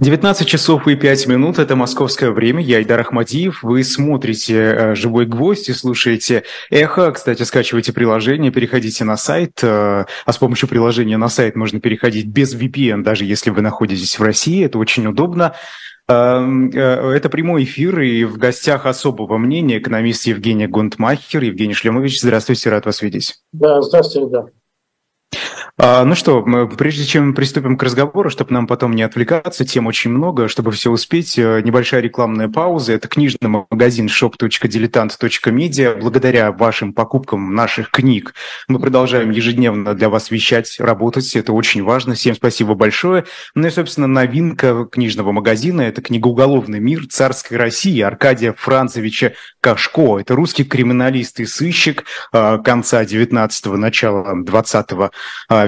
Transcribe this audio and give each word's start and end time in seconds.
19 0.00 0.46
часов 0.46 0.86
и 0.86 0.94
5 0.94 1.26
минут– 1.26 1.58
это 1.58 1.74
московское 1.74 2.30
время. 2.30 2.62
Я 2.62 2.76
Айдар 2.76 3.00
Ахмадиев. 3.00 3.64
Вы 3.64 3.82
смотрите 3.82 4.54
э, 4.54 4.94
«Живой 4.94 5.26
гвоздь» 5.26 5.68
и 5.68 5.72
слушаете 5.72 6.44
«Эхо». 6.70 7.10
Кстати, 7.10 7.42
скачивайте 7.42 7.92
приложение, 7.92 8.52
переходите 8.52 9.02
на 9.02 9.16
сайт. 9.16 9.58
Э, 9.60 10.04
а 10.24 10.32
с 10.32 10.38
помощью 10.38 10.68
приложения 10.68 11.16
на 11.16 11.28
сайт 11.28 11.56
можно 11.56 11.80
переходить 11.80 12.26
без 12.26 12.54
VPN, 12.54 13.02
даже 13.02 13.24
если 13.24 13.50
вы 13.50 13.60
находитесь 13.60 14.20
в 14.20 14.22
России. 14.22 14.64
Это 14.64 14.78
очень 14.78 15.04
удобно. 15.04 15.54
Эм, 16.06 16.70
э, 16.70 16.78
это 17.16 17.28
прямой 17.28 17.64
эфир, 17.64 18.00
и 18.00 18.22
в 18.22 18.38
гостях 18.38 18.86
особого 18.86 19.36
мнения 19.36 19.78
экономист 19.78 20.28
Евгений 20.28 20.68
Гунтмахер. 20.68 21.42
Евгений 21.42 21.74
Шлемович, 21.74 22.20
здравствуйте, 22.20 22.70
рад 22.70 22.86
вас 22.86 23.02
видеть. 23.02 23.40
Да, 23.52 23.82
здравствуйте, 23.82 24.30
да. 24.30 24.46
А, 25.80 26.04
ну 26.04 26.16
что, 26.16 26.42
прежде 26.76 27.04
чем 27.04 27.34
приступим 27.34 27.76
к 27.76 27.82
разговору, 27.84 28.30
чтобы 28.30 28.52
нам 28.52 28.66
потом 28.66 28.94
не 28.96 29.04
отвлекаться, 29.04 29.64
тем 29.64 29.86
очень 29.86 30.10
много, 30.10 30.48
чтобы 30.48 30.72
все 30.72 30.90
успеть, 30.90 31.38
э, 31.38 31.60
небольшая 31.62 32.00
рекламная 32.00 32.48
пауза. 32.48 32.94
Это 32.94 33.06
книжный 33.06 33.48
магазин 33.48 34.06
shop.diletant.media. 34.06 36.00
Благодаря 36.00 36.50
вашим 36.50 36.92
покупкам 36.92 37.54
наших 37.54 37.92
книг 37.92 38.34
мы 38.66 38.80
продолжаем 38.80 39.30
ежедневно 39.30 39.94
для 39.94 40.08
вас 40.08 40.32
вещать, 40.32 40.80
работать. 40.80 41.36
Это 41.36 41.52
очень 41.52 41.84
важно. 41.84 42.14
Всем 42.14 42.34
спасибо 42.34 42.74
большое. 42.74 43.24
Ну 43.54 43.68
и, 43.68 43.70
собственно, 43.70 44.08
новинка 44.08 44.84
книжного 44.84 45.30
магазина– 45.30 45.82
это 45.82 46.02
книга 46.02 46.26
«Уголовный 46.26 46.80
мир 46.80 47.06
царской 47.06 47.56
России» 47.56 48.00
Аркадия 48.00 48.52
Францевича 48.52 49.34
Кашко. 49.60 50.18
Это 50.18 50.34
русский 50.34 50.64
криминалист 50.64 51.38
и 51.38 51.46
сыщик 51.46 52.04
э, 52.32 52.58
конца 52.64 53.04
19-го, 53.04 53.76
начала 53.76 54.34
20 54.42 54.88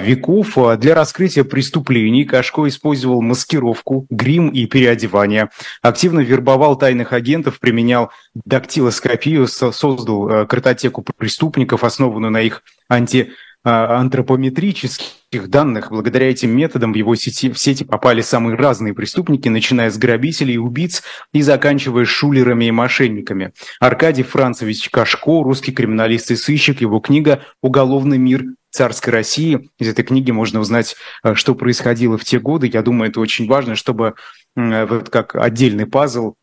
веков. 0.00 0.58
А 0.58 0.76
для 0.76 0.94
раскрытия 0.94 1.44
преступлений 1.44 2.24
Кашко 2.24 2.66
использовал 2.66 3.22
маскировку, 3.22 4.06
грим 4.10 4.48
и 4.48 4.66
переодевание. 4.66 5.50
Активно 5.82 6.20
вербовал 6.20 6.76
тайных 6.76 7.12
агентов, 7.12 7.60
применял 7.60 8.10
дактилоскопию, 8.34 9.46
создал 9.46 10.28
э, 10.28 10.46
картотеку 10.46 11.04
преступников, 11.16 11.84
основанную 11.84 12.32
на 12.32 12.40
их 12.40 12.62
анти 12.88 13.30
антропометрических 13.62 15.48
данных. 15.48 15.90
Благодаря 15.90 16.30
этим 16.30 16.50
методам 16.56 16.92
в 16.92 16.96
его 16.96 17.14
сети, 17.14 17.50
в 17.50 17.58
сети 17.58 17.84
попали 17.84 18.22
самые 18.22 18.56
разные 18.56 18.94
преступники, 18.94 19.48
начиная 19.48 19.90
с 19.90 19.98
грабителей 19.98 20.54
и 20.54 20.58
убийц 20.58 21.02
и 21.32 21.42
заканчивая 21.42 22.06
шулерами 22.06 22.66
и 22.66 22.70
мошенниками. 22.70 23.52
Аркадий 23.78 24.22
Францевич 24.22 24.88
Кашко, 24.88 25.42
русский 25.42 25.72
криминалист 25.72 26.30
и 26.30 26.36
сыщик, 26.36 26.80
его 26.80 27.00
книга 27.00 27.42
«Уголовный 27.60 28.16
мир 28.16 28.44
царской 28.70 29.12
России». 29.12 29.70
Из 29.78 29.88
этой 29.88 30.04
книги 30.04 30.30
можно 30.30 30.60
узнать, 30.60 30.96
э, 31.22 31.34
что 31.34 31.54
происходило 31.54 32.16
в 32.18 32.24
те 32.24 32.38
годы. 32.38 32.70
Я 32.72 32.82
думаю, 32.82 33.10
это 33.10 33.20
очень 33.20 33.46
важно, 33.46 33.76
чтобы 33.76 34.14
э, 34.56 34.86
вот 34.86 35.10
как 35.10 35.34
отдельный 35.36 35.86
пазл 35.86 36.34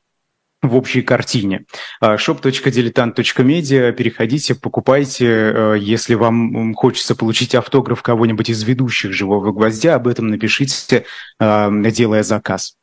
в 0.62 0.76
общей 0.76 1.04
картине. 1.04 1.66
shop.diletant.media. 2.02 3.92
Переходите, 3.92 4.56
покупайте. 4.56 5.26
Э, 5.26 5.76
если 5.80 6.16
вам 6.16 6.74
хочется 6.74 7.16
получить 7.16 7.56
автограф 7.56 8.02
кого-нибудь 8.02 8.50
из 8.50 8.64
ведущих 8.64 9.14
«Живого 9.14 9.52
гвоздя», 9.52 9.96
об 9.96 10.08
этом 10.08 10.28
напишите, 10.28 11.06
делая 11.40 12.24
заказ. 12.24 12.76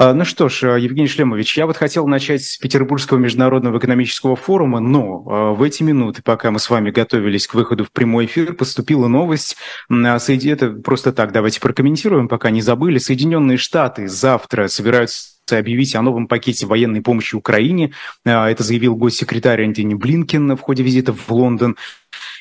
А, 0.00 0.14
ну 0.14 0.24
что 0.24 0.48
ж, 0.48 0.62
а, 0.62 0.78
Евгений 0.78 1.08
Шлемович, 1.08 1.58
я 1.58 1.66
вот 1.66 1.76
хотел 1.76 2.06
начать 2.06 2.44
с 2.44 2.56
Петербургского 2.56 3.18
международного 3.18 3.78
экономического 3.78 4.36
форума, 4.36 4.78
но 4.78 5.24
а, 5.26 5.52
в 5.54 5.62
эти 5.64 5.82
минуты, 5.82 6.22
пока 6.22 6.52
мы 6.52 6.60
с 6.60 6.70
вами 6.70 6.92
готовились 6.92 7.48
к 7.48 7.54
выходу 7.54 7.82
в 7.82 7.90
прямой 7.90 8.26
эфир, 8.26 8.54
поступила 8.54 9.08
новость. 9.08 9.56
Это 9.90 10.70
просто 10.70 11.12
так, 11.12 11.32
давайте 11.32 11.58
прокомментируем, 11.58 12.28
пока 12.28 12.50
не 12.50 12.62
забыли. 12.62 12.98
Соединенные 12.98 13.58
Штаты 13.58 14.06
завтра 14.06 14.68
собираются 14.68 15.30
объявить 15.50 15.96
о 15.96 16.02
новом 16.02 16.28
пакете 16.28 16.66
военной 16.66 17.00
помощи 17.00 17.34
Украине. 17.34 17.92
Это 18.24 18.62
заявил 18.62 18.94
госсекретарь 18.94 19.64
Антони 19.64 19.94
Блинкен 19.94 20.54
в 20.56 20.60
ходе 20.60 20.84
визита 20.84 21.12
в 21.12 21.28
Лондон. 21.30 21.76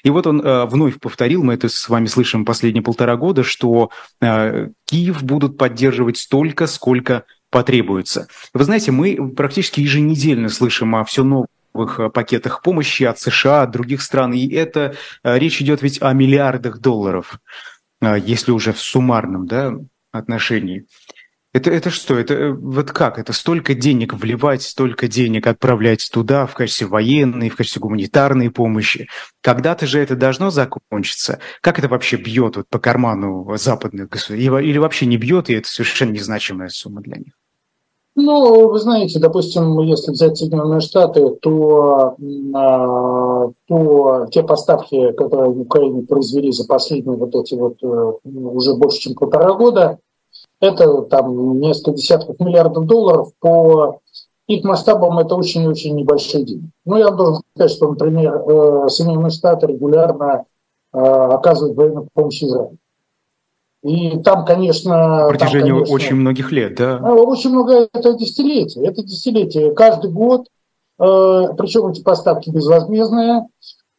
И 0.03 0.11
вот 0.11 0.27
он 0.27 0.41
вновь 0.67 0.99
повторил, 0.99 1.41
мы 1.41 1.53
это 1.53 1.69
с 1.69 1.89
вами 1.89 2.05
слышим 2.05 2.45
последние 2.45 2.83
полтора 2.83 3.15
года, 3.15 3.43
что 3.43 3.91
Киев 4.19 5.23
будут 5.23 5.57
поддерживать 5.57 6.17
столько, 6.17 6.67
сколько 6.67 7.23
потребуется. 7.49 8.27
Вы 8.53 8.63
знаете, 8.63 8.91
мы 8.91 9.31
практически 9.35 9.79
еженедельно 9.81 10.49
слышим 10.49 10.95
о 10.95 11.03
все 11.05 11.23
новых 11.23 11.99
э, 11.99 12.09
пакетах 12.09 12.61
помощи 12.61 13.03
от 13.03 13.19
США, 13.19 13.63
от 13.63 13.71
других 13.71 14.01
стран, 14.01 14.33
и 14.33 14.49
это 14.53 14.95
э, 15.23 15.37
речь 15.37 15.61
идет 15.61 15.81
ведь 15.81 16.01
о 16.01 16.13
миллиардах 16.13 16.79
долларов, 16.79 17.39
э, 18.01 18.17
если 18.19 18.51
уже 18.51 18.73
в 18.73 18.79
суммарном 18.79 19.47
да, 19.47 19.73
отношении. 20.11 20.85
Это, 21.57 21.71
это 21.71 21.89
что? 21.89 22.19
Это 22.19 22.53
вот 22.53 22.91
как? 22.91 23.17
Это 23.17 23.33
столько 23.33 23.73
денег 23.73 24.13
вливать, 24.13 24.61
столько 24.61 25.07
денег 25.07 25.47
отправлять 25.47 26.07
туда 26.13 26.45
в 26.45 26.53
качестве 26.53 26.85
военной, 26.85 27.49
в 27.49 27.55
качестве 27.55 27.79
гуманитарной 27.79 28.51
помощи. 28.51 29.07
Когда-то 29.41 29.87
же 29.87 29.99
это 29.99 30.15
должно 30.15 30.51
закончиться. 30.51 31.39
Как 31.61 31.79
это 31.79 31.87
вообще 31.87 32.17
бьет 32.17 32.57
вот 32.57 32.67
по 32.69 32.77
карману 32.77 33.57
западных 33.57 34.07
государств? 34.07 34.39
Или 34.39 34.77
вообще 34.77 35.07
не 35.07 35.17
бьет, 35.17 35.49
и 35.49 35.53
это 35.53 35.67
совершенно 35.67 36.11
незначимая 36.11 36.69
сумма 36.69 37.01
для 37.01 37.17
них? 37.17 37.33
Ну, 38.13 38.69
вы 38.69 38.79
знаете, 38.79 39.19
допустим, 39.19 39.79
если 39.79 40.11
взять 40.11 40.37
Соединенные 40.37 40.81
Штаты, 40.81 41.27
то, 41.41 42.17
а, 42.53 43.47
то 43.67 44.27
те 44.31 44.43
поставки, 44.43 45.11
которые 45.13 45.49
в 45.51 45.61
Украине 45.61 46.03
произвели 46.03 46.51
за 46.51 46.67
последние 46.67 47.17
вот 47.17 47.33
эти 47.35 47.55
вот 47.55 47.77
э, 47.83 48.11
уже 48.25 48.75
больше, 48.75 48.99
чем 48.99 49.15
полтора 49.15 49.53
года, 49.53 49.99
это 50.59 51.03
там 51.03 51.59
несколько 51.59 51.91
десятков 51.91 52.39
миллиардов 52.39 52.85
долларов. 52.85 53.31
По 53.39 53.99
их 54.47 54.63
масштабам 54.63 55.19
это 55.19 55.35
очень-очень 55.35 55.95
небольшие 55.95 56.45
деньги. 56.45 56.69
Ну, 56.85 56.97
я 56.97 57.07
вам 57.07 57.17
должен 57.17 57.41
сказать, 57.53 57.71
что, 57.71 57.89
например, 57.89 58.33
э, 58.33 58.87
Соединенные 58.89 59.29
Штаты 59.29 59.67
регулярно 59.67 60.45
э, 60.93 60.97
оказывают 60.97 61.75
военную 61.75 62.07
помощь 62.13 62.41
Израилю. 62.41 62.77
И 63.83 64.19
там, 64.19 64.45
конечно... 64.45 64.91
На 64.95 65.27
протяжении 65.27 65.69
там, 65.69 65.77
конечно, 65.79 65.95
очень 65.95 66.15
многих 66.15 66.51
лет, 66.51 66.75
да? 66.75 66.97
А, 66.97 67.13
очень 67.13 67.51
много, 67.51 67.87
это 67.93 68.13
десятилетия. 68.13 68.85
Это 68.85 69.03
десятилетие. 69.03 69.73
Каждый 69.73 70.11
год, 70.11 70.47
э, 70.99 71.03
причем 71.57 71.87
эти 71.87 72.01
поставки 72.01 72.49
безвозмездные, 72.49 73.47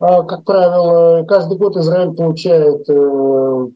как 0.00 0.44
правило, 0.44 1.24
каждый 1.24 1.58
год 1.58 1.76
Израиль 1.76 2.14
получает 2.14 2.86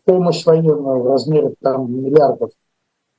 помощь 0.05 0.47
военную 0.47 1.03
в 1.03 1.11
размере 1.11 1.53
там, 1.61 1.93
миллиардов, 1.93 2.51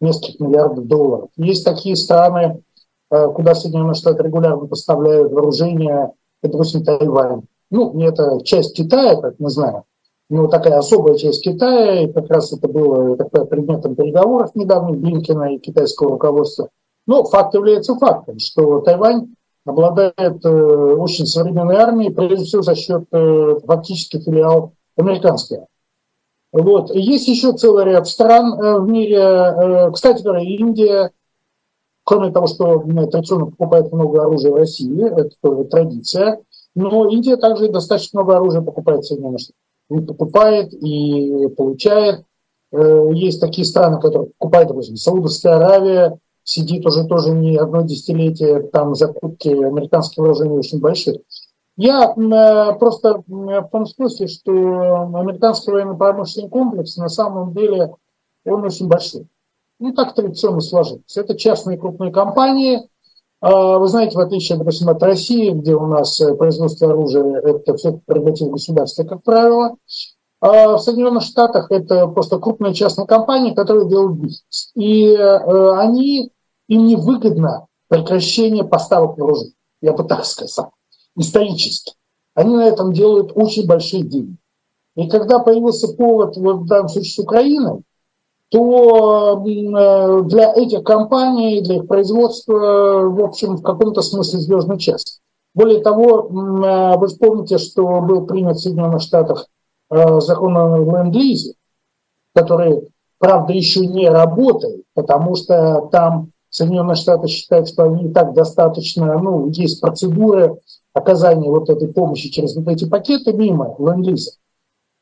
нескольких 0.03 0.39
миллиардов 0.39 0.85
долларов. 0.85 1.29
Есть 1.37 1.65
такие 1.65 1.95
страны, 1.95 2.61
куда 3.09 3.55
Соединенные 3.55 3.93
Штаты 3.93 4.23
регулярно 4.23 4.67
поставляют 4.67 5.31
вооружение, 5.31 6.11
это, 6.41 6.53
допустим, 6.53 6.83
Тайвань. 6.83 7.43
Ну, 7.71 7.99
это 8.01 8.41
часть 8.43 8.75
Китая, 8.75 9.15
как 9.15 9.35
мы 9.39 9.49
знаем, 9.49 9.83
ну, 10.29 10.47
такая 10.47 10.77
особая 10.77 11.15
часть 11.15 11.43
Китая, 11.43 12.01
и 12.01 12.11
как 12.11 12.29
раз 12.29 12.51
это 12.53 12.67
было 12.67 13.15
такое 13.17 13.45
предметом 13.45 13.95
переговоров 13.95 14.55
недавних 14.55 14.97
Блинкина 14.99 15.55
и 15.55 15.59
китайского 15.59 16.11
руководства. 16.11 16.69
Но 17.05 17.23
факт 17.23 17.53
является 17.53 17.95
фактом, 17.95 18.39
что 18.39 18.79
Тайвань 18.81 19.35
обладает 19.65 20.45
э, 20.45 20.49
очень 20.49 21.25
современной 21.25 21.75
армией, 21.75 22.11
прежде 22.11 22.45
всего 22.45 22.61
за 22.61 22.75
счет 22.75 23.05
э, 23.11 23.59
фактически 23.65 24.19
филиал 24.19 24.73
американской 24.97 25.57
армии. 25.57 25.69
Вот. 26.53 26.93
Есть 26.93 27.27
еще 27.27 27.53
целый 27.53 27.85
ряд 27.85 28.07
стран 28.07 28.53
э, 28.53 28.79
в 28.79 28.87
мире. 28.87 29.17
Э, 29.17 29.91
кстати 29.91 30.21
говоря, 30.21 30.43
Индия, 30.43 31.11
кроме 32.03 32.31
того, 32.31 32.45
что 32.45 32.79
традиционно 33.11 33.47
покупает 33.47 33.91
много 33.91 34.21
оружия 34.21 34.51
в 34.51 34.55
России, 34.55 35.03
это 35.03 35.31
тоже 35.41 35.63
традиция, 35.65 36.41
но 36.75 37.09
Индия 37.09 37.37
также 37.37 37.69
достаточно 37.69 38.21
много 38.21 38.37
оружия 38.37 38.61
покупает 38.61 39.01
в 39.01 39.07
Соединенных 39.07 39.41
Штатах 39.41 39.57
и 39.89 39.99
покупает, 40.05 40.73
и 40.73 41.47
получает. 41.57 42.23
Э, 42.71 43.09
есть 43.13 43.41
такие 43.41 43.65
страны, 43.65 43.99
которые 43.99 44.29
покупают, 44.37 44.69
допустим, 44.69 44.95
Саудовская 44.95 45.55
Аравия, 45.55 46.19
сидит 46.43 46.85
уже 46.85 47.05
тоже 47.05 47.31
не 47.31 47.57
одно 47.57 47.81
десятилетие, 47.81 48.61
там 48.61 48.93
закупки 48.93 49.47
американских 49.47 50.19
вооружений 50.19 50.57
очень 50.57 50.79
большие. 50.79 51.21
Я 51.75 52.13
э, 52.13 52.79
просто 52.79 53.23
в 53.27 53.69
том 53.71 53.85
смысле, 53.85 54.27
что 54.27 54.51
американский 54.51 55.71
военно-промышленный 55.71 56.49
комплекс 56.49 56.97
на 56.97 57.09
самом 57.09 57.53
деле 57.53 57.95
он 58.45 58.63
очень 58.63 58.87
большой. 58.87 59.27
Ну, 59.79 59.93
так 59.93 60.13
традиционно 60.13 60.61
сложилось. 60.61 61.17
Это 61.17 61.35
частные 61.35 61.77
крупные 61.77 62.11
компании, 62.11 62.87
а, 63.43 63.77
вы 63.77 63.89
знаете, 63.89 64.15
в 64.15 64.21
отличие, 64.21 64.57
допустим, 64.57 64.87
от 64.87 65.03
России, 65.03 65.49
где 65.49 65.75
у 65.75 65.85
нас 65.85 66.21
э, 66.21 66.33
производство 66.33 66.89
оружия– 66.89 67.41
это 67.43 67.75
все 67.75 67.99
прерогатив 68.05 68.49
государства, 68.49 69.03
как 69.03 69.21
правило, 69.21 69.75
а 70.39 70.77
в 70.77 70.79
Соединенных 70.79 71.23
Штатах 71.23 71.69
это 71.69 72.07
просто 72.07 72.39
крупные 72.39 72.73
частные 72.73 73.05
компании, 73.05 73.53
которые 73.53 73.89
делают 73.89 74.17
бизнес. 74.17 74.71
И 74.75 75.07
э, 75.07 75.71
они, 75.75 76.31
им 76.69 76.85
невыгодно 76.85 77.67
прекращение 77.89 78.63
поставок 78.63 79.17
вооружений. 79.17 79.55
Я 79.81 79.91
бы 79.91 80.05
так 80.05 80.23
сказал. 80.23 80.71
Исторически. 81.15 81.93
Они 82.35 82.55
на 82.55 82.67
этом 82.67 82.93
делают 82.93 83.31
очень 83.35 83.67
большие 83.67 84.03
деньги. 84.03 84.35
И 84.95 85.09
когда 85.09 85.39
появился 85.39 85.93
повод, 85.95 86.37
вот 86.37 86.57
в 86.61 86.65
данном 86.65 86.89
случае 86.89 87.11
с 87.11 87.19
Украиной, 87.19 87.81
то 88.49 89.43
для 90.25 90.53
этих 90.53 90.83
компаний, 90.83 91.61
для 91.61 91.77
их 91.77 91.87
производства, 91.87 92.53
в 92.53 93.23
общем, 93.23 93.57
в 93.57 93.63
каком-то 93.63 94.01
смысле 94.01 94.39
звездный 94.39 94.77
час. 94.77 95.21
Более 95.55 95.81
того, 95.81 96.27
вы 96.29 97.07
вспомните, 97.07 97.57
что 97.57 98.01
был 98.01 98.25
принят 98.27 98.57
в 98.57 98.61
Соединенных 98.61 99.01
Штатах 99.01 99.47
закон 99.89 100.57
о 100.57 100.77
ленд-лизе, 100.77 101.53
который, 102.35 102.89
правда, 103.17 103.53
еще 103.53 103.85
не 103.85 104.09
работает, 104.09 104.83
потому 104.93 105.35
что 105.35 105.87
там 105.91 106.32
Соединенные 106.53 106.93
Штаты 106.93 107.27
считают, 107.29 107.67
что 107.67 107.85
они 107.85 108.05
и 108.05 108.13
так 108.13 108.35
достаточно, 108.35 109.17
ну, 109.17 109.49
есть 109.49 109.81
процедуры 109.81 110.59
оказания 110.93 111.49
вот 111.49 111.67
этой 111.67 111.91
помощи 111.91 112.29
через 112.29 112.55
вот 112.55 112.67
эти 112.67 112.87
пакеты 112.87 113.33
мимо 113.33 113.75
ленд-лиза. 113.79 114.33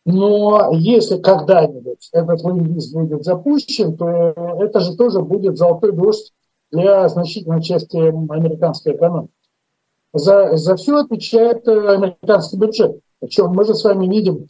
Но 0.06 0.71
если 0.71 1.18
когда-нибудь 1.18 2.07
этот 2.13 2.42
ленд 2.45 2.94
будет 2.94 3.25
запущен, 3.25 3.98
то 3.98 4.07
это 4.62 4.80
же 4.80 4.95
тоже 4.95 5.19
будет 5.19 5.57
золотой 5.57 5.92
дождь 5.92 6.31
для 6.71 7.09
значительной 7.09 7.62
части 7.62 7.98
американской 7.98 8.95
экономики. 8.95 9.33
За, 10.13 10.56
за 10.56 10.77
все 10.77 11.00
отвечает 11.00 11.68
американский 11.68 12.56
бюджет. 12.56 12.98
Причем 13.19 13.50
мы 13.50 13.65
же 13.65 13.75
с 13.75 13.83
вами 13.83 14.07
видим, 14.07 14.48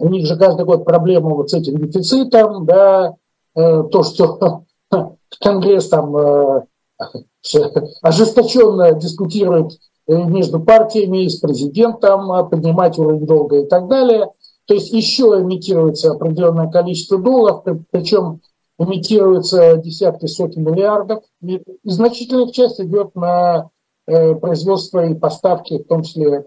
у 0.00 0.08
них 0.08 0.26
же 0.26 0.36
каждый 0.36 0.64
год 0.64 0.84
проблема 0.84 1.30
вот 1.30 1.50
с 1.50 1.54
этим 1.54 1.78
дефицитом, 1.78 2.66
да, 2.66 3.14
э, 3.54 3.84
то, 3.84 4.02
что 4.02 4.64
Конгресс 5.40 5.88
там 5.88 6.16
э, 6.16 6.62
ожесточенно 8.02 8.92
дискутирует 8.92 9.72
э, 10.06 10.14
между 10.14 10.60
партиями 10.60 11.26
с 11.28 11.38
президентом, 11.38 12.32
а 12.32 12.44
поднимать 12.44 12.98
уровень 12.98 13.26
долга 13.26 13.60
и 13.60 13.66
так 13.66 13.88
далее. 13.88 14.30
То 14.66 14.74
есть 14.74 14.92
еще 14.92 15.24
имитируется 15.40 16.12
определенное 16.12 16.68
количество 16.68 17.18
долларов, 17.18 17.64
причем 17.90 18.40
имитируются 18.78 19.76
десятки, 19.76 20.26
сотни 20.26 20.60
миллиардов. 20.60 21.22
И 21.42 21.62
значительная 21.84 22.48
часть 22.48 22.80
идет 22.80 23.14
на 23.14 23.70
э, 24.06 24.34
производство 24.34 25.04
и 25.06 25.14
поставки, 25.14 25.78
в 25.78 25.86
том 25.86 26.02
числе 26.02 26.46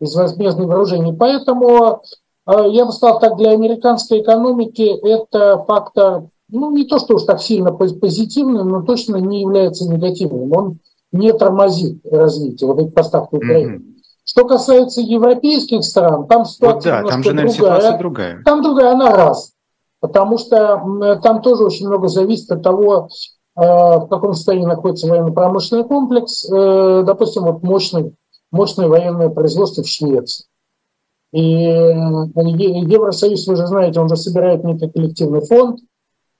безвозмездных 0.00 0.66
вооружений. 0.66 1.14
Поэтому 1.14 2.02
я 2.46 2.84
бы 2.84 2.92
сказал 2.92 3.20
так, 3.20 3.38
для 3.38 3.52
американской 3.52 4.20
экономики 4.20 4.82
это 4.82 5.64
фактор 5.66 6.24
ну, 6.54 6.70
не 6.70 6.84
то, 6.84 6.98
что 6.98 7.16
уж 7.16 7.24
так 7.24 7.40
сильно 7.40 7.72
позитивным, 7.72 8.68
но 8.68 8.82
точно 8.82 9.16
не 9.16 9.42
является 9.42 9.88
негативным. 9.88 10.52
Он 10.52 10.78
не 11.12 11.32
тормозит 11.32 12.00
развитие 12.10 12.68
вот 12.68 12.80
этих 12.80 12.94
поставок 12.94 13.32
в 13.32 13.36
Украину. 13.36 13.78
Mm-hmm. 13.78 13.94
Что 14.24 14.46
касается 14.46 15.00
европейских 15.00 15.84
стран, 15.84 16.26
там 16.26 16.44
ситуация 16.44 17.02
вот 17.02 17.04
да, 17.04 17.10
там 17.10 17.22
же, 17.22 17.32
наверное, 17.32 17.54
другая. 17.54 17.76
Ситуация 17.76 17.98
другая. 17.98 18.42
Там 18.44 18.62
другая, 18.62 18.92
она 18.92 19.16
раз. 19.16 19.52
Потому 20.00 20.38
что 20.38 21.18
там 21.22 21.42
тоже 21.42 21.64
очень 21.64 21.86
много 21.86 22.08
зависит 22.08 22.50
от 22.50 22.62
того, 22.62 23.08
э, 23.56 23.60
в 23.60 24.06
каком 24.08 24.34
состоянии 24.34 24.66
находится 24.66 25.08
военно-промышленный 25.08 25.84
комплекс. 25.84 26.50
Э, 26.50 27.02
допустим, 27.06 27.44
вот 27.44 27.62
мощный, 27.62 28.14
мощное 28.50 28.88
военное 28.88 29.28
производство 29.28 29.82
в 29.82 29.88
Швеции. 29.88 30.46
И 31.32 31.64
э, 31.64 31.90
Евросоюз, 32.34 33.46
вы 33.46 33.56
же 33.56 33.66
знаете, 33.66 34.00
он 34.00 34.08
же 34.08 34.16
собирает 34.16 34.64
некий 34.64 34.88
коллективный 34.88 35.40
фонд, 35.40 35.80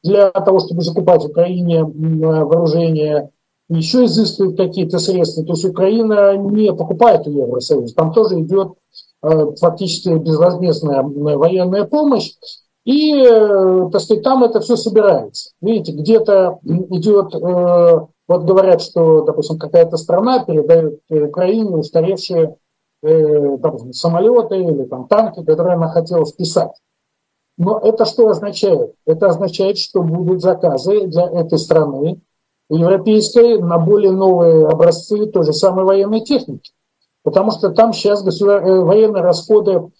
для 0.04 0.30
того, 0.30 0.60
чтобы 0.60 0.82
закупать 0.82 1.24
Украине 1.24 1.82
вооружение, 1.82 3.30
еще 3.70 4.04
изыскивают 4.04 4.58
какие-то 4.58 4.98
средства. 4.98 5.44
То 5.44 5.52
есть 5.52 5.64
Украина 5.64 6.36
не 6.36 6.72
покупает 6.74 7.26
у 7.26 7.30
Евросоюза. 7.30 7.94
Там 7.94 8.12
тоже 8.12 8.40
идет 8.40 8.74
э, 9.22 9.46
фактически 9.58 10.10
безвозмездная 10.10 11.02
военная 11.02 11.84
помощь. 11.84 12.32
И, 12.84 13.14
э, 13.16 13.88
так 13.90 14.02
сказать, 14.02 14.22
там 14.22 14.44
это 14.44 14.60
все 14.60 14.76
собирается. 14.76 15.52
Видите, 15.62 15.92
где-то 15.92 16.58
идет, 16.62 17.34
э, 17.34 18.00
вот 18.28 18.44
говорят, 18.44 18.82
что, 18.82 19.22
допустим, 19.22 19.58
какая-то 19.58 19.96
страна 19.96 20.44
передает 20.44 21.00
Украине 21.08 21.76
устаревшие 21.76 22.56
допустим, 23.02 23.92
самолеты 23.92 24.56
или 24.56 24.84
там, 24.84 25.06
танки, 25.08 25.44
которые 25.44 25.74
она 25.74 25.88
хотела 25.88 26.24
вписать. 26.24 26.70
Но 27.56 27.78
это 27.78 28.04
что 28.04 28.28
означает? 28.28 28.94
Это 29.06 29.28
означает, 29.28 29.78
что 29.78 30.02
будут 30.02 30.42
заказы 30.42 31.06
для 31.06 31.28
этой 31.28 31.58
страны 31.58 32.20
европейской 32.68 33.58
на 33.60 33.78
более 33.78 34.10
новые 34.10 34.66
образцы 34.66 35.26
той 35.26 35.44
же 35.44 35.52
самой 35.52 35.84
военной 35.84 36.20
техники. 36.20 36.72
Потому 37.22 37.50
что 37.50 37.70
там 37.70 37.92
сейчас 37.92 38.22
государ... 38.22 38.64
Э, 38.64 38.80
военные 38.80 39.22
расходы 39.22 39.90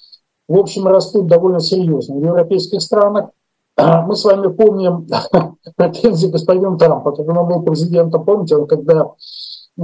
в 0.49 0.59
общем 0.59 0.87
растут 0.87 1.27
довольно 1.27 1.61
серьезно. 1.61 2.17
В 2.17 2.25
европейских 2.25 2.83
странах 2.83 3.31
мы 3.79 4.17
с 4.17 4.25
вами 4.25 4.49
помним 4.49 5.09
претензии 5.77 6.27
господина 6.29 6.77
Трампа, 6.77 7.13
когда 7.13 7.41
он 7.41 7.49
был 7.49 7.63
президентом, 7.63 8.25
помните, 8.25 8.57
он 8.57 8.67
когда 8.67 9.11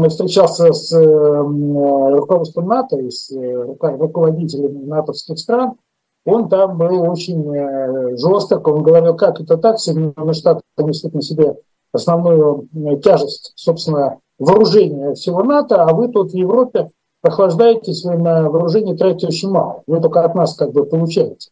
встречался 0.09 0.73
с 0.73 0.93
э, 0.93 0.99
руководством 1.03 2.69
НАТО 2.69 3.11
с 3.11 3.31
э, 3.33 3.55
руководителями 3.55 4.85
натовских 4.85 5.39
стран, 5.39 5.75
он 6.25 6.49
там 6.49 6.77
был 6.77 7.03
очень 7.11 7.55
э, 7.55 8.17
жесток, 8.17 8.69
он 8.69 8.83
говорил, 8.83 9.17
как 9.17 9.41
это 9.41 9.57
так, 9.57 9.79
Соединенные 9.79 10.35
Штаты 10.35 10.61
несут 10.79 11.15
на 11.15 11.23
себе 11.23 11.57
основную 11.93 12.69
э, 12.75 12.97
тяжесть, 12.99 13.53
собственно, 13.57 14.19
вооружения 14.39 15.15
всего 15.15 15.43
НАТО, 15.43 15.83
а 15.83 15.95
вы 15.95 16.09
тут 16.09 16.33
в 16.33 16.37
Европе 16.37 16.91
прохлаждаетесь, 17.23 18.05
вы 18.05 18.17
на 18.17 18.49
вооружение 18.51 18.97
тратите 18.97 19.29
очень 19.29 19.51
мало. 19.51 19.83
Вы 19.87 20.01
только 20.01 20.25
от 20.25 20.35
нас 20.35 20.55
как 20.55 20.73
бы 20.73 20.85
получаете. 20.85 21.51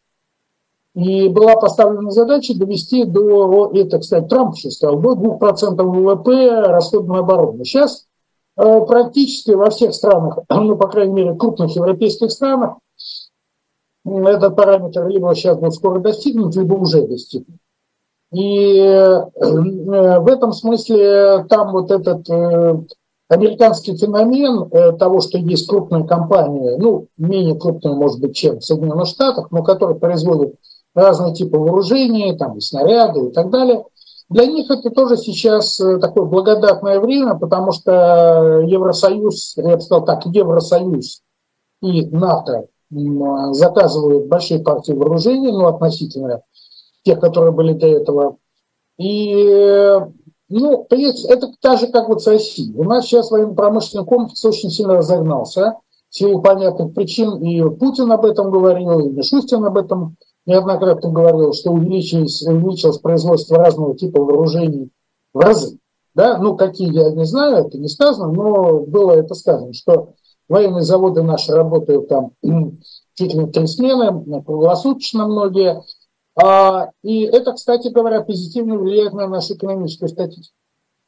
И 0.94 1.28
была 1.28 1.54
поставлена 1.54 2.10
задача 2.10 2.58
довести 2.58 3.04
до, 3.04 3.70
это, 3.72 3.98
кстати, 3.98 4.26
Трамп 4.26 4.56
еще 4.56 4.70
сказал, 4.70 4.98
до 4.98 5.12
2% 5.12 5.82
ВВП 5.82 6.60
расход 6.66 7.06
на 7.06 7.18
оборону. 7.18 7.64
Сейчас 7.64 8.06
э, 8.56 8.80
практически 8.80 9.52
во 9.52 9.70
всех 9.70 9.94
странах, 9.94 10.38
ну, 10.50 10.76
по 10.76 10.88
крайней 10.88 11.12
мере, 11.12 11.34
крупных 11.34 11.76
европейских 11.76 12.30
странах, 12.32 12.78
этот 14.04 14.56
параметр 14.56 15.06
либо 15.06 15.34
сейчас 15.34 15.58
будет 15.58 15.74
скоро 15.74 16.00
достигнут, 16.00 16.54
либо 16.56 16.74
уже 16.74 17.06
достигнут. 17.06 17.58
И 18.32 18.78
э, 18.78 19.24
в 19.34 20.28
этом 20.28 20.52
смысле 20.52 21.46
там 21.48 21.72
вот 21.72 21.90
этот 21.90 22.28
э, 22.28 22.74
американский 23.28 23.96
феномен 23.96 24.68
э, 24.70 24.92
того, 24.98 25.20
что 25.20 25.38
есть 25.38 25.66
крупная 25.66 26.04
компания, 26.04 26.76
ну, 26.78 27.06
менее 27.16 27.58
крупная, 27.58 27.94
может 27.94 28.20
быть, 28.20 28.36
чем 28.36 28.58
в 28.58 28.64
Соединенных 28.64 29.06
Штатах, 29.06 29.50
но 29.50 29.62
которая 29.62 29.96
производит 29.96 30.56
разные 30.94 31.34
типы 31.34 31.56
вооружений, 31.56 32.36
там, 32.36 32.58
и 32.58 32.60
снаряды 32.60 33.28
и 33.28 33.32
так 33.32 33.50
далее, 33.50 33.84
для 34.28 34.44
них 34.44 34.70
это 34.70 34.90
тоже 34.90 35.16
сейчас 35.16 35.76
такое 35.76 36.24
благодатное 36.26 37.00
время, 37.00 37.34
потому 37.34 37.73
что 37.73 38.61
Евросоюз, 38.62 39.54
я 39.56 39.76
бы 39.76 39.80
сказал 39.80 40.04
так, 40.04 40.26
Евросоюз 40.26 41.23
и 41.80 42.06
НАТО 42.08 42.66
заказывают 42.90 44.28
большие 44.28 44.61
партии 44.61 44.92
вооружений, 44.92 45.52
ну, 45.52 45.66
относительно 45.66 46.42
тех, 47.04 47.21
которые 47.21 47.52
были 47.52 47.73
до 47.73 47.87
этого. 47.87 48.37
И, 48.99 50.00
ну, 50.49 50.87
это 50.90 51.52
так 51.61 51.78
же, 51.78 51.88
как 51.88 52.09
вот 52.09 52.23
с 52.23 52.26
Россией. 52.26 52.75
У 52.75 52.85
нас 52.85 53.04
сейчас 53.04 53.30
военно-промышленный 53.30 54.07
комплекс 54.07 54.45
очень 54.45 54.71
сильно 54.71 54.97
разогнался 54.97 55.76
в 56.11 56.16
силу 56.16 56.40
понятных 56.42 56.95
причин. 56.95 57.37
И 57.42 57.62
Путин 57.76 58.11
об 58.11 58.25
этом 58.25 58.50
говорил, 58.50 58.99
и 59.00 59.11
Мишустин 59.11 59.64
об 59.64 59.76
этом 59.76 60.16
неоднократно 60.47 61.11
говорил, 61.11 61.52
что 61.52 61.73
увеличилось, 61.73 62.42
увеличилось 62.42 62.99
производство 62.99 63.59
разного 63.59 63.97
типа 63.97 64.21
вооружений 64.21 64.90
в 65.35 65.40
разы. 65.40 65.78
Да? 66.14 66.38
Ну, 66.38 66.57
какие, 66.57 66.92
я 66.92 67.12
не 67.12 67.25
знаю, 67.25 67.66
это 67.66 67.78
не 67.78 67.88
сказано, 67.88 68.33
но 68.33 68.80
было 68.80 69.12
это 69.12 69.35
сказано, 69.35 69.73
что 69.75 70.14
Военные 70.49 70.83
заводы 70.83 71.23
наши 71.23 71.52
работают 71.52 72.09
там 72.09 72.33
чуть 73.14 73.35
ли 73.35 73.38
не 73.38 73.50
три 73.50 73.67
смены, 73.67 74.43
круглосуточно 74.43 75.26
многие. 75.26 75.83
А, 76.40 76.90
и 77.02 77.23
это, 77.23 77.52
кстати 77.52 77.88
говоря, 77.88 78.23
позитивно 78.23 78.78
влияет 78.78 79.12
на 79.12 79.26
нашу 79.26 79.55
экономическую 79.55 80.09
статистику. 80.09 80.55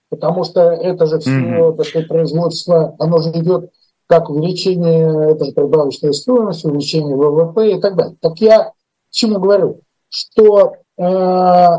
Потому 0.08 0.42
что 0.42 0.60
это 0.60 1.06
же 1.06 1.20
все 1.20 1.30
mm-hmm. 1.30 1.76
такое 1.76 2.04
производство, 2.06 2.96
оно 2.98 3.18
же 3.18 3.30
идет 3.30 3.70
как 4.06 4.28
увеличение, 4.28 5.30
это 5.30 5.44
же 5.44 5.52
прибавочная 5.52 6.12
стоимость, 6.12 6.64
увеличение 6.64 7.14
ВВП 7.14 7.76
и 7.76 7.80
так 7.80 7.94
далее. 7.94 8.16
Так 8.20 8.40
я 8.40 8.72
к 9.10 9.12
чему 9.12 9.38
говорю? 9.38 9.82
Что 10.08 10.74
э, 10.96 11.02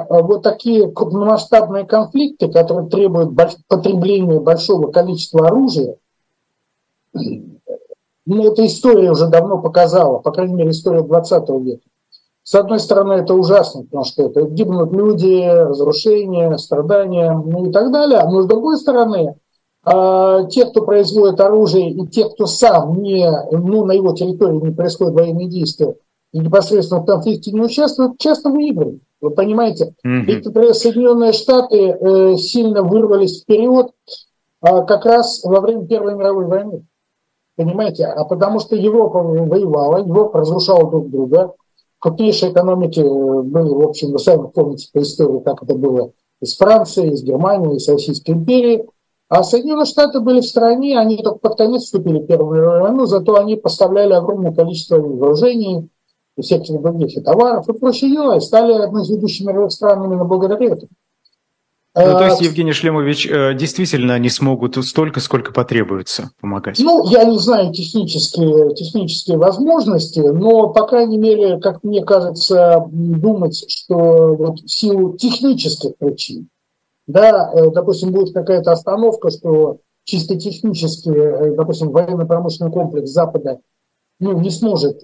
вот 0.09 0.43
такие 0.43 0.89
крупномасштабные 0.89 1.85
конфликты, 1.85 2.49
которые 2.49 2.89
требуют 2.89 3.31
потребления 3.67 4.39
большого 4.39 4.91
количества 4.91 5.47
оружия, 5.47 5.97
ну, 8.31 8.51
эта 8.51 8.65
история 8.65 9.11
уже 9.11 9.27
давно 9.27 9.57
показала, 9.57 10.19
по 10.19 10.31
крайней 10.31 10.53
мере, 10.53 10.71
история 10.71 11.01
20 11.01 11.49
века. 11.63 11.83
С 12.43 12.55
одной 12.55 12.79
стороны, 12.79 13.13
это 13.13 13.33
ужасно, 13.33 13.83
потому 13.83 14.03
что 14.05 14.23
это 14.23 14.43
гибнут 14.43 14.91
люди, 14.93 15.47
разрушения, 15.47 16.57
страдания, 16.57 17.31
ну 17.31 17.67
и 17.67 17.71
так 17.71 17.91
далее. 17.91 18.23
Но 18.23 18.41
с 18.41 18.45
другой 18.45 18.77
стороны, 18.77 19.35
а, 19.83 20.45
те, 20.45 20.65
кто 20.65 20.81
производит 20.81 21.39
оружие, 21.39 21.91
и 21.91 22.07
те, 22.07 22.29
кто 22.29 22.45
сам 22.45 23.01
не, 23.01 23.29
ну, 23.51 23.85
на 23.85 23.91
его 23.91 24.13
территории 24.13 24.65
не 24.65 24.73
происходят 24.73 25.13
военные 25.13 25.47
действия, 25.47 25.95
и 26.31 26.39
непосредственно 26.39 27.01
в 27.01 27.05
конфликте 27.05 27.51
не 27.51 27.61
участвуют, 27.61 28.17
часто 28.17 28.49
выигрывают. 28.49 29.01
Вы 29.19 29.31
понимаете? 29.31 29.93
Mm-hmm. 30.05 30.21
Ведь, 30.21 30.45
например, 30.45 30.73
Соединенные 30.73 31.33
Штаты 31.33 31.77
э, 31.77 32.35
сильно 32.37 32.81
вырвались 32.81 33.41
вперед 33.41 33.87
э, 34.61 34.85
как 34.85 35.05
раз 35.05 35.43
во 35.43 35.59
время 35.59 35.85
Первой 35.85 36.15
мировой 36.15 36.45
войны. 36.45 36.85
Понимаете? 37.61 38.05
А 38.05 38.25
потому 38.25 38.59
что 38.59 38.75
Европа 38.75 39.21
воевала, 39.21 39.97
Европа 39.97 40.39
разрушала 40.39 40.89
друг 40.89 41.11
друга. 41.11 41.53
Крупнейшие 41.99 42.51
экономики 42.51 42.99
э, 42.99 43.41
были, 43.43 43.69
в 43.69 43.87
общем, 43.87 44.11
вы 44.11 44.17
сами 44.17 44.47
помните 44.47 44.89
по 44.91 44.99
истории, 44.99 45.43
как 45.43 45.61
это 45.61 45.75
было 45.75 46.11
из 46.41 46.57
Франции, 46.57 47.11
из 47.11 47.21
Германии, 47.21 47.75
из 47.75 47.87
Российской 47.87 48.31
империи. 48.31 48.87
А 49.29 49.43
Соединенные 49.43 49.85
Штаты 49.85 50.21
были 50.21 50.41
в 50.41 50.45
стране, 50.45 50.97
они 50.97 51.17
только 51.17 51.37
под 51.37 51.55
конец 51.55 51.83
вступили 51.83 52.17
в 52.17 52.25
Первую 52.25 52.55
мировую 52.55 52.81
войну, 52.81 53.05
зато 53.05 53.35
они 53.35 53.55
поставляли 53.57 54.13
огромное 54.13 54.51
количество 54.51 54.97
вооружений 54.97 55.87
и 56.37 56.41
всяких 56.41 56.81
других 56.81 57.23
товаров 57.23 57.69
и 57.69 57.73
прочее 57.73 58.09
дела, 58.09 58.37
и 58.37 58.41
стали 58.41 58.73
одной 58.73 59.03
из 59.03 59.09
ведущих 59.11 59.45
мировых 59.45 59.71
стран 59.71 60.03
именно 60.03 60.25
благодаря 60.25 60.65
этому. 60.65 60.89
Ну, 61.93 62.03
то 62.03 62.25
есть, 62.25 62.41
э, 62.41 62.45
Евгений 62.45 62.71
Шлемович, 62.71 63.27
э, 63.27 63.53
действительно 63.53 64.13
они 64.13 64.29
смогут 64.29 64.77
столько, 64.85 65.19
сколько 65.19 65.51
потребуется 65.51 66.31
помогать? 66.39 66.79
Ну, 66.79 67.09
я 67.09 67.25
не 67.25 67.37
знаю 67.37 67.73
технические, 67.73 68.73
технические 68.75 69.37
возможности, 69.37 70.21
но, 70.21 70.69
по 70.69 70.87
крайней 70.87 71.17
мере, 71.17 71.59
как 71.59 71.83
мне 71.83 72.01
кажется, 72.03 72.85
думать, 72.89 73.65
что 73.67 74.35
вот 74.35 74.61
в 74.61 74.71
силу 74.71 75.17
технических 75.17 75.97
причин, 75.97 76.47
да, 77.07 77.51
э, 77.53 77.71
допустим, 77.71 78.13
будет 78.13 78.33
какая-то 78.33 78.71
остановка, 78.71 79.29
что 79.29 79.79
чисто 80.05 80.39
технически, 80.39 81.11
допустим, 81.57 81.91
военно-промышленный 81.91 82.71
комплекс 82.71 83.09
Запада 83.09 83.59
ну, 84.19 84.39
не 84.39 84.49
сможет 84.49 85.01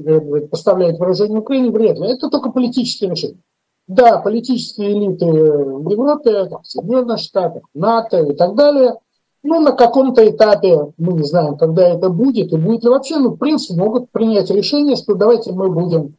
поставлять 0.49 0.99
вооружение 0.99 1.39
Украине, 1.39 1.71
вряд 1.71 1.99
ли. 1.99 2.07
Это 2.07 2.29
только 2.29 2.49
политическое 2.49 3.09
решение. 3.09 3.39
Да, 3.87 4.19
политические 4.19 4.91
элиты 4.91 5.25
в 5.25 5.89
Европе, 5.89 6.43
в 6.43 6.67
Соединенных 6.67 7.19
Штатах, 7.19 7.63
НАТО 7.73 8.21
и 8.21 8.35
так 8.35 8.55
далее, 8.55 8.95
ну, 9.43 9.61
на 9.61 9.71
каком-то 9.71 10.29
этапе, 10.29 10.91
мы 10.97 11.13
не 11.13 11.23
знаем, 11.23 11.57
когда 11.57 11.87
это 11.87 12.09
будет, 12.09 12.51
и 12.51 12.57
будет 12.57 12.83
ли 12.83 12.89
вообще, 12.89 13.17
ну, 13.17 13.29
в 13.29 13.37
принципе, 13.37 13.79
могут 13.79 14.11
принять 14.11 14.49
решение, 14.49 14.97
что 14.97 15.15
давайте 15.15 15.53
мы 15.53 15.71
будем, 15.71 16.15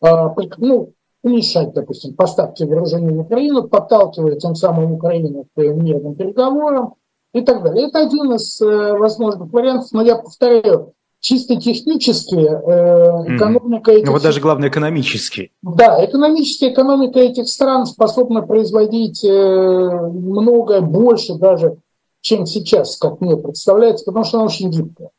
а, 0.00 0.32
ну, 0.58 0.92
уменьшать, 1.22 1.72
допустим, 1.74 2.14
поставки 2.14 2.62
вооружений 2.62 3.10
в 3.10 3.20
Украину, 3.20 3.68
подталкивая 3.68 4.36
тем 4.36 4.54
самым 4.54 4.92
Украину 4.92 5.46
к 5.54 5.58
мирным 5.58 6.14
переговорам 6.14 6.94
и 7.34 7.40
так 7.42 7.62
далее. 7.62 7.88
Это 7.88 8.00
один 8.00 8.32
из 8.34 8.60
э, 8.60 8.96
возможных 8.96 9.52
вариантов, 9.52 9.88
но 9.92 10.02
я 10.02 10.16
повторяю, 10.16 10.94
чисто 11.20 11.56
технически 11.56 12.34
э, 12.34 13.36
экономика 13.36 13.92
этих... 13.92 14.06
Ну 14.06 14.12
вот 14.12 14.22
даже 14.22 14.40
главное 14.40 14.68
экономически. 14.68 15.52
Да, 15.62 16.04
экономически 16.04 16.66
экономика 16.72 17.20
этих 17.20 17.48
стран 17.48 17.86
способна 17.86 18.42
производить 18.42 19.22
э, 19.24 19.28
многое 19.28 20.80
больше 20.80 21.34
даже, 21.34 21.76
чем 22.22 22.46
сейчас, 22.46 22.96
как 22.96 23.20
мне 23.20 23.36
представляется, 23.36 24.04
потому 24.06 24.24
что 24.24 24.38
она 24.38 24.46
очень 24.46 24.70
гибкая. 24.70 25.10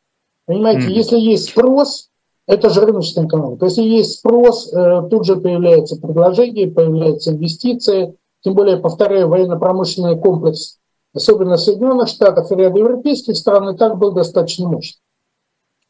Понимаете, 0.46 0.88
mm. 0.88 0.92
если 0.92 1.18
есть 1.18 1.50
спрос, 1.50 2.08
это 2.48 2.68
же 2.70 2.80
рыночная 2.80 3.26
экономика. 3.26 3.66
Если 3.66 3.82
есть 3.82 4.18
спрос, 4.18 4.72
э, 4.72 5.02
тут 5.08 5.24
же 5.24 5.36
появляется 5.36 5.96
предложение, 5.96 6.68
появляются 6.68 7.30
инвестиции. 7.30 8.16
Тем 8.42 8.54
более, 8.54 8.78
повторяю, 8.78 9.28
военно-промышленный 9.28 10.18
комплекс, 10.18 10.78
особенно 11.14 11.56
Соединенных 11.56 12.08
Штатах 12.08 12.50
и 12.50 12.56
ряда 12.56 12.76
европейских 12.76 13.36
стран, 13.36 13.68
и 13.70 13.76
так 13.76 13.98
был 13.98 14.10
достаточно 14.10 14.68
мощный. 14.68 15.01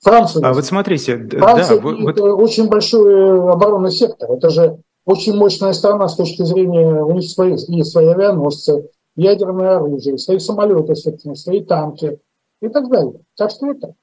Франция. 0.02 0.44
А 0.44 0.52
вот 0.52 0.64
смотрите, 0.64 1.16
Франция 1.16 1.80
да, 1.80 1.82
вот... 1.82 2.18
очень 2.18 2.68
большой 2.68 3.52
оборонный 3.52 3.92
сектор. 3.92 4.32
Это 4.32 4.50
же 4.50 4.78
очень 5.04 5.35
мощная 5.35 5.73
страна 5.73 6.09
с 6.09 6.16
точки 6.16 6.42
зрения, 6.42 7.02
у 7.02 7.12
них 7.12 7.30
свои, 7.30 7.56
есть 7.68 7.92
свои 7.92 8.06
авианосцы, 8.09 8.88
ядерное 9.14 9.76
оружие, 9.76 10.18
свои 10.18 10.38
самолеты, 10.38 10.94
собственно, 10.97 11.35
свои 11.35 11.62
танки 11.62 12.18
и 12.61 12.68
так 12.68 12.88
далее. 12.90 13.21
Так 13.37 13.50
что 13.50 13.71
это. 13.71 13.94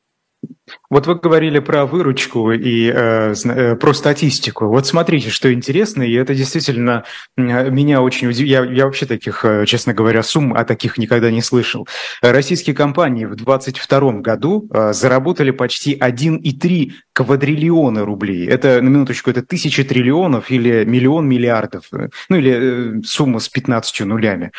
Вот 0.89 1.08
вы 1.08 1.15
говорили 1.15 1.60
про 1.60 1.86
выручку 1.86 2.51
и 2.51 2.91
э, 2.93 3.34
э, 3.43 3.75
про 3.75 3.93
статистику. 3.93 4.67
Вот 4.67 4.88
смотрите, 4.88 5.29
что 5.29 5.51
интересно, 5.53 6.03
и 6.03 6.13
это 6.13 6.34
действительно 6.34 7.03
меня 7.38 8.01
очень 8.01 8.27
удивило. 8.27 8.63
Я, 8.63 8.72
я 8.72 8.86
вообще 8.86 9.05
таких, 9.05 9.43
э, 9.46 9.65
честно 9.65 9.93
говоря, 9.93 10.24
сумм 10.24 10.53
о 10.53 10.63
таких 10.63 10.98
никогда 10.98 11.31
не 11.31 11.41
слышал. 11.41 11.88
Российские 12.22 12.75
компании 12.75 13.25
в 13.25 13.36
2022 13.36 14.12
году 14.22 14.67
э, 14.72 14.93
заработали 14.93 15.51
почти 15.51 15.96
1,3 15.96 16.91
квадриллиона 17.13 18.05
рублей. 18.05 18.48
Это, 18.48 18.81
на 18.81 18.89
минуточку, 18.89 19.29
это 19.29 19.43
тысячи 19.43 19.84
триллионов 19.84 20.50
или 20.50 20.86
миллион 20.86 21.27
миллиардов, 21.27 21.86
э, 21.91 22.10
ну 22.29 22.38
или 22.38 23.00
э, 23.00 23.01
сумма 23.03 23.39
с 23.39 23.50
15 23.50 24.01
нулями. 24.01 24.51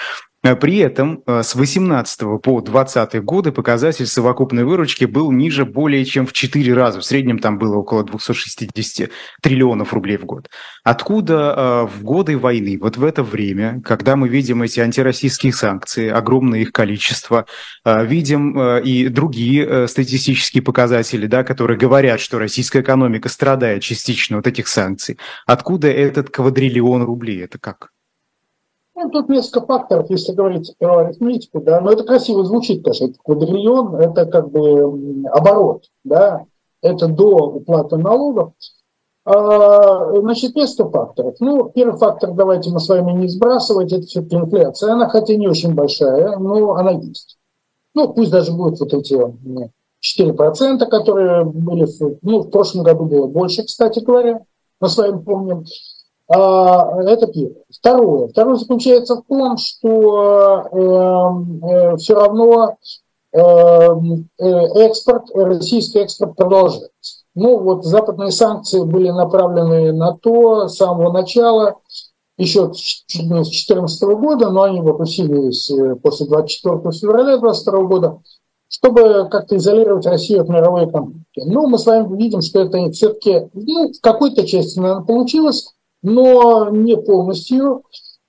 Э, 0.42 0.56
при 0.56 0.78
этом 0.78 1.22
э, 1.26 1.42
с 1.42 1.54
18 1.54 2.42
по 2.42 2.60
20 2.60 3.22
годы 3.22 3.52
показатель 3.52 4.06
совокупной 4.06 4.64
выручки 4.64 5.04
был 5.04 5.30
ниже 5.32 5.64
более 5.64 6.04
чем 6.04 6.26
в 6.26 6.32
4 6.32 6.72
раза. 6.74 7.00
В 7.00 7.04
среднем 7.04 7.38
там 7.38 7.58
было 7.58 7.76
около 7.76 8.04
260 8.04 9.10
триллионов 9.42 9.92
рублей 9.92 10.16
в 10.16 10.24
год. 10.24 10.48
Откуда 10.82 11.54
э, 11.56 11.94
в 11.94 12.02
годы 12.02 12.38
войны, 12.38 12.78
вот 12.80 12.96
в 12.96 13.04
это 13.04 13.22
время, 13.22 13.82
когда 13.84 14.16
мы 14.16 14.28
видим 14.28 14.62
эти 14.62 14.80
антироссийские 14.80 15.52
санкции, 15.52 16.08
огромное 16.08 16.60
их 16.60 16.72
количество, 16.72 17.46
видим 17.84 18.58
и 18.80 19.08
другие 19.08 19.88
статистические 19.88 20.62
показатели, 20.62 21.26
да, 21.26 21.44
которые 21.44 21.78
говорят, 21.78 22.20
что 22.20 22.38
российская 22.38 22.80
экономика 22.80 23.28
страдает 23.28 23.82
частично 23.82 24.38
от 24.38 24.46
этих 24.46 24.68
санкций, 24.68 25.18
откуда 25.46 25.88
этот 25.88 26.30
квадриллион 26.30 27.02
рублей? 27.02 27.42
Это 27.42 27.58
как? 27.58 27.90
Ну, 29.02 29.08
тут 29.08 29.30
несколько 29.30 29.64
факторов, 29.64 30.10
если 30.10 30.32
говорить 30.32 30.74
про 30.78 30.98
арифметику, 30.98 31.60
да, 31.60 31.80
но 31.80 31.90
это 31.90 32.04
красиво 32.04 32.44
звучит, 32.44 32.84
конечно, 32.84 33.06
это 33.06 33.14
квадриллион, 33.24 33.94
это 33.96 34.26
как 34.26 34.50
бы 34.50 35.26
оборот, 35.30 35.84
да, 36.04 36.44
это 36.82 37.08
до 37.08 37.46
уплаты 37.46 37.96
налогов. 37.96 38.52
А, 39.24 40.20
значит, 40.20 40.54
несколько 40.54 40.90
факторов. 40.90 41.36
Ну, 41.40 41.70
первый 41.70 41.98
фактор, 41.98 42.32
давайте 42.32 42.70
мы 42.70 42.80
с 42.80 42.88
вами 42.90 43.12
не 43.12 43.28
сбрасывать, 43.28 43.90
это 43.92 44.02
все-таки 44.02 44.36
инфляция. 44.36 44.92
Она 44.92 45.08
хотя 45.08 45.34
не 45.34 45.48
очень 45.48 45.74
большая, 45.74 46.36
но 46.36 46.74
она 46.74 46.90
есть. 46.90 47.38
Ну, 47.94 48.12
пусть 48.12 48.30
даже 48.30 48.52
будет 48.52 48.80
вот 48.80 48.92
эти 48.92 49.14
4%, 49.14 50.86
которые 50.86 51.44
были, 51.44 51.86
ну, 52.20 52.40
в 52.40 52.50
прошлом 52.50 52.84
году 52.84 53.04
было 53.04 53.26
больше, 53.26 53.64
кстати 53.64 54.00
говоря, 54.00 54.42
мы 54.78 54.88
с 54.88 54.96
вами 54.96 55.22
помним. 55.22 55.64
А, 56.32 57.02
это 57.02 57.26
первое. 57.26 57.64
Второе. 57.70 58.28
Второе 58.28 58.56
заключается 58.56 59.16
в 59.16 59.22
том, 59.26 59.56
что 59.56 60.62
э, 60.70 61.66
э, 61.66 61.96
все 61.96 62.14
равно 62.14 62.76
э, 63.32 63.38
экспорт, 64.38 65.24
российский 65.34 65.98
экспорт 65.98 66.36
продолжается. 66.36 67.24
Ну 67.34 67.58
вот 67.58 67.84
западные 67.84 68.30
санкции 68.30 68.84
были 68.84 69.10
направлены 69.10 69.92
на 69.92 70.16
то 70.16 70.68
с 70.68 70.76
самого 70.76 71.12
начала, 71.12 71.74
еще 72.36 72.72
с 72.74 73.04
2014 73.12 74.02
года, 74.02 74.50
но 74.50 74.62
они 74.62 74.78
э, 74.78 75.96
после 75.96 76.26
24 76.26 76.92
февраля 76.92 77.38
2022 77.38 77.82
года, 77.82 78.18
чтобы 78.68 79.28
как-то 79.28 79.56
изолировать 79.56 80.06
Россию 80.06 80.42
от 80.42 80.48
мировой 80.48 80.88
экономики. 80.88 81.24
Ну, 81.44 81.66
мы 81.66 81.76
с 81.76 81.86
вами 81.86 82.16
видим, 82.16 82.40
что 82.40 82.60
это 82.60 82.90
все-таки 82.92 83.48
ну, 83.52 83.92
в 83.92 84.00
какой-то 84.00 84.46
части, 84.46 84.78
наверное, 84.78 85.04
получилось, 85.04 85.74
но 86.02 86.70
не 86.70 86.96
полностью. 86.96 87.82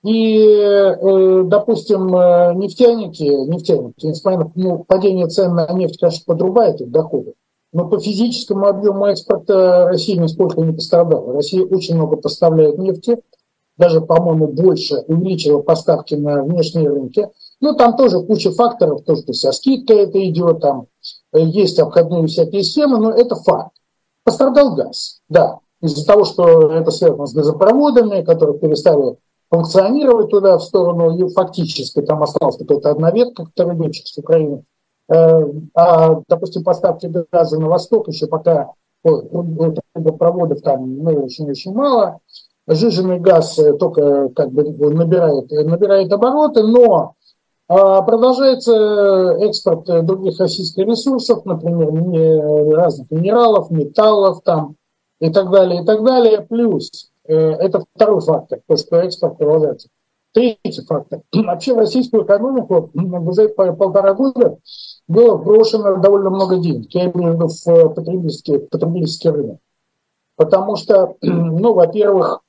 И, 0.04 0.36
э, 0.36 1.42
допустим, 1.44 2.14
э, 2.16 2.54
нефтяники, 2.56 3.22
нефтяники, 3.22 4.06
несмотря 4.06 4.50
ну, 4.56 4.84
падение 4.84 5.28
цен 5.28 5.54
на 5.54 5.72
нефть, 5.72 6.00
конечно, 6.00 6.24
подрубает 6.26 6.80
их 6.80 6.90
доходы, 6.90 7.34
но 7.72 7.88
по 7.88 8.00
физическому 8.00 8.66
объему 8.66 9.06
экспорта 9.06 9.86
Россия 9.86 10.20
нисколько 10.20 10.60
не 10.60 10.72
пострадала. 10.72 11.32
Россия 11.32 11.64
очень 11.64 11.94
много 11.94 12.16
поставляет 12.16 12.78
нефти, 12.78 13.18
даже, 13.76 14.00
по-моему, 14.00 14.48
больше 14.48 15.04
увеличила 15.06 15.62
поставки 15.62 16.14
на 16.14 16.42
внешние 16.42 16.88
рынки. 16.88 17.28
Но 17.60 17.74
там 17.74 17.96
тоже 17.96 18.20
куча 18.20 18.50
факторов, 18.50 19.02
то 19.04 19.12
есть 19.12 19.34
со 19.36 19.52
скидкой 19.52 19.98
это 19.98 20.28
идет, 20.28 20.60
там 20.60 20.86
э, 21.32 21.40
есть 21.40 21.78
обходные 21.78 22.26
всякие 22.26 22.64
схемы, 22.64 22.98
но 22.98 23.12
это 23.12 23.36
факт. 23.36 23.70
Пострадал 24.24 24.74
газ, 24.74 25.20
да, 25.28 25.60
из-за 25.82 26.06
того, 26.06 26.24
что 26.24 26.72
это 26.72 26.90
связано 26.90 27.26
с 27.26 27.34
газопроводами, 27.34 28.22
которые 28.22 28.58
перестали 28.58 29.16
функционировать 29.50 30.30
туда 30.30 30.56
в 30.56 30.62
сторону, 30.62 31.16
и 31.18 31.28
фактически 31.32 32.00
там 32.00 32.22
осталась 32.22 32.56
какая-то 32.56 32.90
одна 32.90 33.10
ветка, 33.10 33.44
которая 33.44 33.76
летчик 33.76 34.06
с 34.06 34.16
Украины. 34.16 34.64
Э, 35.12 35.42
а, 35.74 36.22
допустим, 36.28 36.64
поставки 36.64 37.12
газа 37.30 37.60
на 37.60 37.68
восток 37.68 38.08
еще 38.08 38.26
пока 38.26 38.70
трубопроводов 39.02 40.62
там 40.62 40.98
ну, 40.98 41.24
очень-очень 41.24 41.74
мало. 41.74 42.20
Жиженный 42.68 43.18
газ 43.18 43.58
э, 43.58 43.74
только 43.74 44.30
как 44.30 44.52
бы 44.52 44.62
набирает, 44.94 45.50
набирает 45.50 46.12
обороты, 46.12 46.62
но 46.62 47.14
а, 47.68 48.02
продолжается 48.02 49.36
экспорт 49.40 49.84
других 50.06 50.38
российских 50.38 50.86
ресурсов, 50.86 51.44
например, 51.44 52.74
разных 52.74 53.10
минералов, 53.10 53.70
металлов, 53.70 54.42
там, 54.44 54.76
и 55.22 55.30
так 55.30 55.50
далее, 55.50 55.82
и 55.82 55.86
так 55.86 56.02
далее. 56.04 56.40
Плюс 56.42 56.90
Это 57.24 57.84
второй 57.94 58.20
фактор, 58.20 58.58
то, 58.66 58.76
что 58.76 58.96
экспорт 58.96 59.38
продолжается. 59.38 59.88
Третий 60.32 60.82
фактор. 60.84 61.20
Вообще 61.32 61.74
в 61.74 61.78
российскую 61.78 62.24
экономику 62.24 62.90
за 63.30 63.48
полтора 63.48 64.14
года 64.14 64.58
было 65.06 65.36
брошено 65.36 65.96
довольно 65.96 66.30
много 66.30 66.56
денег, 66.56 66.92
я 66.94 67.10
имею 67.10 67.32
в 67.32 67.34
виду 67.36 67.48
в 67.48 67.94
потребительский, 67.94 68.58
потребительский 68.58 69.30
рынок. 69.30 69.58
Потому 70.36 70.74
что, 70.76 71.14
ну, 71.22 71.74
во-первых, 71.74 72.40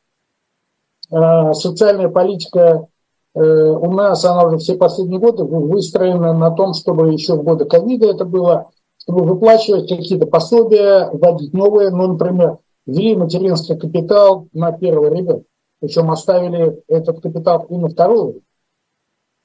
социальная 1.09 2.09
политика 2.09 2.87
у 3.35 3.91
нас, 3.91 4.25
она 4.25 4.45
уже 4.45 4.57
все 4.57 4.75
последние 4.75 5.19
годы 5.19 5.43
выстроена 5.43 6.33
на 6.33 6.49
том, 6.51 6.73
чтобы 6.73 7.11
еще 7.11 7.35
в 7.35 7.43
годы 7.43 7.65
ковида 7.65 8.07
это 8.07 8.25
было, 8.25 8.69
чтобы 9.03 9.25
выплачивать 9.25 9.89
какие-то 9.89 10.25
пособия, 10.25 11.09
вводить 11.11 11.53
новые, 11.53 11.89
ну, 11.89 12.13
например, 12.13 12.57
ввели 12.85 13.15
материнский 13.15 13.77
капитал 13.77 14.47
на 14.53 14.71
первого 14.71 15.13
ребенка, 15.13 15.43
причем 15.79 16.09
оставили 16.09 16.81
этот 16.87 17.21
капитал 17.21 17.65
и 17.69 17.75
на 17.75 17.89
второго. 17.89 18.35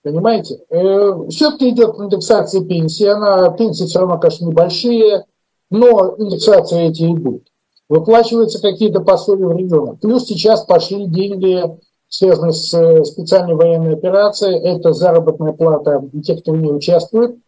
Понимаете? 0.03 0.61
Э, 0.71 1.13
Все-таки 1.29 1.71
идет 1.71 1.99
индексация 1.99 2.65
пенсии, 2.65 3.07
она, 3.07 3.51
пенсии 3.51 3.85
все 3.85 3.99
равно, 3.99 4.19
конечно, 4.19 4.47
небольшие, 4.47 5.25
но 5.71 6.15
индексация 6.17 6.89
эти 6.89 7.03
идут. 7.03 7.49
Выплачиваются 7.89 8.61
какие-то 8.63 9.01
пособия 9.01 9.47
в 9.47 9.57
регионах. 9.57 9.99
Плюс 10.01 10.27
сейчас 10.27 10.65
пошли 10.65 11.07
деньги, 11.07 11.65
связанные 12.09 12.53
с 12.53 12.73
э, 12.75 13.05
специальной 13.05 13.55
военной 13.55 13.95
операцией. 13.95 14.59
Это 14.59 14.93
заработная 14.93 15.53
плата 15.53 16.05
тех, 16.23 16.43
кто 16.43 16.53
в 16.53 16.59
ней 16.59 16.73
участвует. 16.73 17.39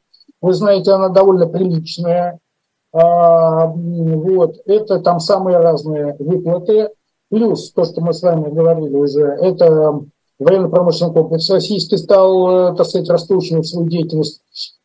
Вы 0.41 0.55
знаете, 0.55 0.93
она 0.93 1.09
довольно 1.09 1.47
приличная. 1.47 2.39
А, 2.93 3.67
вот, 3.67 4.57
это 4.67 5.01
там 5.01 5.21
самые 5.21 5.59
разные 5.59 6.17
выплаты. 6.19 6.91
Плюс 7.31 7.71
то, 7.73 7.85
что 7.85 8.01
мы 8.01 8.13
с 8.13 8.23
вами 8.23 8.51
говорили 8.51 8.97
уже, 8.97 9.23
это 9.23 10.01
военно-промышленный 10.41 11.13
комплекс 11.13 11.49
российский 11.51 11.97
стал, 11.97 12.73
э, 12.73 12.77
так 12.77 12.87
сказать, 12.87 13.09
раскручивать 13.09 13.69
свою 13.69 13.89
деятельность. 13.89 14.43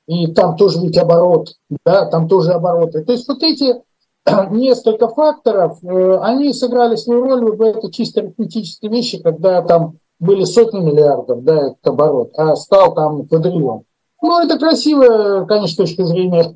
И 0.08 0.28
там 0.28 0.56
тоже 0.56 0.80
ведь 0.82 0.98
оборот, 0.98 1.54
да, 1.84 2.06
там 2.06 2.28
тоже 2.28 2.52
обороты. 2.52 3.04
То 3.04 3.14
есть 3.14 3.28
вот 3.28 3.42
эти 3.42 3.82
несколько 4.52 5.08
факторов, 5.08 5.80
э, 5.84 6.18
они 6.22 6.54
сыграли 6.54 6.96
свою 6.96 7.24
роль 7.24 7.56
в 7.56 7.62
этой 7.62 7.92
чисто 7.92 8.22
арифметические 8.22 8.92
вещи, 8.92 9.20
когда 9.20 9.64
там 9.64 9.96
были 10.20 10.44
сотни 10.44 10.80
миллиардов, 10.80 11.44
да, 11.44 11.56
этот 11.68 11.88
оборот, 11.88 12.32
а 12.38 12.56
стал 12.56 12.94
там 12.94 13.28
квадриллион. 13.28 13.84
Ну, 14.26 14.40
это 14.44 14.58
красиво, 14.58 15.46
конечно, 15.46 15.74
с 15.74 15.76
точки 15.76 16.04
зрения... 16.04 16.56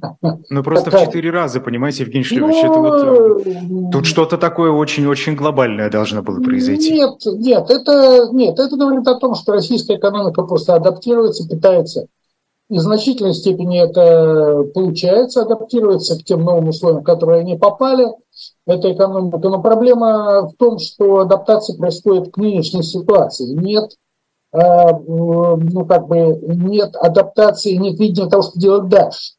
Ну, 0.50 0.64
просто 0.64 0.92
в 0.92 1.00
четыре 1.00 1.30
раза, 1.30 1.60
понимаете, 1.60 2.04
Евгений 2.04 2.24
Шлемович, 2.24 2.64
ну, 2.64 2.70
это 2.70 2.80
вот... 2.80 3.48
Э, 3.48 3.92
тут 3.92 4.06
что-то 4.06 4.38
такое 4.38 4.72
очень-очень 4.72 5.36
глобальное 5.36 5.90
должно 5.90 6.22
было 6.22 6.42
произойти. 6.42 6.92
Нет, 6.94 7.20
нет, 7.26 7.70
это, 7.70 8.30
нет, 8.32 8.60
это 8.60 8.76
говорит 8.76 9.08
о 9.08 9.16
том, 9.16 9.36
что 9.36 9.54
российская 9.54 9.98
экономика 9.98 10.44
просто 10.44 10.76
адаптируется, 10.76 11.48
пытается 11.48 12.08
и 12.70 12.78
в 12.78 12.82
значительной 12.82 13.34
степени 13.34 13.82
это 13.82 14.64
получается, 14.74 15.42
адаптируется 15.42 16.20
к 16.20 16.24
тем 16.24 16.44
новым 16.44 16.70
условиям, 16.70 17.02
в 17.02 17.04
которые 17.04 17.42
они 17.42 17.58
попали, 17.58 18.08
эта 18.68 18.94
экономика. 18.94 19.50
Но 19.50 19.60
проблема 19.62 20.48
в 20.48 20.56
том, 20.56 20.78
что 20.78 21.20
адаптация 21.20 21.76
происходит 21.78 22.32
к 22.32 22.38
нынешней 22.38 22.84
ситуации. 22.84 23.46
Нет 23.46 23.92
ну, 24.52 25.86
как 25.88 26.08
бы 26.08 26.40
нет 26.42 26.96
адаптации, 26.96 27.76
нет 27.76 28.00
видения 28.00 28.30
того, 28.30 28.44
что 28.44 28.60
делать 28.60 28.90
дальше. 28.90 29.34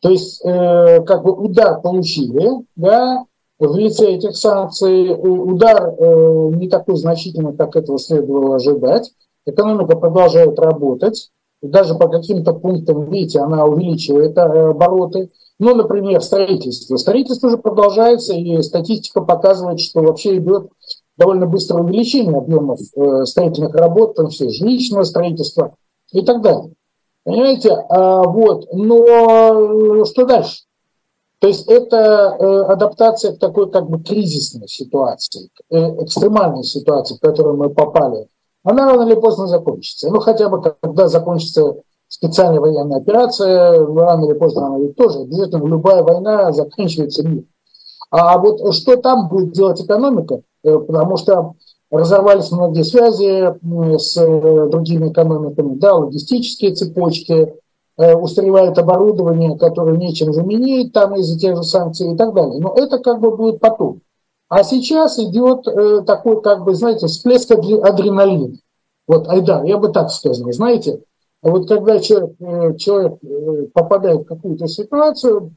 То 0.00 0.10
есть, 0.10 0.44
э, 0.44 1.02
как 1.02 1.24
бы 1.24 1.32
удар 1.32 1.80
получили, 1.80 2.64
да, 2.76 3.24
в 3.58 3.76
лице 3.76 4.12
этих 4.12 4.36
санкций, 4.36 5.12
удар 5.18 5.94
э, 5.98 6.50
не 6.54 6.68
такой 6.68 6.96
значительный, 6.96 7.56
как 7.56 7.74
этого 7.74 7.98
следовало 7.98 8.56
ожидать. 8.56 9.10
Экономика 9.44 9.96
продолжает 9.96 10.58
работать, 10.58 11.30
даже 11.60 11.96
по 11.96 12.08
каким-то 12.08 12.52
пунктам, 12.52 13.10
видите, 13.10 13.40
она 13.40 13.64
увеличивает 13.64 14.38
обороты. 14.38 15.30
Ну, 15.58 15.74
например, 15.74 16.22
строительство. 16.22 16.96
Строительство 16.96 17.48
уже 17.48 17.58
продолжается, 17.58 18.32
и 18.34 18.62
статистика 18.62 19.22
показывает, 19.22 19.80
что 19.80 20.02
вообще 20.02 20.36
идет 20.36 20.70
довольно 21.18 21.46
быстрое 21.46 21.82
увеличение 21.82 22.36
объемов 22.36 22.80
э, 22.96 23.24
строительных 23.24 23.74
работ, 23.74 24.14
там 24.14 24.28
все, 24.28 24.48
жилищного 24.48 25.02
строительства 25.02 25.74
и 26.12 26.22
так 26.22 26.40
далее. 26.40 26.72
Понимаете? 27.24 27.72
А, 27.72 28.22
вот. 28.22 28.68
Но 28.72 30.00
э, 30.00 30.04
что 30.06 30.24
дальше? 30.24 30.62
То 31.40 31.48
есть 31.48 31.68
это 31.68 31.96
э, 31.96 32.62
адаптация 32.72 33.32
к 33.32 33.38
такой 33.38 33.70
как 33.70 33.88
бы 33.90 34.02
кризисной 34.02 34.68
ситуации, 34.68 35.50
экстремальной 35.70 36.64
ситуации, 36.64 37.16
в 37.16 37.20
которую 37.20 37.56
мы 37.56 37.70
попали. 37.70 38.28
Она 38.64 38.86
рано 38.86 39.08
или 39.08 39.14
поздно 39.14 39.46
закончится. 39.46 40.10
Ну, 40.10 40.20
хотя 40.20 40.48
бы 40.48 40.60
когда 40.62 41.08
закончится 41.08 41.74
специальная 42.08 42.60
военная 42.60 42.98
операция, 42.98 43.84
рано 43.86 44.24
или 44.24 44.34
поздно 44.34 44.66
она 44.66 44.78
ведь 44.78 44.96
тоже, 44.96 45.20
обязательно 45.20 45.66
любая 45.66 46.02
война 46.02 46.52
заканчивается 46.52 47.22
миром. 47.22 47.46
А 48.10 48.38
вот 48.38 48.74
что 48.74 48.96
там 48.96 49.28
будет 49.28 49.52
делать 49.52 49.80
экономика, 49.80 50.42
Э, 50.64 50.78
потому 50.78 51.16
что 51.16 51.54
разорвались 51.90 52.50
многие 52.50 52.82
связи 52.82 53.54
с 53.98 54.16
э, 54.16 54.68
другими 54.68 55.10
экономиками, 55.10 55.74
да, 55.76 55.94
логистические 55.94 56.74
цепочки, 56.74 57.54
э, 57.96 58.14
устаревает 58.14 58.76
оборудование, 58.78 59.56
которое 59.56 59.96
нечем 59.96 60.32
заменить 60.32 60.92
там 60.92 61.16
из-за 61.16 61.38
тех 61.38 61.56
же 61.56 61.62
санкций 61.62 62.12
и 62.12 62.16
так 62.16 62.34
далее. 62.34 62.60
Но 62.60 62.74
это 62.74 62.98
как 62.98 63.20
бы 63.20 63.34
будет 63.34 63.60
потом. 63.60 64.00
А 64.50 64.64
сейчас 64.64 65.18
идет 65.18 65.66
такой, 66.06 66.40
как 66.40 66.64
бы, 66.64 66.74
знаете, 66.74 67.06
всплеск 67.06 67.50
адреналина. 67.50 68.56
Вот, 69.06 69.28
Айдар, 69.28 69.64
я 69.64 69.76
бы 69.76 69.88
так 69.88 70.10
сказал, 70.10 70.50
знаете, 70.52 71.02
вот 71.42 71.68
когда 71.68 71.98
человек, 71.98 72.78
человек 72.78 73.18
попадает 73.74 74.22
в 74.22 74.24
какую-то 74.24 74.66
ситуацию, 74.66 75.38
а 75.38 75.50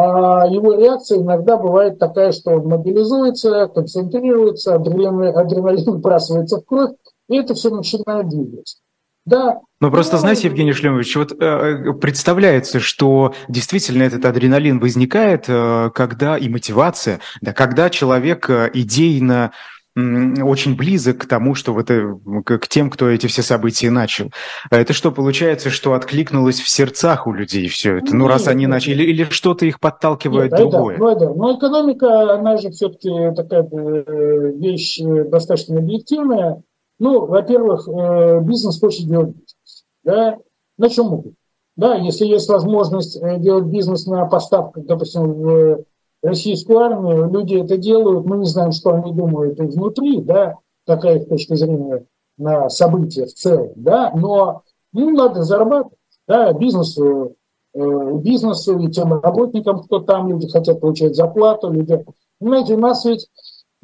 его 0.00 0.74
реакция 0.74 1.18
иногда 1.18 1.56
бывает 1.56 1.98
такая, 1.98 2.32
что 2.32 2.52
он 2.52 2.66
мобилизуется, 2.66 3.68
концентрируется, 3.68 4.74
адреналин, 4.74 5.36
адреналин 5.36 5.84
выбрасывается 5.84 6.60
в 6.60 6.64
кровь, 6.64 6.92
и 7.28 7.36
это 7.36 7.54
все 7.54 7.70
начинает 7.70 8.28
двигаться. 8.28 8.78
Да. 9.26 9.60
Но 9.80 9.90
просто, 9.90 10.18
знаете, 10.18 10.48
Евгений 10.48 10.72
Шлемович, 10.72 11.16
вот 11.16 11.32
э, 11.40 11.92
представляется, 11.94 12.78
что 12.78 13.34
действительно 13.48 14.02
этот 14.02 14.24
адреналин 14.24 14.78
возникает, 14.78 15.44
э, 15.48 15.90
когда 15.94 16.36
и 16.36 16.48
мотивация, 16.48 17.20
да, 17.40 17.54
когда 17.54 17.88
человек 17.88 18.48
э, 18.50 18.70
идейно 18.74 19.52
очень 19.96 20.76
близок 20.76 21.18
к 21.18 21.26
тому, 21.26 21.54
что 21.54 21.72
вот, 21.72 21.88
к 21.88 22.68
тем, 22.68 22.90
кто 22.90 23.08
эти 23.08 23.28
все 23.28 23.42
события 23.42 23.90
начал. 23.90 24.30
А 24.70 24.76
это 24.76 24.92
что, 24.92 25.12
получается, 25.12 25.70
что 25.70 25.94
откликнулось 25.94 26.60
в 26.60 26.68
сердцах 26.68 27.26
у 27.28 27.32
людей 27.32 27.68
все 27.68 27.98
это? 27.98 28.14
Ну, 28.14 28.24
нет, 28.24 28.32
раз 28.32 28.48
они 28.48 28.66
начали, 28.66 29.04
или 29.04 29.24
что-то 29.24 29.66
их 29.66 29.78
подталкивает 29.78 30.50
нет, 30.50 30.60
другое? 30.60 30.98
Да, 30.98 31.14
да, 31.14 31.30
но 31.32 31.56
экономика, 31.56 32.34
она 32.34 32.56
же 32.56 32.70
все-таки 32.70 33.08
такая 33.36 33.62
э, 33.62 34.52
вещь 34.56 35.00
э, 35.00 35.24
достаточно 35.24 35.78
объективная. 35.78 36.62
Ну, 36.98 37.26
во-первых, 37.26 37.88
э, 37.88 38.40
бизнес 38.40 38.80
хочет 38.80 39.06
делать 39.06 39.28
бизнес. 39.28 39.84
Да? 40.02 40.38
На 40.76 40.90
чем 40.90 41.06
могут? 41.06 41.34
Да, 41.76 41.96
если 41.96 42.26
есть 42.26 42.48
возможность 42.48 43.20
делать 43.40 43.66
бизнес 43.66 44.06
на 44.06 44.26
поставках, 44.26 44.84
допустим, 44.86 45.22
в 45.22 45.84
российскую 46.24 46.78
армию, 46.78 47.30
люди 47.30 47.54
это 47.56 47.76
делают, 47.76 48.24
мы 48.24 48.38
не 48.38 48.46
знаем, 48.46 48.72
что 48.72 48.94
они 48.94 49.12
думают 49.12 49.58
внутри, 49.58 50.20
да, 50.22 50.56
какая 50.86 51.18
их 51.18 51.28
точка 51.28 51.54
зрения 51.54 52.06
на 52.38 52.68
события 52.70 53.26
в 53.26 53.34
целом, 53.34 53.72
да, 53.76 54.10
но 54.14 54.62
им 54.94 55.12
надо 55.14 55.42
зарабатывать, 55.42 55.98
да, 56.26 56.52
бизнесу, 56.54 57.34
э, 57.74 58.12
бизнесу 58.14 58.78
и 58.78 58.90
тем 58.90 59.20
работникам, 59.20 59.82
кто 59.82 60.00
там, 60.00 60.30
люди 60.30 60.48
хотят 60.48 60.80
получать 60.80 61.14
зарплату, 61.14 61.70
люди, 61.70 62.02
понимаете, 62.40 62.74
у 62.74 62.78
нас 62.78 63.04
ведь 63.04 63.28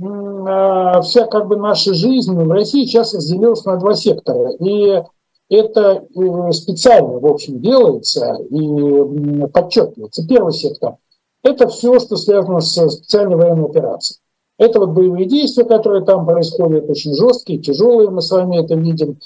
э, 0.01 1.01
вся 1.03 1.27
как 1.27 1.47
бы 1.47 1.57
наша 1.57 1.93
жизнь 1.93 2.35
в 2.35 2.51
России 2.51 2.87
сейчас 2.87 3.15
разделилась 3.15 3.65
на 3.67 3.77
два 3.77 3.95
сектора, 3.95 4.53
и 4.53 5.03
это 5.51 6.05
э, 6.17 6.53
специально, 6.53 7.19
в 7.19 7.27
общем, 7.27 7.61
делается 7.61 8.39
и 8.49 9.47
подчеркивается. 9.49 10.27
Первый 10.27 10.55
сектор– 10.55 10.97
это 11.43 11.69
все, 11.69 11.99
что 11.99 12.17
связано 12.17 12.61
с 12.61 12.91
специальной 12.91 13.37
военной 13.37 13.65
операцией. 13.65 14.21
Это 14.59 14.79
вот 14.79 14.91
боевые 14.91 15.27
действия, 15.27 15.65
которые 15.65 16.05
там 16.05 16.27
происходят, 16.27 16.89
очень 16.89 17.15
жесткие, 17.15 17.61
тяжелые, 17.61 18.11
мы 18.11 18.21
с 18.21 18.31
вами 18.31 18.63
это 18.63 18.75
видим. 18.75 19.19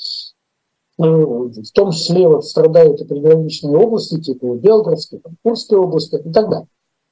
Э, 0.96 1.03
в 1.03 1.72
том 1.74 1.90
числе 1.90 2.29
вот 2.29 2.44
страдают 2.44 3.00
и 3.00 3.05
приграничные 3.05 3.77
области, 3.77 4.20
типа 4.20 4.55
Белгородской, 4.55 5.18
там, 5.18 5.35
Курской 5.42 5.79
области 5.79 6.16
и 6.16 6.33
так 6.33 6.48
далее. 6.48 6.68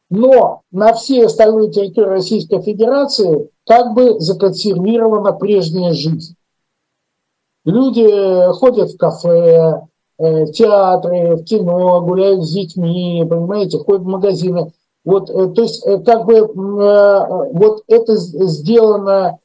Но 0.09 0.61
на 0.71 0.93
все 0.93 1.27
остальные 1.27 1.73
территории 1.73 2.11
Российской 2.11 2.61
Федерации 2.61 3.49
как 3.67 3.95
бы 3.95 4.21
законсервирована 4.21 5.33
прежняя 5.33 5.93
жизнь. 5.93 6.37
Люди 7.65 8.53
ходят 8.53 8.91
в 8.93 8.99
кафе, 8.99 9.83
э, 10.19 10.45
в 10.45 10.53
театры, 10.53 11.37
в 11.37 11.45
кино, 11.45 12.01
гуляют 12.03 12.45
с 12.45 12.53
детьми, 12.53 13.27
понимаете, 13.29 13.79
ходят 13.79 14.03
в 14.03 14.07
магазины. 14.07 14.73
Вот, 15.05 15.31
э, 15.31 15.49
то 15.49 15.63
есть, 15.63 15.85
э, 15.87 15.99
как 16.01 16.27
бы, 16.27 16.35
э, 16.35 16.47
вот 16.47 17.83
это 17.87 18.17
сделано 18.17 19.39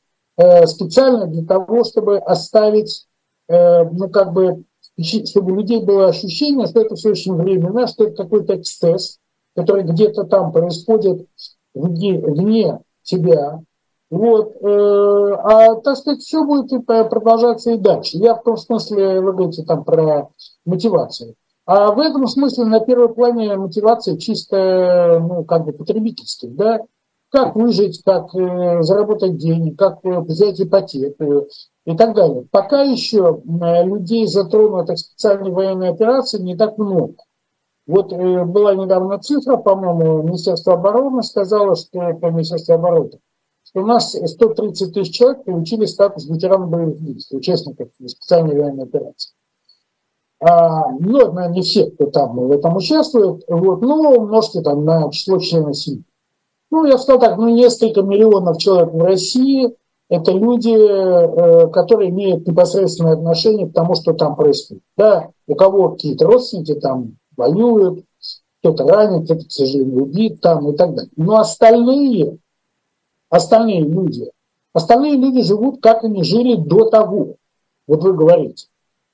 специально 0.67 1.25
для 1.25 1.43
того, 1.43 1.83
чтобы 1.83 2.19
оставить, 2.19 3.07
ну, 3.49 4.07
как 4.07 4.33
бы, 4.33 4.65
чтобы 5.01 5.51
у 5.51 5.55
людей 5.55 5.83
было 5.83 6.09
ощущение, 6.09 6.67
что 6.67 6.79
это 6.79 6.93
все 6.93 7.09
очень 7.09 7.33
временно, 7.33 7.87
что 7.87 8.03
это 8.03 8.21
какой-то 8.21 8.55
эксцесс, 8.55 9.17
который 9.55 9.81
где-то 9.81 10.25
там 10.25 10.51
происходит 10.51 11.25
вне, 11.73 12.19
вне 12.19 12.81
тебя. 13.01 13.61
Вот. 14.11 14.57
А, 14.63 15.73
так 15.81 15.97
сказать, 15.97 16.19
все 16.19 16.45
будет 16.45 16.85
продолжаться 16.85 17.71
и 17.71 17.79
дальше. 17.79 18.17
Я 18.17 18.35
в 18.35 18.43
том 18.43 18.57
смысле, 18.57 19.21
вы 19.21 19.33
говорите 19.33 19.63
там 19.63 19.83
про 19.83 20.29
мотивацию. 20.65 21.33
А 21.67 21.91
в 21.91 21.99
этом 21.99 22.25
смысле 22.27 22.63
на 22.63 22.79
первом 22.79 23.13
плане 23.13 23.57
мотивация 23.57 24.17
чисто, 24.17 25.19
ну, 25.21 25.43
как 25.43 25.65
бы 25.65 25.73
потребительская, 25.73 26.49
да, 26.49 26.79
как 27.29 27.57
выжить, 27.57 28.01
как 28.05 28.33
э, 28.35 28.81
заработать 28.83 29.35
денег, 29.35 29.77
как 29.77 29.99
э, 30.03 30.21
взять 30.21 30.61
ипотеку 30.61 31.47
и 31.85 31.97
так 31.97 32.15
далее. 32.15 32.45
Пока 32.51 32.83
еще 32.83 33.41
э, 33.43 33.83
людей, 33.85 34.27
затронутых 34.27 34.97
специальной 34.97 35.51
военной 35.51 35.89
операцией, 35.89 36.43
не 36.43 36.55
так 36.55 36.77
много. 36.77 37.15
Вот 37.85 38.13
э, 38.13 38.45
была 38.45 38.73
недавно 38.75 39.19
цифра, 39.19 39.57
по-моему, 39.57 40.23
Министерство 40.23 40.75
обороны 40.75 41.21
сказало, 41.21 41.75
что 41.75 42.13
по 42.13 42.27
Министерству 42.27 42.75
обороны, 42.75 43.19
что 43.65 43.81
у 43.81 43.85
нас 43.85 44.13
130 44.13 44.93
тысяч 44.93 45.13
человек 45.13 45.43
получили 45.43 45.83
статус 45.83 46.29
ветеранов 46.29 46.69
боевых 46.69 47.03
действий, 47.03 47.39
участников 47.39 47.89
специальной 48.05 48.57
военной 48.57 48.85
операции. 48.85 49.33
А, 50.39 50.91
ну, 50.99 51.17
это, 51.17 51.47
не 51.51 51.61
все, 51.61 51.89
кто 51.89 52.07
там 52.07 52.35
в 52.35 52.51
этом 52.51 52.75
участвует, 52.75 53.43
вот, 53.47 53.81
но 53.81 54.13
умножьте 54.13 54.61
там 54.61 54.85
на 54.85 55.09
число 55.11 55.39
членов 55.39 55.75
семьи. 55.75 56.03
Ну, 56.69 56.85
я 56.85 56.97
сказал 56.97 57.19
так, 57.19 57.37
ну, 57.37 57.49
несколько 57.49 58.01
миллионов 58.01 58.57
человек 58.57 58.93
в 58.93 59.01
России– 59.01 59.73
это 60.09 60.31
люди, 60.31 60.73
э, 60.73 61.67
которые 61.69 62.11
имеют 62.11 62.47
непосредственное 62.47 63.13
отношение 63.13 63.67
к 63.67 63.73
тому, 63.73 63.95
что 63.95 64.13
там 64.13 64.35
происходит. 64.35 64.83
Да, 64.95 65.29
у 65.47 65.55
кого 65.55 65.89
какие-то 65.89 66.25
родственники 66.25 66.75
там 66.75 67.17
воюют, 67.35 68.05
кто-то 68.61 68.87
ранен, 68.87 69.25
кто-то, 69.25 69.45
к 69.45 69.51
сожалению, 69.51 70.03
убит 70.03 70.39
там 70.41 70.69
и 70.69 70.75
так 70.75 70.93
далее. 70.93 71.11
Но 71.17 71.37
остальные, 71.37 72.37
остальные 73.29 73.81
люди, 73.81 74.31
остальные 74.73 75.17
люди 75.17 75.41
живут, 75.41 75.81
как 75.81 76.03
они 76.03 76.23
жили 76.23 76.55
до 76.55 76.89
того. 76.89 77.35
Вот 77.87 78.03
вы 78.03 78.13
говорите. 78.13 78.67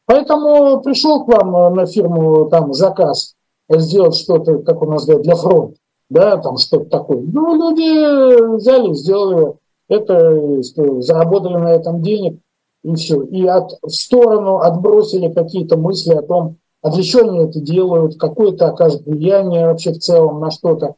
Поэтому 0.06 0.82
пришел 0.82 1.24
к 1.24 1.28
вам 1.28 1.56
э, 1.56 1.70
на 1.70 1.86
фирму 1.86 2.50
там 2.50 2.74
заказ 2.74 3.36
сделать 3.70 4.16
что-то, 4.16 4.60
как 4.60 4.82
у 4.82 4.86
нас 4.86 5.06
говорят, 5.06 5.24
для 5.24 5.36
фронта, 5.36 5.76
да, 6.10 6.38
там 6.38 6.58
что-то 6.58 6.86
такое. 6.86 7.22
Ну, 7.22 7.56
люди 7.56 8.56
взяли, 8.56 8.94
сделали 8.94 9.54
это, 9.88 10.62
заработали 11.02 11.56
на 11.56 11.72
этом 11.72 12.02
денег, 12.02 12.40
и 12.84 12.94
все. 12.96 13.22
И 13.24 13.46
от, 13.46 13.78
в 13.82 13.90
сторону 13.90 14.58
отбросили 14.58 15.32
какие-то 15.32 15.78
мысли 15.78 16.14
о 16.14 16.22
том, 16.22 16.58
а 16.82 16.92
для 16.92 17.04
чего 17.04 17.30
они 17.30 17.40
это 17.46 17.62
делают, 17.62 18.20
какое-то 18.20 18.68
окажет 18.68 19.06
влияние 19.06 19.68
вообще 19.68 19.94
в 19.94 20.00
целом 20.00 20.42
на 20.42 20.52
что-то. 20.52 20.96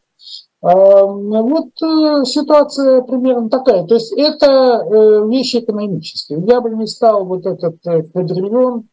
А, 0.62 1.04
вот 1.06 1.68
э, 1.84 2.26
ситуация 2.26 3.04
примерно 3.04 3.52
такая. 3.52 3.86
То 3.86 3.94
есть 3.94 4.12
это 4.18 4.48
э, 4.48 5.28
вещи 5.28 5.58
экономические. 5.58 6.44
Я 6.48 6.60
бы 6.60 6.72
не 6.72 6.88
стал 6.88 7.26
вот 7.26 7.46
этот 7.46 7.76
квадриллион 7.84 8.88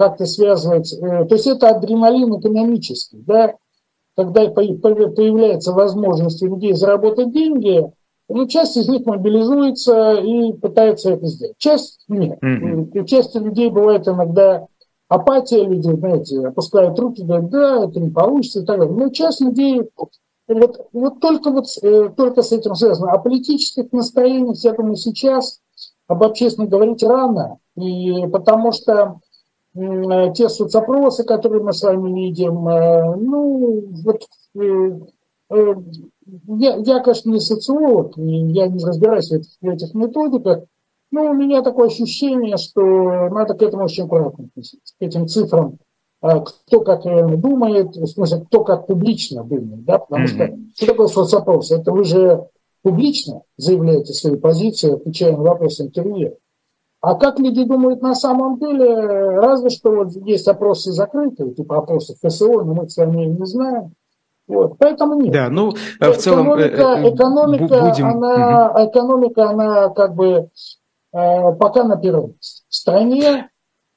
как-то 0.00 0.24
связывать. 0.24 0.94
Э, 0.94 1.26
то 1.26 1.34
есть 1.34 1.46
это 1.46 1.68
адреналин 1.68 2.40
экономический, 2.40 3.18
да, 3.18 3.54
когда 4.16 4.46
появляется 4.48 5.72
возможность 5.72 6.42
у 6.42 6.46
людей 6.46 6.72
заработать 6.72 7.32
деньги, 7.32 7.84
ну, 8.30 8.46
часть 8.46 8.78
из 8.78 8.88
них 8.88 9.04
мобилизуется 9.04 10.14
и 10.14 10.54
пытается 10.54 11.10
это 11.10 11.26
сделать. 11.26 11.58
Часть 11.58 12.00
нет. 12.08 12.38
Mm-hmm. 12.42 13.04
Часть 13.04 13.34
людей 13.34 13.68
бывает 13.68 14.08
иногда 14.08 14.66
апатия, 15.08 15.64
люди, 15.64 15.90
знаете, 15.94 16.46
опускают 16.46 16.98
руки, 16.98 17.22
говорят, 17.22 17.50
да, 17.50 17.84
это 17.84 18.00
не 18.00 18.10
получится 18.10 18.60
и 18.60 18.64
так 18.64 18.78
далее. 18.78 18.96
Но 18.96 19.10
часть 19.10 19.42
людей 19.42 19.82
вот, 20.48 20.88
вот 20.94 21.20
только, 21.20 21.50
вот, 21.50 21.66
э, 21.82 22.08
только 22.16 22.42
с 22.42 22.52
этим 22.52 22.74
связано. 22.74 23.12
О 23.12 23.18
политических 23.18 23.92
настроениях, 23.92 24.56
я 24.64 24.72
думаю, 24.72 24.96
сейчас 24.96 25.60
об 26.08 26.22
общественном 26.22 26.70
говорить 26.70 27.02
рано, 27.02 27.58
и 27.76 28.26
потому 28.32 28.72
что 28.72 29.20
те 29.74 30.48
соцопросы, 30.48 31.24
которые 31.24 31.62
мы 31.62 31.72
с 31.72 31.82
вами 31.82 32.12
видим, 32.12 32.66
э, 32.68 33.16
ну, 33.16 33.84
вот 34.04 34.26
э, 34.56 35.74
я, 36.58 36.76
я, 36.76 37.00
конечно, 37.00 37.30
не 37.30 37.40
социолог, 37.40 38.18
и 38.18 38.22
я 38.22 38.66
не 38.66 38.84
разбираюсь 38.84 39.30
в 39.30 39.34
этих, 39.34 39.50
в 39.60 39.68
этих 39.68 39.94
методиках, 39.94 40.64
но 41.12 41.30
у 41.30 41.34
меня 41.34 41.62
такое 41.62 41.88
ощущение, 41.88 42.56
что 42.56 42.82
надо 43.30 43.54
к 43.54 43.62
этому 43.62 43.84
очень 43.84 44.04
аккуратно 44.04 44.46
относиться, 44.46 44.94
к 44.98 45.02
этим 45.02 45.28
цифрам, 45.28 45.78
кто 46.20 46.80
как 46.80 47.02
думает, 47.40 47.96
в 47.96 48.06
смысле, 48.06 48.44
кто 48.46 48.64
как 48.64 48.86
публично 48.86 49.42
думает, 49.42 49.84
да, 49.84 49.98
потому 49.98 50.24
mm-hmm. 50.24 50.28
что 50.28 50.58
что 50.76 50.86
такое 50.86 51.06
соцопрос? 51.06 51.70
Это 51.70 51.92
вы 51.92 52.04
же 52.04 52.46
публично 52.82 53.42
заявляете 53.56 54.12
свои 54.12 54.36
позиции, 54.36 54.94
отвечая 54.94 55.32
на 55.32 55.42
вопросы 55.42 55.84
интервью. 55.84 56.38
А 57.00 57.14
как 57.14 57.38
люди 57.38 57.64
думают 57.64 58.02
на 58.02 58.14
самом 58.14 58.58
деле, 58.58 59.40
разве 59.40 59.70
что 59.70 59.90
вот 59.90 60.12
есть 60.26 60.46
опросы 60.48 60.92
закрытые, 60.92 61.54
типа 61.54 61.78
опросов 61.78 62.18
ФСО, 62.22 62.62
но 62.62 62.74
мы 62.74 62.88
с 62.88 62.96
вами 62.96 63.24
не 63.24 63.46
знаем. 63.46 63.94
Вот, 64.46 64.76
поэтому 64.78 65.14
нет. 65.14 65.32
Да, 65.32 65.48
ну, 65.48 65.70
в 65.70 66.16
целом... 66.16 66.48
Экономика, 66.48 66.82
э, 66.82 67.04
э, 67.04 67.14
экономика, 67.14 67.80
будем... 67.80 68.06
она, 68.06 68.72
экономика, 68.78 69.50
она 69.50 69.88
как 69.90 70.14
бы 70.14 70.50
э, 71.12 71.52
пока 71.58 71.84
на 71.84 71.96
первом 71.96 72.32
месте. 72.32 72.62
В 72.68 72.74
стране 72.74 73.48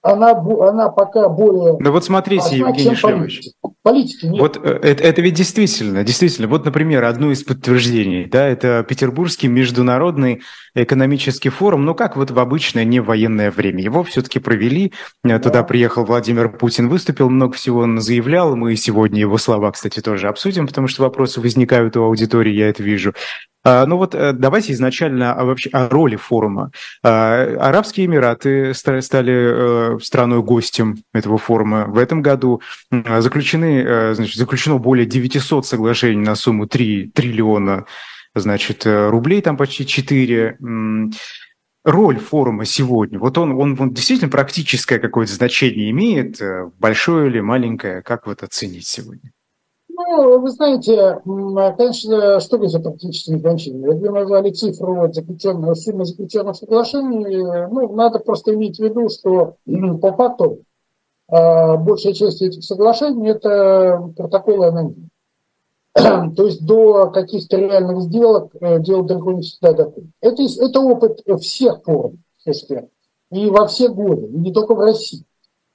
она, 0.04 0.32
она 0.32 0.90
пока 0.90 1.30
более... 1.30 1.78
Да 1.80 1.92
вот 1.92 2.04
смотрите, 2.04 2.44
важна, 2.44 2.68
Евгений 2.68 2.96
Шлемович. 2.96 3.42
Политики 3.82 4.26
нет. 4.26 4.42
Вот 4.42 4.60
э, 4.62 4.80
это, 4.84 5.02
это 5.02 5.22
ведь 5.22 5.34
действительно, 5.34 6.04
действительно. 6.04 6.50
Вот, 6.50 6.66
например, 6.66 7.06
одно 7.06 7.32
из 7.32 7.44
подтверждений, 7.44 8.26
да, 8.26 8.46
это 8.46 8.86
Петербургский 8.88 9.48
международный 9.48 10.42
экономический 10.76 11.50
форум, 11.50 11.86
ну 11.86 11.96
как 11.96 12.18
вот 12.18 12.32
в 12.32 12.40
обычное 12.40 12.84
не 12.84 13.00
военное 13.00 13.50
время. 13.50 13.82
Его 13.82 14.04
все-таки 14.04 14.40
провели, 14.40 14.92
э, 15.24 15.40
туда 15.40 15.62
да. 15.62 15.64
приехал 15.64 16.04
Владимир 16.04 16.50
Путин, 16.50 16.90
выступил, 16.90 17.30
много 17.30 17.54
всего 17.54 17.80
он 17.80 18.02
заявлял. 18.02 18.58
Мы 18.58 18.76
сегодня 18.76 19.22
его 19.22 19.38
слова, 19.38 19.72
кстати, 19.72 20.02
тоже 20.02 20.28
обсудим, 20.28 20.68
потому 20.68 20.88
что 20.88 21.04
вопросы 21.04 21.40
возникают 21.40 21.96
у 21.96 22.04
аудитории, 22.04 22.52
я 22.52 22.68
это 22.68 22.84
вижу. 22.84 23.14
А, 23.64 23.86
ну 23.86 23.98
вот 23.98 24.14
э, 24.14 24.34
давайте 24.34 24.74
изначально 24.74 25.34
о, 25.34 25.46
вообще, 25.46 25.70
о 25.72 25.88
роли 25.88 26.18
форума. 26.18 26.72
А, 27.02 27.44
Арабские 27.60 28.08
Эмираты 28.08 28.74
стали 28.74 29.96
э, 29.96 30.00
страной 30.02 30.44
гостем 30.44 30.98
этого 31.14 31.38
форума. 31.38 31.86
В 31.86 31.98
этом 31.98 32.22
году 32.22 32.62
заключены, 32.92 33.82
э, 33.82 34.14
значит, 34.16 34.36
заключено 34.36 34.78
более 34.80 35.06
900 35.06 35.66
соглашений 35.66 36.22
на 36.22 36.36
сумму 36.36 36.68
3 36.68 37.12
триллиона 37.14 37.86
значит, 38.36 38.86
рублей, 38.86 39.42
там 39.42 39.58
почти 39.58 39.86
4 39.86 40.58
роль 41.86 42.18
форума 42.18 42.64
сегодня, 42.64 43.20
вот 43.20 43.38
он, 43.38 43.52
он, 43.52 43.76
он 43.78 43.94
действительно 43.94 44.32
практическое 44.32 45.00
какое-то 45.00 45.34
значение 45.34 45.92
имеет, 45.92 46.42
большое 46.80 47.30
или 47.30 47.42
маленькое, 47.42 48.02
как 48.02 48.26
вот 48.26 48.42
оценить 48.42 48.88
сегодня? 48.88 49.33
Ну, 50.06 50.40
вы 50.40 50.50
знаете, 50.50 51.22
конечно, 51.24 52.40
что 52.40 52.58
говорить 52.58 52.76
о 52.76 52.82
практическом 52.82 53.40
значении? 53.40 53.88
Вы 53.88 54.10
назвали 54.10 54.52
цифру 54.52 54.96
вот, 54.96 55.16
заключенного, 55.16 55.76
суммы 55.76 56.06
заключенных 56.06 56.56
соглашений. 56.56 57.68
Ну, 57.72 57.96
надо 57.96 58.20
просто 58.20 58.54
иметь 58.54 58.78
в 58.78 58.84
виду, 58.84 59.08
что 59.10 59.56
по 60.02 60.14
факту 60.14 60.64
а, 61.30 61.78
большая 61.78 62.14
часть 62.14 62.42
этих 62.42 62.64
соглашений– 62.64 63.30
это 63.30 64.12
протоколы 64.16 64.68
анонимные. 64.68 65.10
То 66.36 66.46
есть 66.46 66.66
до 66.66 67.12
каких-то 67.12 67.58
реальных 67.58 68.02
сделок 68.02 68.52
э, 68.60 68.80
дело 68.80 69.04
далеко 69.04 69.32
не 69.32 69.42
всегда 69.42 69.74
доходит. 69.74 70.10
Это, 70.22 70.44
это 70.44 70.80
опыт 70.80 71.22
всех 71.40 71.84
форумов, 71.84 72.20
слушайте, 72.38 72.90
и 73.32 73.50
во 73.50 73.68
все 73.68 73.90
годы, 73.90 74.28
и 74.28 74.38
не 74.38 74.52
только 74.52 74.74
в 74.74 74.80
России. 74.80 75.24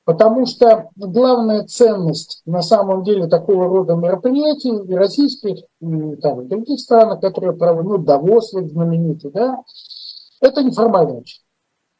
Потому 0.09 0.47
что 0.47 0.88
главная 0.97 1.66
ценность 1.66 2.40
на 2.47 2.62
самом 2.62 3.05
деле 3.05 3.27
такого 3.27 3.68
рода 3.68 3.92
мероприятий 3.92 4.71
и 4.71 4.94
российских, 4.94 5.59
и 5.83 6.16
там, 6.16 6.40
и 6.40 6.49
других 6.49 6.81
странах, 6.81 7.21
которые 7.21 7.53
проводят, 7.53 7.90
ну, 7.90 7.99
Давос 7.99 8.55
вот 8.55 8.71
знаменитый, 8.71 9.31
да, 9.31 9.59
это 10.40 10.62
неформальная 10.62 11.23
часть. 11.25 11.44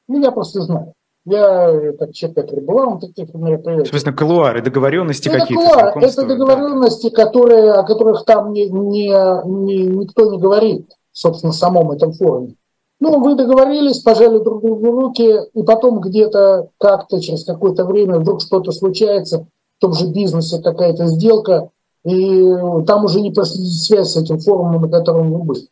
Ну, 0.09 0.23
я 0.23 0.31
просто 0.31 0.62
знаю. 0.62 0.94
Я 1.27 1.92
как 1.99 2.14
человек, 2.14 2.37
который 2.38 2.64
бывал 2.64 2.92
на 2.92 3.01
таких 3.01 3.35
мероприятиях. 3.35 3.88
Собственно, 3.88 4.16
колуары, 4.16 4.62
договоренности 4.62 5.29
это 5.29 5.40
какие-то. 5.40 5.68
Колуар, 5.68 5.99
это 5.99 6.27
договоренности, 6.27 7.11
да. 7.11 7.25
которые, 7.27 7.73
о 7.73 7.83
которых 7.83 8.25
там 8.25 8.55
не, 8.55 8.71
не, 8.71 9.09
не, 9.44 9.83
никто 9.83 10.33
не 10.33 10.38
говорит, 10.38 10.90
собственно, 11.12 11.53
в 11.53 11.57
самом 11.57 11.90
этом 11.90 12.14
форуме. 12.14 12.55
Ну, 13.01 13.21
вы 13.21 13.37
договорились, 13.37 14.01
пожали 14.01 14.39
друг 14.39 14.63
другу 14.63 14.91
руки, 14.91 15.39
и 15.55 15.63
потом 15.63 16.01
где-то 16.01 16.71
как-то 16.79 17.21
через 17.21 17.45
какое-то 17.45 17.85
время 17.85 18.19
вдруг 18.19 18.43
что-то 18.43 18.73
случается, 18.73 19.47
в 19.79 19.81
том 19.81 19.93
же 19.93 20.07
бизнесе 20.07 20.61
какая-то 20.61 21.07
сделка, 21.07 21.71
и 22.05 22.53
там 22.87 23.05
уже 23.05 23.21
не 23.21 23.31
проследить 23.31 23.85
связь 23.85 24.11
с 24.11 24.17
этим 24.17 24.41
форумом, 24.41 24.83
на 24.83 24.89
котором 24.89 25.33
вы 25.33 25.45
были. 25.45 25.69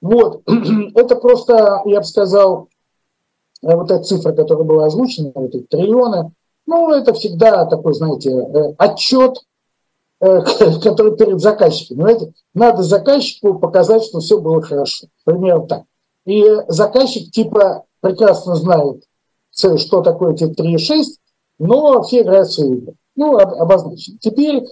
Вот, 0.00 0.42
это 0.94 1.16
просто, 1.16 1.82
я 1.84 1.98
бы 2.00 2.04
сказал, 2.04 2.68
вот 3.62 3.90
эта 3.90 4.02
цифра, 4.02 4.32
которая 4.32 4.64
была 4.64 4.86
озвучена, 4.86 5.32
вот 5.34 5.54
эти 5.54 5.64
триллионы, 5.64 6.32
ну, 6.68 6.92
это 6.92 7.14
всегда 7.14 7.64
такой, 7.64 7.94
знаете, 7.94 8.30
э, 8.30 8.74
отчет, 8.76 9.38
э, 10.20 10.42
который 10.82 11.16
перед 11.16 11.40
заказчиком. 11.40 11.96
Понимаете? 11.96 12.32
Надо 12.52 12.82
заказчику 12.82 13.58
показать, 13.58 14.04
что 14.04 14.20
все 14.20 14.38
было 14.38 14.60
хорошо. 14.60 15.06
Примерно 15.24 15.66
так. 15.66 15.82
И 16.28 16.44
заказчик 16.68 17.32
типа 17.32 17.84
прекрасно 18.00 18.54
знает, 18.54 19.02
что 19.50 20.02
такое 20.02 20.34
эти 20.34 20.44
3,6, 20.44 21.04
но 21.58 22.02
все 22.02 22.20
играют 22.20 22.52
свои 22.52 22.74
игры. 22.74 22.94
Ну, 23.16 23.38
обозначено. 23.38 24.18
Теперь 24.20 24.56
э, 24.58 24.62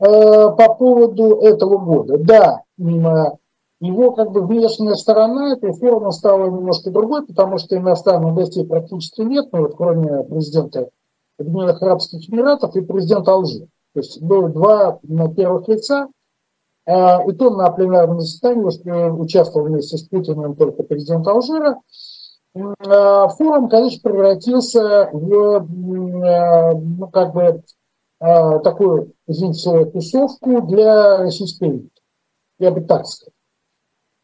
по 0.00 0.74
поводу 0.74 1.36
этого 1.36 1.78
года. 1.78 2.18
Да, 2.18 2.62
его 2.76 4.10
как 4.10 4.32
бы 4.32 4.44
внешняя 4.44 4.96
сторона 4.96 5.52
этой 5.52 5.72
формы 5.72 6.10
стала 6.10 6.46
немножко 6.46 6.90
другой, 6.90 7.24
потому 7.24 7.58
что 7.58 7.76
иностранных 7.76 8.34
гостей 8.34 8.66
практически 8.66 9.20
нет, 9.20 9.50
ну, 9.52 9.62
вот, 9.62 9.76
кроме 9.76 10.24
президента 10.24 10.88
Объединенных 11.38 11.80
Арабских 11.80 12.28
Эмиратов 12.28 12.74
и 12.74 12.80
президента 12.80 13.32
Алжира. 13.32 13.66
То 13.94 14.00
есть 14.00 14.20
было 14.20 14.48
два 14.48 14.98
первых 15.36 15.68
лица, 15.68 16.08
и 16.86 17.32
то 17.32 17.50
на 17.50 17.70
пленарном 17.70 18.20
заседании 18.20 19.10
участвовал 19.10 19.66
вместе 19.66 19.96
с 19.96 20.02
Путиным 20.02 20.54
только 20.54 20.82
президент 20.82 21.26
Алжира. 21.26 21.80
Э, 22.54 23.28
форум, 23.36 23.68
конечно, 23.68 24.00
превратился 24.02 25.08
в 25.12 25.32
э, 25.32 26.74
ну, 26.74 27.08
как 27.08 27.34
бы 27.34 27.62
такую, 28.20 29.12
извините, 29.26 29.84
тусовку 29.86 30.62
для 30.62 31.18
российской 31.18 31.68
элиты. 31.68 31.90
Я 32.58 32.70
бы 32.70 32.80
так 32.80 33.04
сказал. 33.06 33.32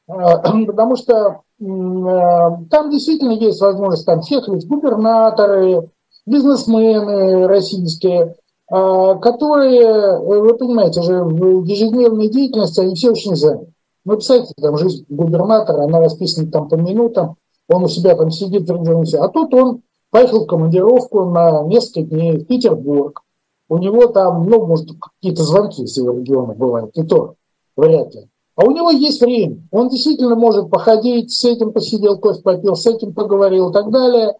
Потому 0.67 0.97
что 0.97 1.43
там 1.59 2.91
действительно 2.91 3.33
есть 3.33 3.61
возможность 3.61 4.07
там 4.07 4.23
всех 4.23 4.49
губернаторы, 4.49 5.91
бизнесмены 6.25 7.47
российские, 7.47 8.37
которые, 8.71 10.21
вы 10.21 10.55
понимаете, 10.55 11.01
уже 11.01 11.25
в 11.25 11.65
ежедневной 11.65 12.29
деятельности 12.29 12.81
они 12.81 12.95
все 12.95 13.11
очень 13.11 13.35
заняты. 13.35 13.73
Ну, 14.05 14.13
представьте, 14.13 14.55
там 14.61 14.77
жизнь 14.77 15.05
губернатора, 15.09 15.85
она 15.85 16.01
расписана 16.01 16.51
там 16.51 16.69
по 16.69 16.77
минутам, 16.77 17.37
он 17.69 17.85
у 17.85 17.89
себя 17.89 18.15
там 18.15 18.31
сидит 18.31 18.71
а 18.71 19.29
тут 19.29 19.55
он 19.55 19.83
поехал 20.11 20.45
в 20.45 20.47
командировку 20.47 21.25
на 21.27 21.63
несколько 21.65 22.03
дней 22.03 22.39
в 22.39 22.47
Петербург. 22.47 23.23
У 23.69 23.79
него 23.79 24.07
там, 24.07 24.49
ну, 24.49 24.67
может, 24.67 24.89
какие-то 25.01 25.43
звонки 25.43 25.83
из 25.83 25.97
его 25.97 26.13
региона 26.13 26.55
бывают, 26.55 26.97
и 26.97 27.05
то 27.05 27.35
вряд 27.77 28.15
ли. 28.15 28.29
А 28.57 28.65
у 28.65 28.73
него 28.73 28.91
есть 28.91 29.21
время. 29.21 29.63
Он 29.71 29.89
действительно 29.89 30.35
может 30.35 30.71
походить, 30.71 31.33
с 31.33 31.45
этим 31.45 31.73
посидел, 31.73 32.19
кофе 32.19 32.43
попил, 32.43 32.75
с 32.77 32.87
этим 32.87 33.15
поговорил 33.15 33.71
и 33.71 33.73
так 33.73 33.91
далее. 33.91 34.37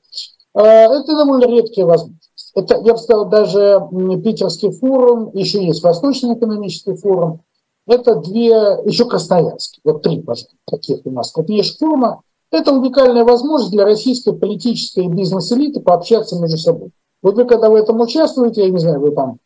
А, 0.53 0.63
это 0.63 1.17
довольно 1.17 1.47
редкие 1.47 1.87
возможности. 1.87 2.30
Это, 2.55 2.81
я 2.85 2.93
бы 2.95 2.99
сказал, 2.99 3.29
даже 3.29 3.81
Питерский 4.23 4.71
форум, 4.73 5.31
еще 5.35 5.65
есть 5.65 5.83
Восточный 5.83 6.35
экономический 6.35 6.95
форум. 6.95 7.43
Это 7.87 8.17
две, 8.17 8.49
еще 8.85 9.05
Красноярский, 9.05 9.81
вот 9.85 10.03
три, 10.03 10.21
пожалуйста, 10.21 10.55
таких 10.67 11.01
у 11.05 11.11
нас 11.11 11.33
крупнейших 11.33 11.79
форума. 11.79 12.23
Это 12.51 12.73
уникальная 12.73 13.25
возможность 13.25 13.73
для 13.73 13.85
российской 13.85 14.33
политической 14.33 15.05
и 15.05 15.09
бизнес-элиты 15.09 15.81
пообщаться 15.81 16.41
между 16.41 16.59
собой. 16.59 16.91
Вот 17.23 17.37
вы 17.37 17.45
когда 17.45 17.71
в 17.71 17.75
этом 17.75 18.01
участвуете, 18.01 18.63
я 18.63 18.71
не 18.71 18.79
знаю, 18.79 19.01
вы 19.01 19.13
там 19.13 19.39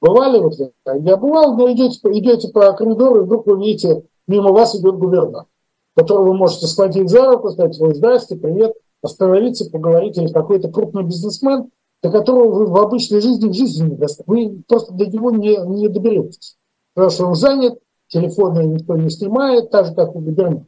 бывали, 0.00 0.38
вот 0.38 0.54
я 0.58 1.16
бывал, 1.16 1.56
но 1.56 1.70
идете, 1.72 1.98
идете 2.04 2.48
по 2.48 2.72
коридору, 2.72 3.20
и 3.20 3.24
вдруг 3.24 3.46
вы 3.46 3.58
видите, 3.58 4.04
мимо 4.26 4.52
вас 4.52 4.74
идет 4.74 4.96
губернатор, 4.96 5.46
которого 5.96 6.28
вы 6.28 6.34
можете 6.34 6.66
схватить 6.66 7.08
за 7.08 7.30
руку, 7.30 7.50
сказать, 7.50 7.78
вы 7.78 7.94
здрасте, 7.94 8.36
привет, 8.36 8.74
остановиться, 9.02 9.70
поговорить, 9.70 10.16
или 10.18 10.28
какой-то 10.28 10.68
крупный 10.70 11.02
бизнесмен, 11.02 11.70
до 12.02 12.10
которого 12.10 12.52
вы 12.52 12.66
в 12.66 12.76
обычной 12.76 13.20
жизни 13.20 13.48
в 13.48 13.54
жизни 13.54 13.90
не 13.90 13.96
достанете. 13.96 14.24
Вы 14.26 14.62
просто 14.66 14.92
до 14.92 15.06
него 15.06 15.30
не, 15.30 15.56
не 15.56 15.88
доберетесь. 15.88 16.56
Потому 16.94 17.10
что 17.10 17.26
он 17.26 17.34
занят, 17.34 17.78
телефоны 18.08 18.64
никто 18.64 18.96
не 18.96 19.08
снимает, 19.08 19.70
так 19.70 19.86
же, 19.86 19.94
как 19.94 20.14
у 20.14 20.20
губернатора. 20.20 20.66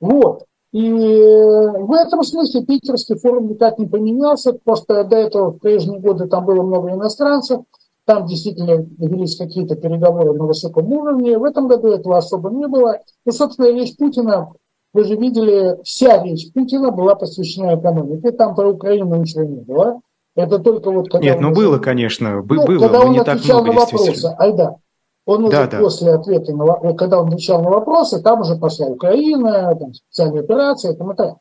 Вот. 0.00 0.44
И 0.72 0.90
в 0.90 1.92
этом 1.92 2.22
смысле 2.22 2.64
питерский 2.64 3.16
форум 3.16 3.48
никак 3.48 3.78
не 3.78 3.86
поменялся, 3.86 4.54
просто 4.54 5.04
до 5.04 5.16
этого 5.16 5.50
в 5.50 5.58
прежние 5.58 6.00
годы 6.00 6.28
там 6.28 6.46
было 6.46 6.62
много 6.62 6.92
иностранцев, 6.92 7.60
там 8.06 8.26
действительно 8.26 8.86
велись 8.98 9.36
какие-то 9.36 9.76
переговоры 9.76 10.32
на 10.32 10.44
высоком 10.44 10.90
уровне. 10.92 11.38
В 11.38 11.44
этом 11.44 11.68
году 11.68 11.88
этого 11.88 12.16
особо 12.16 12.50
не 12.50 12.66
было. 12.66 13.00
И, 13.26 13.30
собственно, 13.30 13.66
речь 13.66 13.96
Путина, 13.96 14.52
вы 14.92 15.04
же 15.04 15.14
видели, 15.14 15.78
вся 15.84 16.22
речь 16.22 16.52
Путина 16.52 16.90
была 16.90 17.14
посвящена 17.14 17.78
экономике. 17.78 18.32
Там 18.32 18.54
про 18.54 18.70
Украину 18.70 19.16
ничего 19.16 19.44
не 19.44 19.60
было. 19.60 20.00
Это 20.34 20.58
только 20.58 20.90
вот 20.90 21.10
когда 21.10 21.26
Нет, 21.26 21.40
ну 21.40 21.50
уже... 21.50 21.60
было, 21.60 21.78
конечно, 21.78 22.36
ну, 22.36 22.42
было, 22.42 22.78
когда 22.78 23.00
он 23.00 23.12
не 23.12 23.18
отвечал 23.18 23.58
так 23.58 23.66
много, 23.66 23.72
на 23.72 23.80
вопросы. 23.80 24.34
Айда. 24.38 24.76
Он 25.24 25.44
уже 25.44 25.52
да, 25.52 25.66
да. 25.68 25.78
после 25.78 26.14
ответа, 26.14 26.52
на, 26.54 26.94
когда 26.94 27.20
он 27.20 27.28
отвечал 27.28 27.62
на 27.62 27.70
вопросы, 27.70 28.20
там 28.22 28.40
уже 28.40 28.56
пошла 28.56 28.86
Украина, 28.86 29.74
там, 29.78 29.94
специальная 29.94 30.42
операция, 30.42 30.94
там, 30.94 31.12
и 31.12 31.16
так. 31.16 31.36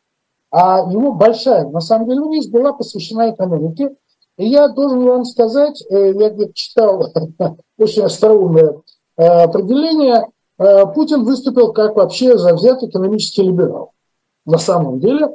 А 0.51 0.85
его 0.91 1.13
большая, 1.13 1.67
на 1.67 1.79
самом 1.79 2.07
деле, 2.07 2.21
речь 2.35 2.49
была 2.49 2.73
посвящена 2.73 3.31
экономике. 3.31 3.95
И 4.37 4.47
я 4.47 4.67
должен 4.67 5.03
вам 5.05 5.25
сказать, 5.25 5.83
э, 5.89 6.13
я 6.13 6.29
где-то 6.29 6.53
читал 6.53 7.11
очень 7.77 8.03
остроумное 8.03 8.81
э, 9.17 9.23
определение, 9.23 10.27
э, 10.57 10.85
Путин 10.93 11.23
выступил 11.23 11.73
как 11.73 11.95
вообще 11.95 12.37
завзятый 12.37 12.89
экономический 12.89 13.43
либерал. 13.43 13.93
На 14.45 14.57
самом 14.57 14.99
деле, 14.99 15.29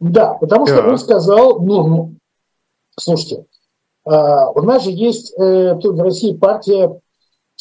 да, 0.00 0.34
потому 0.34 0.66
что 0.66 0.82
он 0.82 0.98
сказал, 0.98 1.60
ну, 1.60 1.86
ну 1.86 2.14
слушайте, 3.00 3.46
у 4.04 4.62
нас 4.62 4.84
же 4.84 4.90
есть 4.90 5.34
тут 5.36 5.96
в 5.96 6.00
России 6.00 6.32
партия 6.32 7.00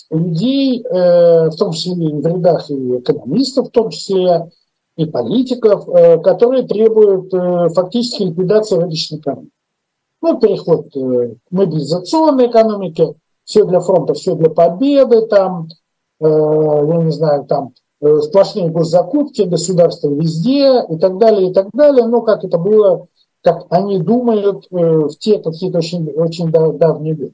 людей, 0.10 0.84
в 0.84 1.56
том 1.58 1.73
числе 1.73 1.93
и 1.93 2.13
в 2.13 2.25
рядах 2.25 2.69
и 2.69 2.97
экономистов, 2.97 3.67
в 3.67 3.71
том 3.71 3.89
числе 3.89 4.49
и 4.95 5.06
политиков, 5.06 5.86
которые 6.23 6.63
требуют 6.63 7.32
фактически 7.73 8.23
ликвидации 8.23 8.78
рыночной 8.78 9.19
экономики. 9.19 9.52
Ну, 10.21 10.38
переход 10.39 10.88
э, 10.95 11.36
к 11.47 11.52
мобилизационной 11.52 12.47
экономике, 12.47 13.13
все 13.45 13.63
для 13.63 13.80
фронта, 13.80 14.13
все 14.13 14.36
для 14.36 14.49
победы, 14.49 15.28
там, 15.28 15.69
э, 16.19 16.25
я 16.25 16.97
не 16.97 17.12
знаю, 17.12 17.45
там, 17.45 17.73
э, 18.02 18.19
сплошные 18.19 18.69
госзакупки, 18.69 19.43
государства 19.43 20.10
везде 20.10 20.84
и 20.89 20.97
так 20.97 21.17
далее, 21.17 21.52
и 21.52 21.54
так 21.54 21.69
далее. 21.73 22.06
Но 22.06 22.21
как 22.21 22.43
это 22.43 22.58
было, 22.58 23.08
как 23.43 23.65
они 23.69 23.99
думают 23.99 24.67
в 24.69 25.10
те 25.19 25.39
какие-то 25.39 25.78
очень, 25.80 26.10
очень 26.12 26.52
давние 26.52 27.15
годы. 27.15 27.34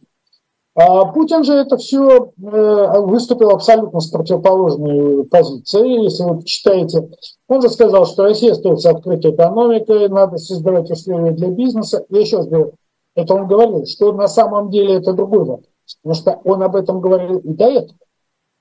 А 0.78 1.06
Путин 1.06 1.46
же 1.46 1.54
это 1.54 1.78
все 1.78 2.32
выступил 2.36 3.52
абсолютно 3.52 4.02
с 4.02 4.08
противоположной 4.08 5.24
позицией. 5.24 6.04
Если 6.04 6.24
вы 6.24 6.44
читаете, 6.44 7.10
он 7.48 7.62
же 7.62 7.70
сказал, 7.70 8.06
что 8.06 8.24
Россия 8.24 8.52
остается 8.52 8.90
открытой 8.90 9.32
экономикой, 9.32 10.10
надо 10.10 10.38
создавать 10.38 10.92
условия 10.92 11.32
для 11.32 11.48
бизнеса. 11.50 12.06
Я 12.10 12.20
еще 12.20 12.38
раз 12.38 12.48
говорю, 12.48 12.74
это 13.16 13.34
он 13.34 13.48
говорил, 13.48 13.86
что 13.86 14.12
на 14.12 14.28
самом 14.28 14.70
деле 14.70 14.96
это 14.96 15.14
другой 15.14 15.46
вопрос. 15.46 15.70
Потому 16.04 16.16
что 16.16 16.42
он 16.44 16.62
об 16.62 16.76
этом 16.76 17.00
говорил 17.00 17.38
и 17.38 17.54
до 17.54 17.66
этого. 17.66 17.98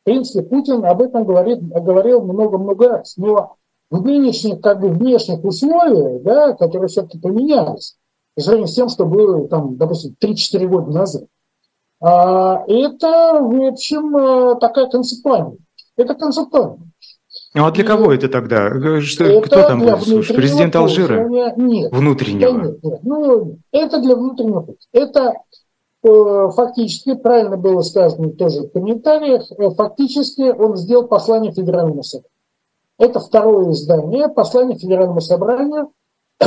В 0.03 0.05
принципе, 0.05 0.43
Путин 0.47 0.85
об 0.85 1.03
этом 1.03 1.25
говорит, 1.25 1.67
говорил 1.67 2.21
много-много 2.21 2.91
раз. 2.91 3.17
Но 3.17 3.57
нынешних, 4.03 4.61
как 4.61 4.81
бы, 4.81 4.89
внешних 4.89 5.45
условиях, 5.45 6.23
да, 6.23 6.53
которые 6.53 6.89
все-таки 6.89 7.19
поменялись, 7.19 7.97
по 8.35 8.43
сравнению 8.43 8.69
с 8.69 8.75
тем, 8.75 8.89
что 8.89 9.07
было, 9.07 9.47
там, 9.49 9.77
допустим, 9.77 10.17
3-4 10.21 10.67
года 10.67 10.91
назад, 10.91 11.25
а, 12.01 12.65
это, 12.67 13.41
в 13.41 13.69
общем, 13.69 14.17
э, 14.17 14.57
такая 14.61 14.89
концептуальная. 14.89 15.57
Это 15.97 16.15
концептуально. 16.15 16.79
Ну 17.55 17.67
а 17.67 17.71
для 17.71 17.85
кого 17.85 18.13
это 18.13 18.29
тогда? 18.29 18.69
Э, 18.69 19.01
что, 19.01 19.25
это 19.25 19.47
кто 19.47 19.63
там 19.63 19.81
был? 19.81 19.97
Президент 19.97 20.75
Алжира? 20.75 21.29
Нет. 21.57 21.93
Внутреннего? 21.93 22.51
Нет, 22.51 22.83
нет. 22.83 22.99
Ну, 23.03 23.59
это 23.71 24.01
для 24.01 24.17
внутреннего. 24.17 24.67
Это 24.93 25.35
э, 26.03 26.49
фактически, 26.55 27.15
правильно 27.15 27.57
было 27.57 27.83
сказано 27.83 28.31
тоже 28.31 28.63
в 28.63 28.71
комментариях, 28.71 29.51
э, 29.53 29.71
фактически 29.71 30.43
он 30.43 30.77
сделал 30.77 31.07
послание 31.07 31.53
Федеральному 31.53 32.03
собранию. 32.03 32.34
Это 32.99 33.21
второе 33.21 33.73
издание, 33.73 34.29
послание 34.29 34.79
Федеральному 34.79 35.21
собранию. 35.21 35.91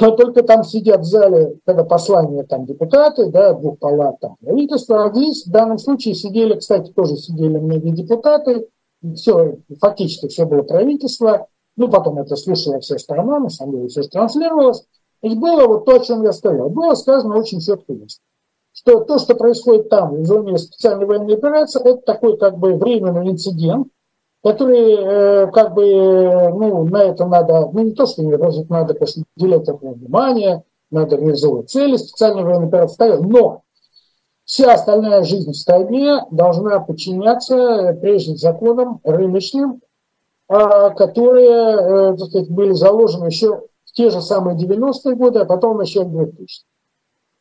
Только 0.00 0.42
там 0.42 0.64
сидят 0.64 1.00
в 1.00 1.04
зале, 1.04 1.58
когда 1.64 1.84
послание 1.84 2.44
там 2.44 2.64
депутаты, 2.64 3.30
да, 3.30 3.52
двух 3.52 3.78
палат 3.78 4.18
там 4.20 4.36
правительства, 4.40 5.04
а 5.04 5.12
здесь 5.12 5.46
в 5.46 5.50
данном 5.50 5.78
случае 5.78 6.14
сидели, 6.14 6.58
кстати, 6.58 6.92
тоже 6.92 7.16
сидели 7.16 7.58
многие 7.58 7.90
депутаты, 7.90 8.68
все, 9.14 9.56
фактически 9.80 10.28
все 10.28 10.46
было 10.46 10.62
правительство, 10.62 11.48
ну, 11.76 11.88
потом 11.88 12.18
это 12.18 12.36
слушала 12.36 12.80
вся 12.80 12.98
страна, 12.98 13.38
на 13.38 13.50
самом 13.50 13.76
деле 13.76 13.88
все 13.88 14.02
транслировалось. 14.02 14.84
И 15.22 15.34
было 15.34 15.66
вот 15.66 15.84
то, 15.84 15.96
о 15.96 16.00
чем 16.00 16.22
я 16.22 16.32
сказал. 16.32 16.70
Было 16.70 16.94
сказано 16.94 17.36
очень 17.36 17.60
четко. 17.60 17.94
Что 18.72 19.00
то, 19.00 19.18
что 19.18 19.34
происходит 19.34 19.88
там, 19.88 20.22
в 20.22 20.26
зоне 20.26 20.58
специальной 20.58 21.06
военной 21.06 21.34
операции, 21.34 21.80
это 21.80 22.02
такой 22.02 22.36
как 22.38 22.58
бы 22.58 22.74
временный 22.74 23.30
инцидент, 23.30 23.88
которые 24.46 24.98
э, 25.00 25.50
как 25.50 25.74
бы, 25.74 25.82
ну, 25.82 26.84
на 26.84 27.02
это 27.02 27.26
надо, 27.26 27.68
ну, 27.72 27.82
не 27.82 27.90
то, 27.90 28.06
что 28.06 28.22
не 28.22 28.32
развить, 28.32 28.70
надо, 28.70 28.94
конечно, 28.94 29.24
уделять 29.36 29.64
такое 29.64 29.94
внимание, 29.94 30.62
надо 30.92 31.16
реализовывать 31.16 31.68
цели 31.68 31.96
специальной 31.96 32.44
военной 32.44 32.68
операции, 32.68 32.94
ставить, 32.94 33.20
но 33.22 33.62
вся 34.44 34.74
остальная 34.74 35.24
жизнь 35.24 35.50
в 35.50 35.56
стране 35.56 36.20
должна 36.30 36.78
подчиняться 36.78 37.56
э, 37.56 37.94
прежним 37.94 38.36
законам 38.36 39.00
рыночным, 39.02 39.82
а, 40.46 40.90
которые, 40.90 42.12
э, 42.12 42.16
так 42.16 42.28
сказать, 42.28 42.48
были 42.48 42.70
заложены 42.70 43.26
еще 43.26 43.62
в 43.84 43.92
те 43.94 44.10
же 44.10 44.20
самые 44.20 44.56
90-е 44.56 45.16
годы, 45.16 45.40
а 45.40 45.44
потом 45.44 45.80
еще 45.80 46.04
в 46.04 46.16
2000-е. 46.16 46.75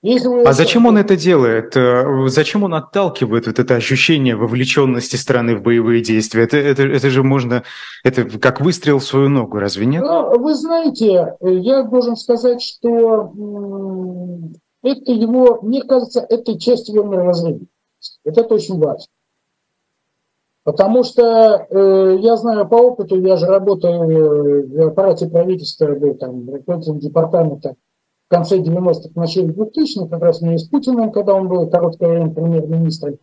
Если 0.05 0.43
а 0.43 0.53
зачем 0.53 0.85
он 0.85 0.99
это 0.99 1.17
делает? 1.17 1.75
Э, 1.75 2.27
зачем 2.27 2.63
он 2.63 2.75
отталкивает 2.75 3.47
вот 3.47 3.57
это 3.57 3.73
ощущение 3.73 4.35
вовлеченности 4.35 5.15
страны 5.15 5.55
в 5.55 5.63
боевые 5.63 6.03
действия? 6.03 6.43
Это, 6.43 6.57
это, 6.57 6.83
это 6.83 7.09
же 7.09 7.23
можно, 7.23 7.63
это 8.03 8.23
как 8.37 8.61
выстрел 8.61 8.99
в 8.99 9.03
свою 9.03 9.29
ногу, 9.29 9.57
разве 9.57 9.87
нет? 9.87 10.03
Ну, 10.03 10.37
вы 10.37 10.53
знаете, 10.53 11.35
я 11.41 11.81
должен 11.81 12.17
сказать, 12.17 12.61
что 12.61 13.33
это 14.83 15.11
его, 15.11 15.59
мне 15.63 15.81
кажется, 15.81 16.23
это 16.29 16.59
часть 16.59 16.87
его 16.89 17.03
мировоззрения. 17.03 17.65
Это 18.23 18.43
очень 18.43 18.77
важно. 18.77 19.07
Потому 20.63 21.03
что 21.03 21.65
э, 21.67 22.17
я 22.21 22.37
знаю 22.37 22.67
по 22.67 22.75
опыту, 22.75 23.19
я 23.19 23.37
же 23.37 23.47
работаю 23.47 24.67
в 24.67 24.87
аппарате 24.87 25.27
правительства, 25.27 25.95
был 25.95 26.13
там 26.13 26.47
руководителем 26.47 26.99
департамента 26.99 27.75
в 28.27 28.29
конце 28.29 28.59
90-х, 28.59 29.09
в 29.13 29.15
начале 29.15 29.49
2000-х, 29.49 30.07
как 30.07 30.21
раз 30.21 30.41
мне 30.41 30.57
с 30.57 30.67
Путиным, 30.67 31.11
когда 31.11 31.35
он 31.35 31.47
был 31.47 31.69
короткое 31.69 32.09
время 32.09 32.33
премьер-министром, 32.33 33.17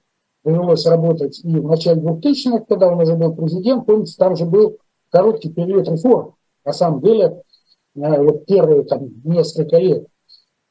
довелось 0.44 0.86
работать 0.86 1.40
и 1.42 1.58
в 1.58 1.66
начале 1.66 2.00
2000-х, 2.00 2.64
когда 2.68 2.88
он 2.88 3.00
уже 3.00 3.14
был 3.16 3.34
президент, 3.34 3.86
помните, 3.86 4.14
там 4.16 4.36
же 4.36 4.44
был 4.44 4.78
короткий 5.10 5.50
период 5.50 5.88
реформ. 5.88 6.34
На 6.64 6.72
самом 6.72 7.00
деле, 7.00 7.42
э, 7.96 8.22
вот 8.22 8.46
первые 8.46 8.84
там 8.84 9.08
несколько 9.24 9.78
лет. 9.78 10.06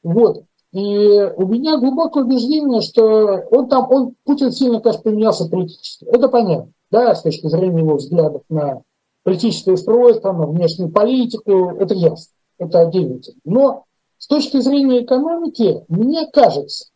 Вот. 0.02 0.44
И 0.72 1.32
у 1.36 1.46
меня 1.46 1.78
глубокое 1.78 2.24
убеждение, 2.24 2.80
что 2.80 3.42
он 3.50 3.68
там, 3.68 3.90
он, 3.90 4.14
Путин 4.24 4.50
сильно, 4.50 4.80
конечно, 4.80 5.02
поменялся 5.02 5.48
политически. 5.48 6.06
Это 6.06 6.28
понятно, 6.28 6.72
да, 6.90 7.14
с 7.14 7.22
точки 7.22 7.46
зрения 7.48 7.80
его 7.80 7.96
взглядов 7.96 8.42
на 8.48 8.80
политическое 9.22 9.72
устройство, 9.72 10.32
на 10.32 10.46
внешнюю 10.46 10.90
политику, 10.90 11.76
это 11.78 11.94
ясно, 11.94 12.32
это 12.58 12.80
отдельно. 12.80 13.20
Но 13.44 13.84
с 14.22 14.28
точки 14.28 14.60
зрения 14.60 15.02
экономики, 15.02 15.84
мне 15.88 16.28
кажется, 16.32 16.86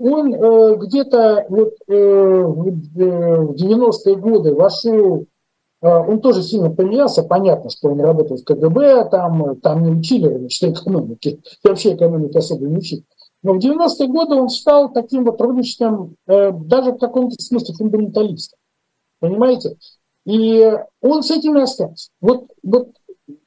он 0.00 0.34
э, 0.34 0.76
где-то 0.78 1.46
вот, 1.48 1.74
э, 1.86 2.42
в 2.42 3.52
90-е 3.52 4.14
э, 4.14 4.16
годы 4.16 4.52
вошел, 4.52 5.26
э, 5.80 5.86
он 5.88 6.20
тоже 6.20 6.42
сильно 6.42 6.68
поменялся, 6.68 7.22
понятно, 7.22 7.70
что 7.70 7.90
он 7.90 8.00
работал 8.00 8.36
в 8.36 8.42
КГБ, 8.42 9.10
там, 9.10 9.60
там 9.60 9.84
не 9.84 9.92
учили 9.92 10.48
что 10.48 10.72
экономики, 10.72 11.40
вообще 11.62 11.94
экономики 11.94 12.36
особо 12.36 12.66
не 12.66 12.78
учили. 12.78 13.04
Но 13.44 13.52
в 13.52 13.58
90-е 13.58 14.08
годы 14.08 14.34
он 14.34 14.48
стал 14.48 14.92
таким 14.92 15.24
вот 15.24 15.40
рыночным, 15.40 16.16
э, 16.26 16.50
даже 16.50 16.94
в 16.94 16.98
каком-то 16.98 17.40
смысле 17.40 17.76
фундаменталистом. 17.76 18.58
Понимаете? 19.20 19.76
И 20.24 20.68
он 21.00 21.22
с 21.22 21.30
этим 21.30 21.58
и 21.58 21.62
остался. 21.62 22.10
Вот, 22.20 22.48
вот 22.64 22.88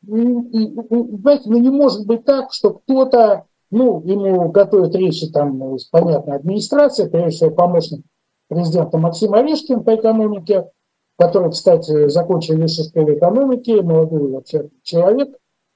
знаете, 0.05 1.43
ну 1.45 1.57
не 1.57 1.69
может 1.69 2.05
быть 2.05 2.25
так, 2.25 2.53
что 2.53 2.71
кто-то, 2.71 3.45
ну, 3.69 4.01
ему 4.05 4.49
готовит 4.49 4.95
речи 4.95 5.29
там, 5.29 5.77
понятно, 5.91 6.35
администрация, 6.35 7.09
прежде 7.09 7.29
всего 7.29 7.51
помощник 7.51 8.03
президента 8.47 8.97
Максим 8.97 9.33
Орешкин 9.33 9.83
по 9.83 9.95
экономике, 9.95 10.69
который, 11.17 11.51
кстати, 11.51 12.07
закончил 12.07 12.57
высшую 12.57 12.87
школу 12.87 13.13
экономики, 13.13 13.71
молодой 13.81 14.31
вообще 14.31 14.69
человек, 14.83 15.29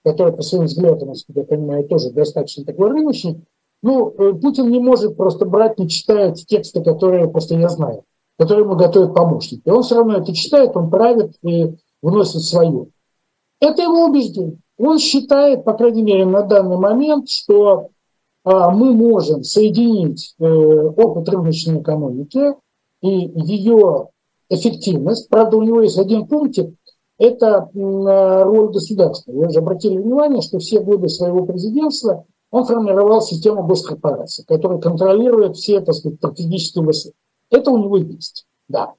который 0.03 0.33
по 0.33 0.41
своим 0.41 0.65
взглядам, 0.65 1.13
я 1.35 1.43
понимаю, 1.43 1.87
тоже 1.87 2.11
достаточно 2.11 2.65
такой 2.65 2.91
рыночный. 2.91 3.45
Ну, 3.81 4.13
э, 4.17 4.33
Путин 4.33 4.69
не 4.69 4.79
может 4.79 5.17
просто 5.17 5.45
брать, 5.45 5.77
не 5.77 5.89
читая 5.89 6.33
тексты, 6.33 6.81
которые 6.81 7.29
просто 7.29 7.55
я 7.55 7.67
знаю, 7.67 8.03
которые 8.37 8.65
ему 8.65 8.75
готовят 8.75 9.13
помощники. 9.13 9.67
Он 9.67 9.83
все 9.83 9.95
равно 9.95 10.19
это 10.19 10.33
читает, 10.33 10.75
он 10.75 10.89
правит 10.89 11.35
и 11.43 11.75
вносит 12.01 12.41
свое. 12.41 12.87
Это 13.63 13.81
его 13.81 14.07
убеждение. 14.07 14.57
Он 14.77 14.99
считает, 14.99 15.63
по 15.63 15.71
крайней 15.73 16.01
мере, 16.01 16.25
на 16.25 16.41
данный 16.41 16.75
момент, 16.75 17.29
что 17.29 17.91
а, 18.43 18.71
мы 18.71 18.91
можем 18.91 19.43
соединить 19.43 20.35
э, 20.37 20.45
опыт 20.45 21.29
рыночной 21.29 21.79
экономики 21.79 22.55
и 23.01 23.07
ее 23.07 24.09
эффективность. 24.49 25.29
Правда, 25.29 25.55
у 25.55 25.63
него 25.63 25.81
есть 25.81 25.97
один 25.97 26.27
пунктик, 26.27 26.75
это 27.17 27.69
роль 27.73 28.73
государства. 28.73 29.31
Вы 29.31 29.49
же 29.49 29.59
обратили 29.59 29.97
внимание, 29.97 30.41
что 30.41 30.59
все 30.59 30.81
годы 30.81 31.07
своего 31.07 31.45
президентства 31.45 32.25
он 32.51 32.65
формировал 32.65 33.21
систему 33.21 33.63
госкорпораций, 33.63 34.43
которая 34.45 34.79
контролирует 34.79 35.55
все, 35.55 35.79
так 35.79 35.95
сказать, 35.95 36.17
стратегические 36.17 36.83
высоты. 36.83 37.15
Это 37.49 37.71
у 37.71 37.77
него 37.77 37.95
есть, 37.95 38.45
да. 38.67 38.93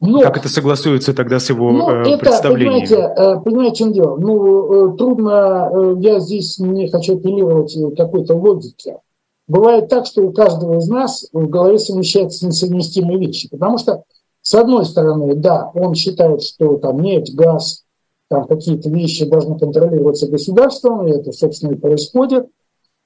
Но, 0.00 0.20
как 0.20 0.36
это 0.36 0.48
согласуется 0.48 1.12
тогда 1.12 1.40
с 1.40 1.48
его 1.48 1.72
ну, 1.72 1.90
э, 1.90 2.18
представлением? 2.18 2.86
Понимаете, 2.86 2.94
э, 2.94 3.40
понимаете, 3.40 3.74
в 3.74 3.78
чем 3.78 3.92
дело? 3.92 4.16
Ну, 4.16 4.94
э, 4.94 4.96
трудно, 4.96 5.96
я 6.00 6.20
здесь 6.20 6.58
не 6.60 6.88
хочу 6.88 7.16
апеллировать 7.16 7.76
какой-то 7.96 8.34
логике. 8.36 8.98
Бывает 9.48 9.88
так, 9.88 10.06
что 10.06 10.22
у 10.22 10.32
каждого 10.32 10.78
из 10.78 10.88
нас 10.88 11.26
в 11.32 11.48
голове 11.48 11.78
совмещаются 11.78 12.46
несовместимые 12.46 13.18
вещи. 13.18 13.48
Потому 13.48 13.78
что, 13.78 14.04
с 14.40 14.54
одной 14.54 14.84
стороны, 14.84 15.34
да, 15.34 15.70
он 15.74 15.94
считает, 15.94 16.42
что 16.42 16.76
там 16.76 17.00
нефть, 17.00 17.34
газ, 17.34 17.82
там 18.28 18.46
какие-то 18.46 18.90
вещи 18.90 19.24
должны 19.24 19.58
контролироваться 19.58 20.28
государством, 20.28 21.08
и 21.08 21.10
это, 21.10 21.32
собственно, 21.32 21.72
и 21.72 21.76
происходит. 21.76 22.46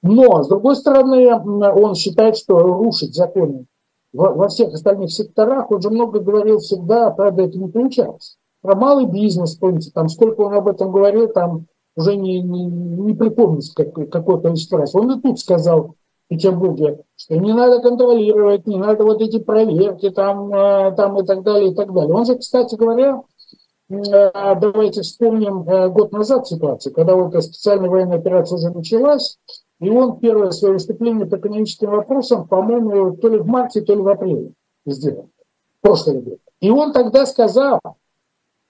Но, 0.03 0.43
с 0.43 0.47
другой 0.47 0.75
стороны, 0.75 1.33
он 1.33 1.95
считает, 1.95 2.37
что 2.37 2.59
рушить 2.59 3.15
законы 3.15 3.65
во 4.13 4.47
всех 4.47 4.73
остальных 4.73 5.11
секторах, 5.11 5.71
он 5.71 5.81
же 5.81 5.89
много 5.89 6.19
говорил 6.19 6.59
всегда, 6.59 7.09
правда, 7.09 7.43
это 7.43 7.57
не 7.57 7.67
получалось. 7.67 8.37
Про 8.61 8.75
малый 8.75 9.05
бизнес, 9.05 9.55
помните, 9.55 9.91
там 9.93 10.07
сколько 10.07 10.41
он 10.41 10.53
об 10.53 10.67
этом 10.67 10.91
говорил, 10.91 11.27
там 11.27 11.65
уже 11.95 12.15
не, 12.15 12.41
не, 12.41 12.65
не 12.65 13.13
припомнить 13.13 13.73
как, 13.73 13.93
какое 14.09 14.37
количество 14.37 14.79
раз. 14.79 14.95
Он 14.95 15.11
и 15.11 15.21
тут 15.21 15.39
сказал 15.39 15.95
в 16.25 16.29
Петербурге, 16.29 17.01
что 17.15 17.35
не 17.35 17.53
надо 17.53 17.81
контролировать, 17.81 18.65
не 18.67 18.77
надо 18.77 19.03
вот 19.03 19.21
эти 19.21 19.39
проверки 19.39 20.09
там, 20.09 20.53
э, 20.53 20.95
там 20.95 21.19
и 21.19 21.25
так 21.25 21.43
далее, 21.43 21.71
и 21.71 21.75
так 21.75 21.93
далее. 21.93 22.13
Он 22.13 22.25
же, 22.25 22.37
кстати 22.37 22.75
говоря, 22.75 23.21
э, 23.89 24.55
давайте 24.61 25.01
вспомним 25.01 25.67
э, 25.67 25.89
год 25.89 26.11
назад 26.11 26.47
ситуацию, 26.47 26.93
когда 26.93 27.15
вот 27.15 27.33
эта 27.33 27.41
специальная 27.41 27.89
военная 27.89 28.19
операция 28.19 28.57
уже 28.57 28.69
началась, 28.69 29.37
и 29.83 29.89
он 29.89 30.19
первое 30.19 30.51
свое 30.51 30.75
выступление 30.75 31.25
по 31.25 31.35
экономическим 31.35 31.89
вопросам, 31.89 32.47
по-моему, 32.47 33.17
то 33.17 33.27
ли 33.27 33.37
в 33.37 33.45
марте, 33.45 33.81
то 33.81 33.93
ли 33.93 34.01
в 34.01 34.07
апреле 34.07 34.53
сделал. 34.85 35.29
Прошлый 35.81 36.21
год. 36.21 36.39
И 36.61 36.69
он 36.69 36.93
тогда 36.93 37.25
сказал, 37.25 37.81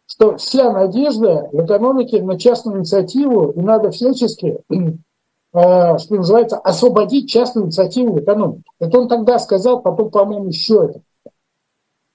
что 0.08 0.38
вся 0.38 0.71
надежда 0.71 1.49
в 1.52 1.63
экономике 1.65 2.23
на 2.23 2.39
частную 2.39 2.80
инициативу, 2.80 3.52
и 3.52 3.62
надо 3.62 3.91
всячески, 3.91 4.60
э, 4.69 5.97
что 5.99 6.15
называется, 6.15 6.58
освободить 6.58 7.30
частную 7.30 7.67
инициативу 7.67 8.13
в 8.13 8.19
экономике. 8.19 8.63
Это 8.80 8.99
он 8.99 9.08
тогда 9.08 9.38
сказал, 9.38 9.84
потом, 9.84 10.10
по-моему, 10.10 10.47
еще 10.47 10.89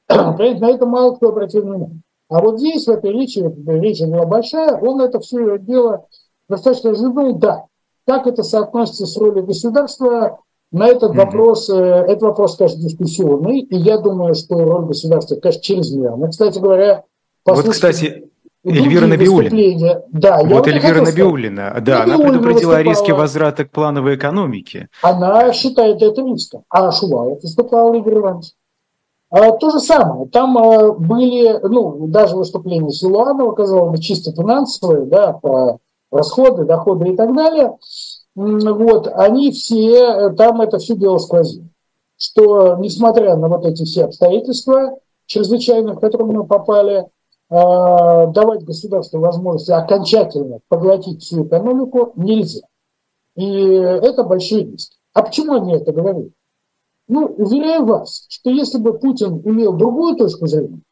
это. 0.08 0.36
На 0.38 0.70
это 0.70 0.86
мало 0.86 1.14
кто 1.14 1.28
обратил 1.28 1.62
внимание. 1.62 2.00
А 2.28 2.40
вот 2.40 2.58
здесь, 2.58 2.86
в 2.86 2.90
этой 2.90 3.12
речи, 3.12 3.38
речь 3.66 4.02
была 4.02 4.26
большая, 4.26 4.76
он 4.76 5.00
это 5.00 5.20
все 5.20 5.56
дело 5.58 6.06
достаточно 6.48 6.90
развернул, 6.90 7.38
да, 7.38 7.66
как 8.08 8.26
это 8.26 8.42
соотносится 8.42 9.04
с 9.04 9.18
ролью 9.18 9.44
государства? 9.44 10.38
На 10.72 10.86
этот 10.88 11.12
mm-hmm. 11.12 11.16
вопрос, 11.16 11.68
э, 11.68 11.74
этот 11.74 12.22
вопрос, 12.22 12.56
конечно, 12.56 12.80
дискуссионный, 12.80 13.60
и 13.60 13.76
я 13.76 13.98
думаю, 13.98 14.34
что 14.34 14.58
роль 14.64 14.86
государства, 14.86 15.36
конечно, 15.36 15.62
чрезмерна. 15.62 16.28
Кстати 16.28 16.58
говоря, 16.58 17.04
вот, 17.44 17.68
кстати, 17.68 18.30
Эльвира 18.64 19.06
Набиулина. 19.06 20.02
Да, 20.10 20.42
вот 20.42 20.66
Эльвира 20.68 21.02
Набиулина, 21.02 21.76
да, 21.82 22.04
она 22.04 22.18
предупредила 22.18 22.76
о 22.78 22.82
риске 22.82 23.12
возврата 23.12 23.66
к 23.66 23.70
плановой 23.70 24.16
экономике. 24.16 24.88
Она 25.02 25.52
считает 25.52 26.00
это 26.00 26.22
риском. 26.22 26.64
А 26.70 26.90
Шуваев 26.90 27.42
выступал 27.42 27.92
Игорь 27.92 28.18
Иванович. 28.18 28.52
А, 29.30 29.52
то 29.52 29.70
же 29.70 29.80
самое. 29.80 30.26
Там 30.28 30.56
а, 30.56 30.92
были, 30.92 31.58
ну, 31.62 32.06
даже 32.06 32.36
выступление 32.36 32.90
Силуанова, 32.90 33.52
казалось 33.52 33.90
бы, 33.90 34.02
чисто 34.02 34.32
финансовые, 34.32 35.04
да, 35.04 35.34
по 35.34 35.80
расходы, 36.10 36.64
доходы 36.64 37.10
и 37.10 37.16
так 37.16 37.34
далее, 37.34 37.76
вот, 38.34 39.08
они 39.14 39.50
все, 39.50 40.30
там 40.30 40.60
это 40.60 40.78
все 40.78 40.94
дело 40.94 41.18
сквозит. 41.18 41.64
Что, 42.16 42.76
несмотря 42.76 43.36
на 43.36 43.48
вот 43.48 43.64
эти 43.64 43.84
все 43.84 44.04
обстоятельства 44.04 44.98
чрезвычайные, 45.26 45.94
в 45.94 46.00
которые 46.00 46.26
мы 46.26 46.46
попали, 46.46 47.06
а, 47.50 48.26
давать 48.26 48.64
государству 48.64 49.20
возможность 49.20 49.70
окончательно 49.70 50.60
поглотить 50.68 51.22
всю 51.22 51.46
экономику 51.46 52.12
нельзя. 52.16 52.60
И 53.36 53.46
это 53.46 54.24
большой 54.24 54.64
риск. 54.64 54.92
А 55.14 55.22
почему 55.22 55.54
они 55.54 55.74
это 55.74 55.92
говорят? 55.92 56.26
Ну, 57.08 57.24
уверяю 57.24 57.86
вас, 57.86 58.26
что 58.28 58.50
если 58.50 58.78
бы 58.78 58.98
Путин 58.98 59.40
имел 59.44 59.72
другую 59.72 60.16
точку 60.16 60.46
зрения, 60.46 60.82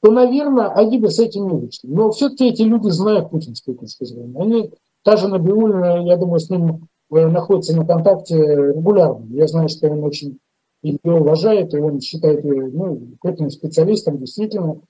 то, 0.00 0.12
наверное, 0.12 0.68
они 0.68 0.98
бы 0.98 1.10
с 1.10 1.18
этим 1.18 1.48
не 1.48 1.56
вышли. 1.56 1.88
Но 1.88 2.10
все-таки 2.10 2.48
эти 2.48 2.62
люди 2.62 2.88
знают 2.88 3.30
путинскую 3.30 3.76
точку 3.76 4.04
зрения. 4.04 4.38
Они, 4.40 4.70
та 5.02 5.16
же 5.16 5.28
Набиулина, 5.28 6.04
я 6.04 6.16
думаю, 6.16 6.38
с 6.38 6.48
ним 6.50 6.88
э, 7.10 7.26
находится 7.26 7.76
на 7.76 7.84
контакте 7.84 8.36
регулярно. 8.36 9.26
Я 9.30 9.48
знаю, 9.48 9.68
что 9.68 9.90
он 9.90 10.04
очень 10.04 10.38
ее 10.82 10.98
уважает, 11.04 11.74
и 11.74 11.78
он 11.78 12.00
считает 12.00 12.44
ее 12.44 12.68
ну, 12.68 13.00
крупным 13.20 13.50
специалистом 13.50 14.18
действительно 14.18 14.80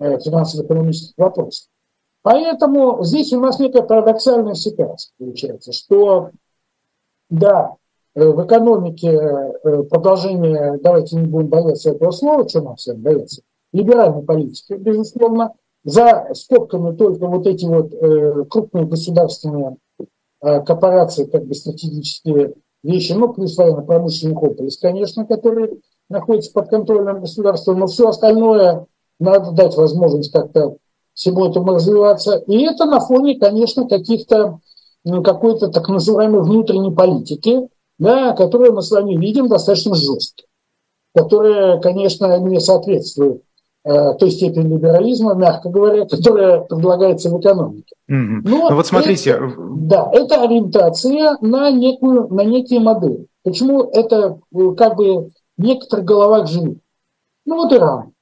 э, 0.00 0.18
финансово-экономических 0.18 1.14
вопросов. 1.16 1.68
Поэтому 2.22 3.04
здесь 3.04 3.32
у 3.32 3.40
нас 3.40 3.60
некая 3.60 3.82
парадоксальная 3.82 4.54
ситуация 4.54 5.12
получается, 5.18 5.72
что 5.72 6.30
да, 7.30 7.76
э, 8.16 8.26
в 8.26 8.44
экономике 8.44 9.16
продолжение, 9.88 10.80
давайте 10.82 11.14
не 11.14 11.28
будем 11.28 11.46
бояться 11.46 11.90
этого 11.90 12.10
слова, 12.10 12.48
что 12.48 12.60
нам 12.60 12.74
всем 12.74 13.00
бояться, 13.00 13.42
либеральной 13.72 14.22
политики, 14.22 14.74
безусловно, 14.74 15.54
за 15.84 16.28
скобками 16.34 16.96
только 16.96 17.26
вот 17.26 17.46
эти 17.46 17.64
вот 17.64 17.92
э, 17.92 18.44
крупные 18.44 18.86
государственные 18.86 19.76
э, 20.40 20.60
корпорации, 20.62 21.24
как 21.24 21.46
бы 21.46 21.54
стратегические 21.54 22.54
вещи, 22.82 23.12
ну, 23.12 23.32
плюс 23.32 23.56
военно-промышленный 23.56 24.34
комплекс, 24.34 24.78
конечно, 24.78 25.24
который 25.26 25.80
находится 26.08 26.52
под 26.52 26.68
контролем 26.68 27.20
государства, 27.20 27.74
но 27.74 27.86
все 27.86 28.08
остальное 28.08 28.86
надо 29.18 29.52
дать 29.52 29.76
возможность 29.76 30.32
как-то 30.32 30.76
всему 31.12 31.46
этому 31.46 31.74
развиваться. 31.74 32.36
И 32.46 32.62
это 32.62 32.84
на 32.84 33.00
фоне, 33.00 33.38
конечно, 33.38 33.88
каких-то 33.88 34.60
ну, 35.04 35.22
какой-то 35.22 35.68
так 35.68 35.88
называемой 35.88 36.42
внутренней 36.42 36.94
политики, 36.94 37.68
да, 37.98 38.32
которую 38.32 38.74
мы 38.74 38.82
с 38.82 38.90
вами 38.90 39.16
видим 39.16 39.48
достаточно 39.48 39.94
жестко, 39.94 40.44
которая, 41.14 41.80
конечно, 41.80 42.38
не 42.38 42.60
соответствует 42.60 43.42
той 43.84 44.30
степени 44.30 44.74
либерализма, 44.74 45.34
мягко 45.34 45.68
говоря, 45.70 46.04
которая 46.04 46.60
предлагается 46.60 47.30
в 47.30 47.40
экономике. 47.40 47.94
Mm-hmm. 48.10 48.40
Но 48.44 48.68
ну 48.70 48.74
вот 48.74 48.86
смотрите. 48.86 49.30
Это, 49.30 49.54
да, 49.58 50.10
это 50.12 50.42
ориентация 50.42 51.38
на, 51.40 51.70
некую, 51.70 52.28
на 52.28 52.44
некие 52.44 52.80
модели. 52.80 53.26
Почему 53.44 53.84
это 53.84 54.40
э, 54.54 54.74
как 54.76 54.96
бы 54.96 55.30
в 55.56 55.62
некоторых 55.62 56.04
головах 56.04 56.48
живет? 56.48 56.78
Ну 57.46 57.56
вот 57.56 57.72
Иран. 57.72 58.12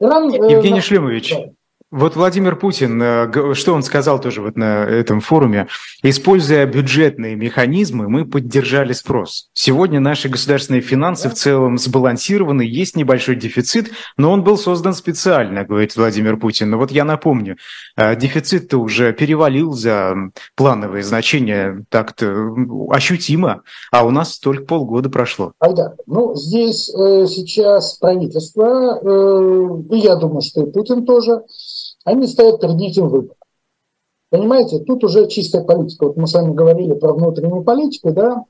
Иран 0.00 0.28
Евгений 0.28 0.80
э, 0.80 0.82
Шлемович, 0.82 1.34
да. 1.34 1.52
Вот 1.92 2.16
Владимир 2.16 2.56
Путин, 2.56 3.00
э, 3.00 3.54
что 3.54 3.72
он 3.72 3.84
сказал 3.84 4.20
тоже 4.20 4.42
вот 4.42 4.56
на 4.56 4.82
этом 4.82 5.20
форуме, 5.20 5.68
используя 6.02 6.66
бюджетные 6.66 7.36
механизмы, 7.36 8.08
мы 8.08 8.24
поддержали 8.24 8.92
спрос. 8.92 9.50
Сегодня 9.52 10.00
наши 10.00 10.28
государственные 10.28 10.80
финансы 10.82 11.30
в 11.30 11.34
целом 11.34 11.78
сбалансированы, 11.78 12.62
есть 12.62 12.96
небольшой 12.96 13.36
дефицит, 13.36 13.92
но 14.16 14.32
он 14.32 14.42
был 14.42 14.58
создан 14.58 14.94
специально, 14.94 15.62
говорит 15.62 15.94
Владимир 15.94 16.36
Путин. 16.38 16.70
Но 16.70 16.78
вот 16.78 16.90
я 16.90 17.04
напомню, 17.04 17.56
э, 17.96 18.16
дефицит-то 18.16 18.78
уже 18.78 19.12
перевалил 19.12 19.70
за 19.70 20.16
плановые 20.56 21.04
значения 21.04 21.84
так-то 21.88 22.52
ощутимо, 22.90 23.62
а 23.92 24.04
у 24.04 24.10
нас 24.10 24.40
только 24.40 24.64
полгода 24.64 25.08
прошло. 25.08 25.52
Айда, 25.60 25.94
ну 26.06 26.34
здесь 26.34 26.92
э, 26.92 27.26
сейчас 27.28 27.96
правительство, 27.98 28.98
э, 29.00 29.96
я 29.96 30.16
думаю, 30.16 30.42
что 30.42 30.62
и 30.62 30.70
Путин 30.72 31.06
тоже, 31.06 31.42
они 32.06 32.26
стоят 32.26 32.60
перед 32.60 32.80
этим 32.80 33.08
выбором. 33.08 33.36
Понимаете, 34.30 34.78
тут 34.78 35.04
уже 35.04 35.28
чистая 35.28 35.64
политика. 35.64 36.06
Вот 36.06 36.16
мы 36.16 36.26
с 36.26 36.34
вами 36.34 36.54
говорили 36.54 36.94
про 36.94 37.12
внутреннюю 37.12 37.64
политику, 37.64 38.12
да, 38.12 38.44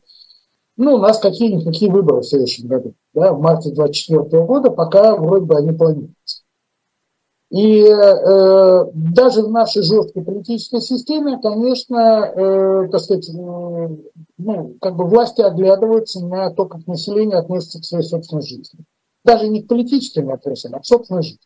ну, 0.76 0.94
у 0.94 0.98
нас 0.98 1.18
какие-никакие 1.18 1.90
выборы 1.90 2.20
в 2.20 2.26
следующем 2.26 2.68
году, 2.68 2.94
да, 3.14 3.32
в 3.32 3.40
марте 3.40 3.70
2024 3.70 4.44
года, 4.44 4.70
пока 4.70 5.16
вроде 5.16 5.46
бы 5.46 5.56
они 5.56 5.72
планируются. 5.72 6.42
И 7.50 7.82
э, 7.82 8.84
даже 8.92 9.42
в 9.42 9.50
нашей 9.50 9.82
жесткой 9.82 10.22
политической 10.22 10.80
системе, 10.80 11.38
конечно, 11.40 12.30
э, 12.36 12.88
так 12.90 13.00
сказать, 13.00 13.28
э, 13.30 13.88
ну, 14.38 14.76
как 14.80 14.96
бы 14.96 15.06
власти 15.06 15.40
оглядываются 15.40 16.26
на 16.26 16.50
то, 16.50 16.66
как 16.66 16.86
население 16.86 17.38
относится 17.38 17.80
к 17.80 17.84
своей 17.84 18.04
собственной 18.04 18.42
жизни. 18.42 18.80
Даже 19.24 19.48
не 19.48 19.62
к 19.62 19.68
политическим 19.68 20.26
вопросам, 20.26 20.74
а 20.74 20.80
к 20.80 20.84
собственной 20.84 21.22
жизни. 21.22 21.45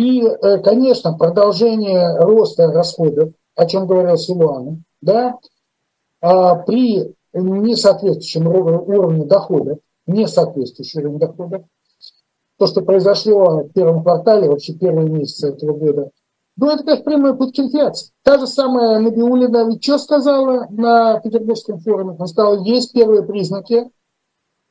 И, 0.00 0.22
э, 0.22 0.58
конечно, 0.62 1.12
продолжение 1.12 2.16
роста 2.16 2.68
расходов, 2.68 3.34
о 3.54 3.66
чем 3.66 3.86
говорил 3.86 4.16
Силуан, 4.16 4.82
да, 5.02 5.38
а 6.22 6.54
при 6.54 7.14
несоответствующем 7.34 8.46
уровне 8.46 9.26
дохода, 9.26 9.76
несоответствующем 10.06 11.00
уровне 11.00 11.18
дохода, 11.18 11.64
то, 12.56 12.66
что 12.66 12.80
произошло 12.80 13.64
в 13.64 13.72
первом 13.74 14.02
квартале, 14.02 14.48
вообще 14.48 14.72
первые 14.72 15.10
месяцы 15.10 15.50
этого 15.50 15.74
года, 15.74 16.10
ну, 16.56 16.70
это, 16.70 16.82
конечно, 16.82 17.04
прямой 17.04 17.36
путь 17.36 17.54
к 17.54 17.58
инфляции. 17.58 18.10
Та 18.22 18.38
же 18.38 18.46
самая 18.46 19.00
Набиулина 19.00 19.68
ведь 19.68 19.84
что 19.84 19.98
сказала 19.98 20.66
на 20.70 21.20
Петербургском 21.20 21.78
форуме? 21.78 22.14
Она 22.16 22.26
сказала, 22.26 22.64
есть 22.64 22.94
первые 22.94 23.22
признаки 23.22 23.90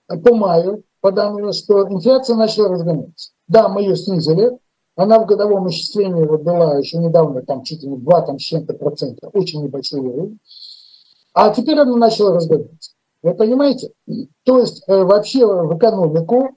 по 0.07 0.34
маю, 0.34 0.84
по 1.01 1.11
данным, 1.11 1.53
что 1.53 1.88
инфляция 1.88 2.36
начала 2.36 2.69
разгоняться. 2.69 3.32
Да, 3.47 3.69
мы 3.69 3.82
ее 3.82 3.95
снизили, 3.95 4.57
она 5.00 5.20
в 5.20 5.26
годовом 5.26 5.70
исчислении 5.70 6.26
вот 6.26 6.41
была 6.41 6.78
еще 6.78 6.97
недавно 6.97 7.41
там 7.41 7.64
чуть 7.64 7.84
ли 7.84 7.89
не 7.89 7.97
2 7.97 8.22
там, 8.22 8.38
с 8.38 8.41
чем-то 8.41 8.74
процента, 8.74 9.30
очень 9.30 9.64
небольшой 9.64 10.02
уровень. 10.02 10.39
А 11.34 11.54
теперь 11.54 11.80
она 11.80 11.95
начала 11.95 12.34
разгоняться. 12.34 12.91
Вы 13.24 13.34
понимаете? 13.34 13.91
То 14.43 14.60
есть 14.60 14.84
э, 14.88 15.04
вообще 15.04 15.45
в 15.45 15.78
экономику 15.78 16.50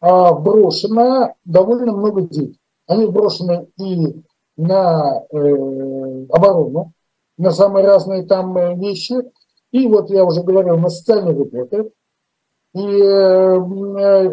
э, 0.00 0.32
брошено 0.40 1.34
довольно 1.44 1.92
много 1.92 2.22
денег. 2.22 2.56
Они 2.86 3.06
брошены 3.06 3.68
и 3.78 4.22
на 4.56 5.24
э, 5.30 6.26
оборону, 6.30 6.92
на 7.36 7.50
самые 7.50 7.86
разные 7.86 8.24
там 8.24 8.56
э, 8.56 8.74
вещи. 8.74 9.16
И 9.70 9.86
вот 9.86 10.08
я 10.08 10.24
уже 10.24 10.42
говорил, 10.42 10.78
на 10.78 10.88
социальные 10.88 11.34
выплаты, 11.34 11.90
и, 12.74 12.78
э, 12.78 13.58
э, 13.98 14.26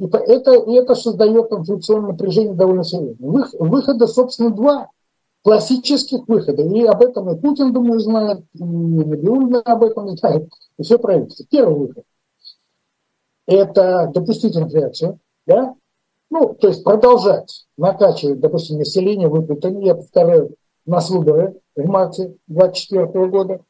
и 0.00 0.32
это, 0.32 0.54
и 0.54 0.72
это 0.74 0.94
создает 0.94 1.52
инфляционное 1.52 2.12
напряжение 2.12 2.54
довольно 2.54 2.82
серьезно. 2.82 3.48
Выхода, 3.60 4.06
собственно, 4.08 4.50
два 4.50 4.90
классических 5.42 6.26
выхода. 6.26 6.62
И 6.62 6.84
об 6.84 7.00
этом 7.02 7.30
и 7.30 7.40
Путин, 7.40 7.72
думаю, 7.72 8.00
знает, 8.00 8.40
и 8.54 8.64
Набиулина 8.64 9.60
об 9.60 9.84
этом 9.84 10.16
знает, 10.16 10.50
и 10.78 10.82
все 10.82 10.98
правительство. 10.98 11.46
Первый 11.48 11.86
выход– 11.86 12.04
это 13.46 14.10
допустить 14.12 14.56
инфляцию, 14.56 15.20
да? 15.46 15.76
ну, 16.30 16.54
то 16.54 16.66
есть 16.66 16.82
продолжать 16.82 17.66
накачивать, 17.76 18.40
допустим, 18.40 18.78
население 18.78 19.28
выплатами, 19.28 19.84
я 19.84 19.94
повторяю, 19.94 20.56
нас 20.84 21.08
выборы 21.10 21.60
в 21.76 21.86
марте 21.86 22.34
2024 22.48 23.26
года– 23.28 23.60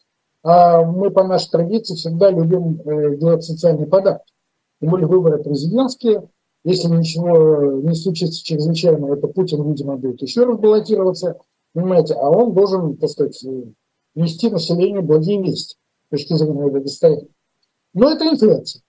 а 0.49 0.84
мы 0.84 1.11
по 1.11 1.24
нашей 1.24 1.51
традиции 1.51 1.97
всегда 1.97 2.30
любим 2.30 2.80
э, 2.80 3.16
делать 3.16 3.42
социальные 3.42 3.88
подарки. 3.88 4.32
Тем 4.80 4.90
более 4.90 5.09
выборы 5.09 5.42
президентские. 5.42 6.28
Если 6.62 6.86
ничего 6.86 7.80
не 7.82 7.97
случится 7.97 8.44
чрезвычайного, 8.44 9.16
это 9.16 9.26
Путин, 9.26 9.68
видимо, 9.68 9.97
будет 9.97 10.22
еще 10.22 10.44
раз 10.44 10.57
баллотироваться. 10.57 11.38
Понимаете, 11.74 12.14
а 12.14 12.30
он 12.30 12.55
должен, 12.55 12.97
так 12.97 13.11
сказать, 13.11 13.44
нести 14.14 14.49
населению 14.49 15.03
благие 15.03 15.42
вести 15.42 15.74
с 15.74 16.11
точки 16.11 16.34
зрения 16.34 16.70
благосостояния. 16.70 17.28
Но 17.92 18.09
это 18.09 18.28
инфляция. 18.28 18.82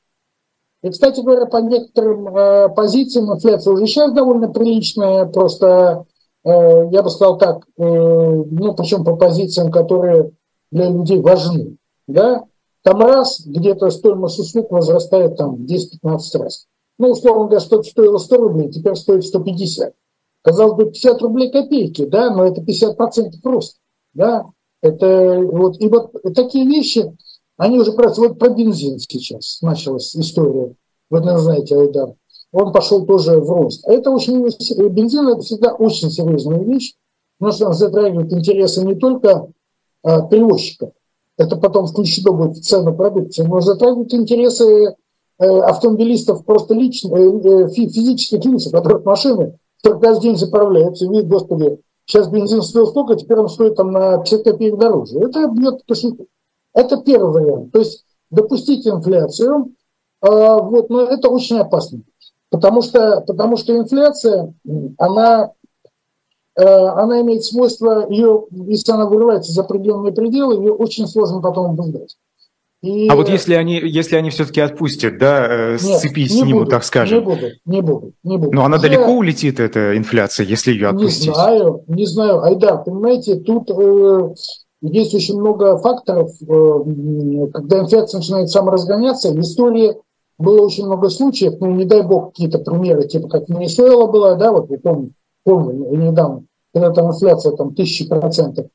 И, 0.84 0.90
кстати 0.92 1.22
говоря, 1.22 1.48
по 1.48 1.58
некоторым 1.58 2.38
э, 2.38 2.70
позициям 2.70 3.34
инфляция 3.34 3.74
уже 3.74 3.88
сейчас 3.88 4.14
довольно 4.14 4.50
приличная, 4.50 5.26
просто, 5.26 6.06
э, 6.44 6.50
я 6.92 7.02
бы 7.02 7.10
сказал 7.10 7.40
так, 7.40 7.66
э, 7.78 7.82
ну, 7.82 8.76
причем 8.76 9.04
по 9.04 9.16
позициям, 9.16 9.72
которые 9.72 10.34
для 10.72 10.90
людей 10.90 11.22
важны, 11.22 11.78
да, 12.08 12.44
там 12.84 13.02
раз 13.02 13.42
где-то 13.46 13.90
стоимость 13.90 14.40
услуг 14.40 14.72
возрастает 14.72 15.36
там 15.36 15.66
10-15 15.66 16.20
раз. 16.40 16.68
Ну, 16.98 17.12
условно 17.12 17.44
говоря, 17.44 17.60
что-то 17.60 17.84
стоило 17.84 18.18
100 18.18 18.38
рублей, 18.38 18.72
теперь 18.72 18.96
стоит 18.96 19.26
150. 19.26 19.94
Казалось 20.42 20.76
бы, 20.76 20.86
50 20.86 21.22
рублей 21.22 21.52
копейки, 21.52 22.06
да, 22.06 22.34
но 22.34 22.46
это 22.46 22.62
50% 22.62 23.34
роста, 23.44 23.80
да. 24.14 24.46
Это 24.82 25.42
вот, 25.52 25.82
и 25.82 25.90
вот 25.90 26.14
такие 26.36 26.66
вещи, 26.66 27.14
они 27.58 27.80
уже 27.80 27.92
просто, 27.92 28.22
вот 28.22 28.40
про 28.40 28.50
бензин 28.50 29.00
сейчас 29.00 29.62
началась 29.62 30.16
история, 30.16 30.74
вы 31.10 31.20
наверное, 31.20 31.42
знаете, 31.42 31.76
Айдар, 31.76 32.14
он 32.52 32.72
пошел 32.72 33.06
тоже 33.06 33.40
в 33.40 33.50
рост. 33.50 33.86
А 33.88 33.92
это 33.92 34.12
очень, 34.12 34.42
бензин 34.90 35.28
это 35.28 35.42
всегда 35.42 35.74
очень 35.74 36.10
серьезная 36.10 36.64
вещь, 36.64 36.94
потому 37.38 37.54
что 37.54 37.68
он 37.68 37.74
затрагивает 37.74 38.32
интересы 38.32 38.86
не 38.86 38.96
только 38.96 39.52
перевозчиков. 40.30 40.92
Это 41.38 41.56
потом 41.56 41.88
включено 41.88 42.32
будет 42.32 42.58
в 42.58 42.62
цену 42.64 42.96
продукции, 42.96 43.44
но 43.44 43.62
затрагивает 43.62 44.14
интересы 44.14 44.96
э, 45.40 45.46
автомобилистов 45.46 46.46
просто 46.46 46.74
лично, 46.74 47.16
э, 47.16 47.70
физических 47.70 48.44
лиц, 48.46 48.68
у 48.68 48.72
которых 48.72 49.06
машины, 49.06 49.58
которые 49.82 50.02
каждый 50.02 50.24
день 50.24 50.38
заправляются, 50.38 51.06
и 51.06 51.22
господи, 51.22 51.80
сейчас 52.06 52.28
бензин 52.30 52.64
стоил 52.64 52.88
столько, 52.88 53.16
теперь 53.16 53.38
он 53.38 53.50
стоит 53.50 53.76
там 53.76 53.92
на 53.92 54.18
50 54.18 54.44
копеек 54.44 54.78
дороже. 54.78 55.20
Это 55.20 55.48
бьет 55.48 55.82
кошельку. 55.88 56.26
Это 56.74 56.98
первый 56.98 57.32
вариант. 57.32 57.72
То 57.72 57.80
есть 57.80 58.06
допустить 58.32 58.88
инфляцию, 58.88 59.74
вот, 60.22 60.90
но 60.90 61.02
это 61.02 61.30
очень 61.30 61.60
опасно. 61.60 62.02
Потому 62.50 62.82
что, 62.82 63.22
потому 63.22 63.58
что 63.58 63.76
инфляция, 63.76 64.54
она, 64.98 65.46
э, 65.46 65.67
она 66.64 67.22
имеет 67.22 67.44
свойство, 67.44 68.08
ее, 68.10 68.46
если 68.52 68.92
она 68.92 69.06
вырывается 69.06 69.52
за 69.52 69.62
определенные 69.62 70.14
пределы, 70.14 70.56
ее 70.56 70.74
очень 70.74 71.08
сложно 71.08 71.40
потом 71.42 71.72
обуздать. 71.72 72.18
И... 72.84 73.08
А 73.08 73.16
вот 73.16 73.28
если 73.28 73.56
они, 73.56 73.80
если 73.80 74.16
они 74.18 74.30
все-таки 74.30 74.62
отпустят, 74.62 75.18
да, 75.18 75.48
э, 75.74 75.78
с 75.80 76.00
цепи 76.00 76.28
снимут, 76.28 76.54
буду, 76.54 76.72
так 76.72 76.84
скажем. 76.84 77.20
Не 77.20 77.26
буду, 77.26 77.48
не 77.66 77.82
буду, 77.82 78.14
не 78.24 78.38
буду. 78.38 78.52
Но 78.52 78.66
она 78.66 78.76
Я... 78.76 78.84
далеко 78.84 79.12
улетит, 79.12 79.60
эта 79.60 79.98
инфляция, 79.98 80.46
если 80.46 80.72
ее 80.72 80.90
отпустить? 80.90 81.30
Не 81.30 81.34
знаю, 81.34 81.84
не 81.88 82.06
знаю. 82.06 82.44
Айда, 82.44 82.78
понимаете, 82.78 83.38
тут 83.38 83.72
э, 83.72 84.34
есть 84.82 85.16
очень 85.16 85.40
много 85.40 85.78
факторов, 85.80 86.32
э, 86.40 87.48
когда 87.52 87.80
инфляция 87.80 88.20
начинает 88.20 88.50
саморазгоняться. 88.52 89.32
В 89.32 89.40
истории 89.40 89.96
было 90.38 90.62
очень 90.62 90.86
много 90.86 91.10
случаев, 91.10 91.56
ну, 91.60 91.72
не 91.72 91.86
дай 91.86 92.04
бог, 92.04 92.28
какие-то 92.28 92.60
примеры, 92.60 93.08
типа 93.08 93.28
как 93.28 93.50
Венесуэла 93.50 94.06
была, 94.06 94.36
да, 94.36 94.52
вот 94.52 94.70
я 94.70 94.78
помню, 94.78 95.14
помню 95.48 95.96
недавно, 95.96 96.44
когда 96.74 96.92
там 96.92 97.08
инфляция 97.08 97.54
там 97.54 97.74
тысячи 97.74 98.06
процентов. 98.06 98.68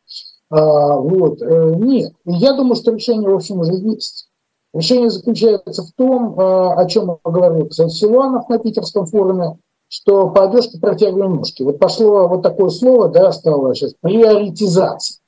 А, 0.48 0.96
вот, 0.96 1.42
э, 1.42 1.74
нет, 1.76 2.14
я 2.24 2.54
думаю, 2.54 2.76
что 2.76 2.92
решение, 2.92 3.28
в 3.28 3.34
общем, 3.34 3.60
уже 3.60 3.74
есть. 3.74 4.28
Решение 4.72 5.10
заключается 5.10 5.82
в 5.82 5.92
том, 5.92 6.38
а, 6.40 6.74
о 6.74 6.86
чем 6.86 7.18
говорил, 7.24 7.68
кстати, 7.68 7.92
Силуанов 7.92 8.48
на 8.48 8.58
Питерском 8.58 9.04
форуме, 9.04 9.58
что 9.88 10.30
по 10.30 10.44
одежке 10.44 10.78
протягиваем 10.78 11.36
ножки. 11.36 11.62
Вот 11.62 11.78
пошло 11.78 12.26
вот 12.26 12.42
такое 12.42 12.70
слово, 12.70 13.08
да, 13.08 13.32
стало 13.32 13.74
сейчас, 13.74 13.94
приоритизация. 14.00 15.18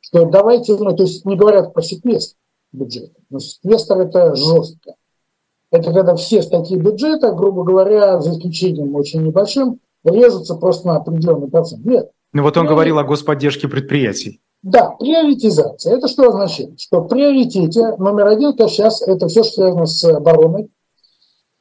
Что 0.00 0.24
давайте, 0.24 0.76
ну, 0.76 0.96
то 0.96 1.04
есть 1.04 1.24
не 1.24 1.36
говорят 1.36 1.72
про 1.72 1.82
секвестр 1.82 2.36
бюджета, 2.72 3.20
но 3.28 3.38
секвестр 3.38 4.00
это 4.00 4.34
жестко. 4.34 4.94
Это 5.70 5.92
когда 5.92 6.16
все 6.16 6.42
статьи 6.42 6.76
бюджета, 6.76 7.30
грубо 7.30 7.62
говоря, 7.62 8.20
за 8.20 8.32
исключением 8.32 8.96
очень 8.96 9.22
небольшим, 9.22 9.78
режутся 10.04 10.54
просто 10.54 10.88
на 10.88 10.96
определенный 10.96 11.48
процент. 11.48 11.84
Нет. 11.84 12.10
Ну 12.32 12.42
вот 12.42 12.56
он 12.56 12.66
говорил 12.66 12.98
о 12.98 13.04
господдержке 13.04 13.68
предприятий. 13.68 14.40
Да, 14.62 14.90
приоритизация. 14.90 15.96
Это 15.96 16.06
что 16.06 16.28
означает? 16.28 16.78
Что 16.80 17.00
в 17.00 17.08
приоритете 17.08 17.96
номер 17.96 18.26
один, 18.28 18.52
то 18.54 18.68
сейчас 18.68 19.00
это 19.02 19.28
все, 19.28 19.42
что 19.42 19.54
связано 19.54 19.86
с 19.86 20.04
обороной 20.04 20.70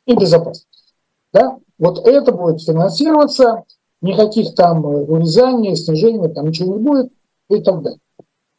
и 0.05 0.15
безопасностью. 0.15 0.69
Да? 1.31 1.57
Вот 1.77 2.05
это 2.05 2.33
будет 2.33 2.61
финансироваться, 2.61 3.63
никаких 4.01 4.53
там 4.53 4.83
урезаний, 4.85 5.75
снижений, 5.75 6.27
там 6.27 6.47
ничего 6.47 6.75
не 6.75 6.83
будет 6.83 7.13
и 7.49 7.61
так 7.61 7.81
далее. 7.81 7.99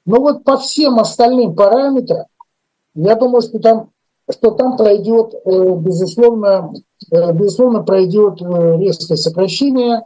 Но 0.07 0.21
вот 0.21 0.43
по 0.43 0.57
всем 0.57 0.99
остальным 0.99 1.55
параметрам, 1.55 2.25
я 2.95 3.15
думаю, 3.17 3.43
что 3.43 3.59
там 3.59 3.91
что 4.29 4.51
там 4.53 4.77
пройдет, 4.77 5.35
э, 5.35 5.75
безусловно, 5.77 6.73
э, 7.11 7.33
безусловно 7.33 7.83
пройдет 7.83 8.41
э, 8.41 8.79
резкое 8.79 9.17
сокращение 9.17 10.05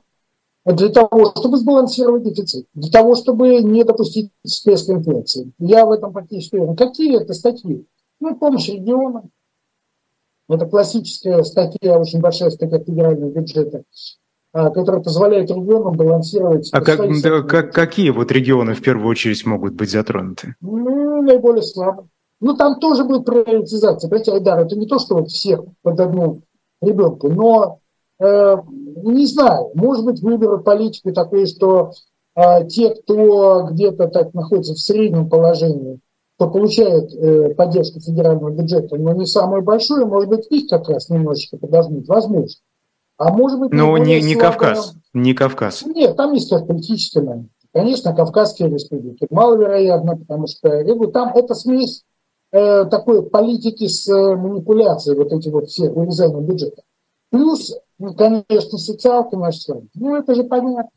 для 0.65 0.89
того, 0.89 1.33
чтобы 1.37 1.59
сбалансировать 1.59 2.23
дефицит, 2.23 2.67
для 2.75 2.91
того, 2.91 3.15
чтобы 3.15 3.63
не 3.63 3.85
допустить 3.85 4.31
всплеска 4.45 4.95
инфляции. 4.95 5.53
Я 5.59 5.85
в 5.85 5.93
этом 5.93 6.13
практически 6.13 6.57
уверен. 6.57 6.77
Какие 6.77 7.21
это 7.21 7.35
статьи? 7.35 7.87
Ну, 8.21 8.37
помощь 8.37 8.69
регионам. 8.69 9.31
Это 10.49 10.67
классическая 10.67 11.43
статья, 11.43 11.99
очень 11.99 12.21
большая 12.21 12.51
статья 12.51 12.79
федерального 12.79 13.31
бюджета, 13.31 13.85
а, 14.53 14.71
которая 14.71 15.03
позволяет 15.03 15.51
регионам 15.51 15.97
балансировать. 15.97 16.69
А 16.73 16.81
как, 16.83 17.01
да, 17.23 17.43
как, 17.43 17.73
какие 17.73 18.11
вот 18.11 18.31
регионы 18.31 18.75
в 18.75 18.83
первую 18.83 19.09
очередь 19.09 19.45
могут 19.47 19.75
быть 19.75 19.91
затронуты? 19.91 20.55
Ну, 20.61 21.23
наиболее 21.23 21.63
слабые. 21.63 22.09
Ну, 22.41 22.55
там 22.57 22.79
тоже 22.79 23.05
будет 23.05 23.25
приоритизация. 23.25 24.09
Понимаете, 24.09 24.33
Айдар, 24.33 24.61
это 24.61 24.77
не 24.77 24.87
то, 24.87 24.99
что 24.99 25.17
вот 25.17 25.31
всех 25.31 25.63
под 25.83 26.01
одну 26.01 26.43
ребенка, 26.83 27.29
но, 27.29 27.79
э, 28.21 28.57
не 29.03 29.27
знаю, 29.27 29.71
может 29.75 30.05
быть, 30.05 30.21
выберут 30.21 30.65
политику 30.65 31.13
такой, 31.13 31.47
что 31.47 31.93
э, 32.37 32.67
те, 32.69 32.95
кто 32.95 33.69
где-то 33.71 34.09
так 34.09 34.35
находится 34.35 34.75
в 34.75 34.79
среднем 34.79 35.29
положении, 35.29 36.01
кто 36.37 36.51
получает 36.51 37.15
э, 37.15 37.55
поддержку 37.55 38.01
федерального 38.01 38.51
бюджета, 38.51 38.97
но 38.97 39.13
не 39.13 39.27
самую 39.27 39.63
большую, 39.63 40.07
может 40.07 40.29
быть, 40.29 40.47
их 40.51 40.69
как 40.69 40.89
раз 40.89 41.09
немножечко 41.09 41.57
подожмут, 41.57 42.09
возможно. 42.09 42.61
А 43.17 43.33
может 43.33 43.61
быть... 43.61 43.73
Но 43.73 43.97
не, 43.97 44.21
не 44.21 44.35
Кавказ, 44.35 44.95
не 45.13 45.35
Кавказ. 45.35 45.85
Нет, 45.87 46.17
там 46.17 46.33
есть 46.33 46.51
как 46.51 46.67
политический 46.67 47.21
момент. 47.21 47.49
Конечно, 47.73 48.15
Кавказские 48.15 48.69
республики 48.69 49.27
маловероятно, 49.31 50.17
потому 50.17 50.47
что 50.47 50.69
я 50.69 50.95
говорю, 50.95 51.11
там 51.11 51.33
это 51.35 51.55
смесь 51.55 52.05
э, 52.55 52.85
такой 52.85 53.23
политики 53.29 53.89
с 53.89 54.09
э, 54.09 54.37
манипуляцией, 54.37 55.19
вот 55.19 55.33
эти 55.33 55.49
вот 55.49 55.69
все 55.69 55.91
вырезания 55.91 56.41
бюджета. 56.41 56.83
Плюс, 57.31 57.77
ну, 57.99 58.15
конечно, 58.15 58.79
социалка 58.79 59.37
вами. 59.69 59.89
Ну, 59.95 60.15
это 60.15 60.35
же 60.35 60.45
понятно. 60.45 60.91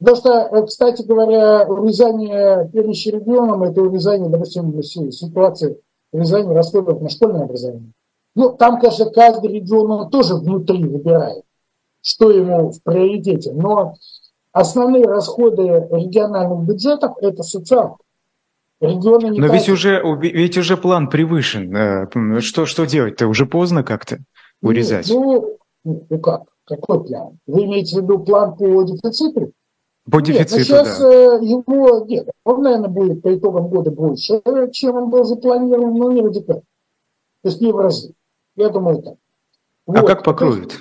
Потому 0.00 0.16
что, 0.16 0.30
э, 0.30 0.66
кстати 0.66 1.02
говоря, 1.02 1.64
урезание 1.68 2.68
помощи 2.72 3.08
регионам– 3.08 3.62
это 3.64 3.82
урезание, 3.82 4.28
допустим, 4.28 4.82
ситуации 4.82 5.80
урезание 6.12 6.54
расходов 6.54 7.00
на 7.00 7.08
школьное 7.08 7.44
образование. 7.44 7.92
Ну, 8.34 8.50
там, 8.50 8.80
конечно, 8.80 9.10
каждый 9.10 9.50
регион 9.50 9.90
он 9.92 10.10
тоже 10.10 10.34
внутри 10.34 10.84
выбирает, 10.84 11.44
что 12.02 12.30
ему 12.30 12.70
в 12.70 12.82
приоритете. 12.82 13.52
Но 13.52 13.94
основные 14.52 15.04
расходы 15.04 15.86
региональных 15.90 16.66
бюджетов– 16.66 17.12
это 17.20 17.44
социалка. 17.44 17.98
Регионы 18.80 19.26
не 19.30 19.40
Но 19.40 19.46
ведь 19.48 19.68
уже, 19.68 20.02
ведь 20.20 20.56
уже 20.56 20.76
план 20.76 21.10
превышен. 21.10 21.74
Э, 21.76 22.40
что, 22.40 22.64
что 22.64 22.86
делать-то? 22.86 23.26
Уже 23.26 23.44
поздно 23.44 23.82
как-то 23.84 24.18
урезать? 24.62 25.10
Ну, 25.10 25.58
ну 25.84 26.18
как? 26.18 26.44
Какой 26.64 27.04
план? 27.04 27.38
Вы 27.46 27.64
имеете 27.64 27.98
в 27.98 28.02
виду 28.02 28.20
план 28.20 28.56
по 28.56 28.82
дефициту? 28.84 29.52
По 30.10 30.22
дефициту, 30.22 30.56
нет, 30.56 30.66
сейчас 30.66 30.98
да. 30.98 31.08
Э, 31.08 31.44
его, 31.44 32.04
нет, 32.06 32.28
он, 32.44 32.62
наверное, 32.62 32.88
будет 32.88 33.22
по 33.22 33.34
итогам 33.34 33.68
года 33.68 33.90
больше, 33.90 34.40
чем 34.72 34.96
он 34.96 35.10
был 35.10 35.24
запланирован, 35.24 35.94
но 35.94 36.10
не 36.12 36.22
радикально. 36.22 36.62
То 37.42 37.48
есть 37.48 37.60
не 37.60 37.72
в 37.72 37.76
разы. 37.76 38.14
Я 38.56 38.70
думаю 38.70 39.02
так. 39.02 39.14
А 39.86 40.00
вот. 40.00 40.06
как 40.06 40.24
покроют? 40.24 40.78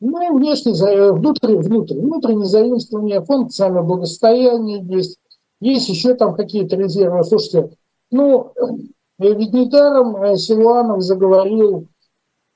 Ну, 0.00 0.36
внешне, 0.36 0.72
внутреннее, 1.12 1.60
внутреннее, 1.60 2.04
внутреннее 2.04 2.46
заимствование, 2.46 3.24
фонд 3.24 3.50
социального 3.50 3.84
благосостояния 3.84 4.80
есть, 4.82 5.18
есть 5.60 5.88
еще 5.88 6.14
там 6.14 6.34
какие-то 6.34 6.76
резервы. 6.76 7.24
Слушайте, 7.24 7.70
ну, 8.10 8.52
э, 9.18 9.32
ведь 9.34 9.52
недаром 9.52 10.16
э, 10.16 10.36
Силуанов 10.36 11.02
заговорил 11.02 11.88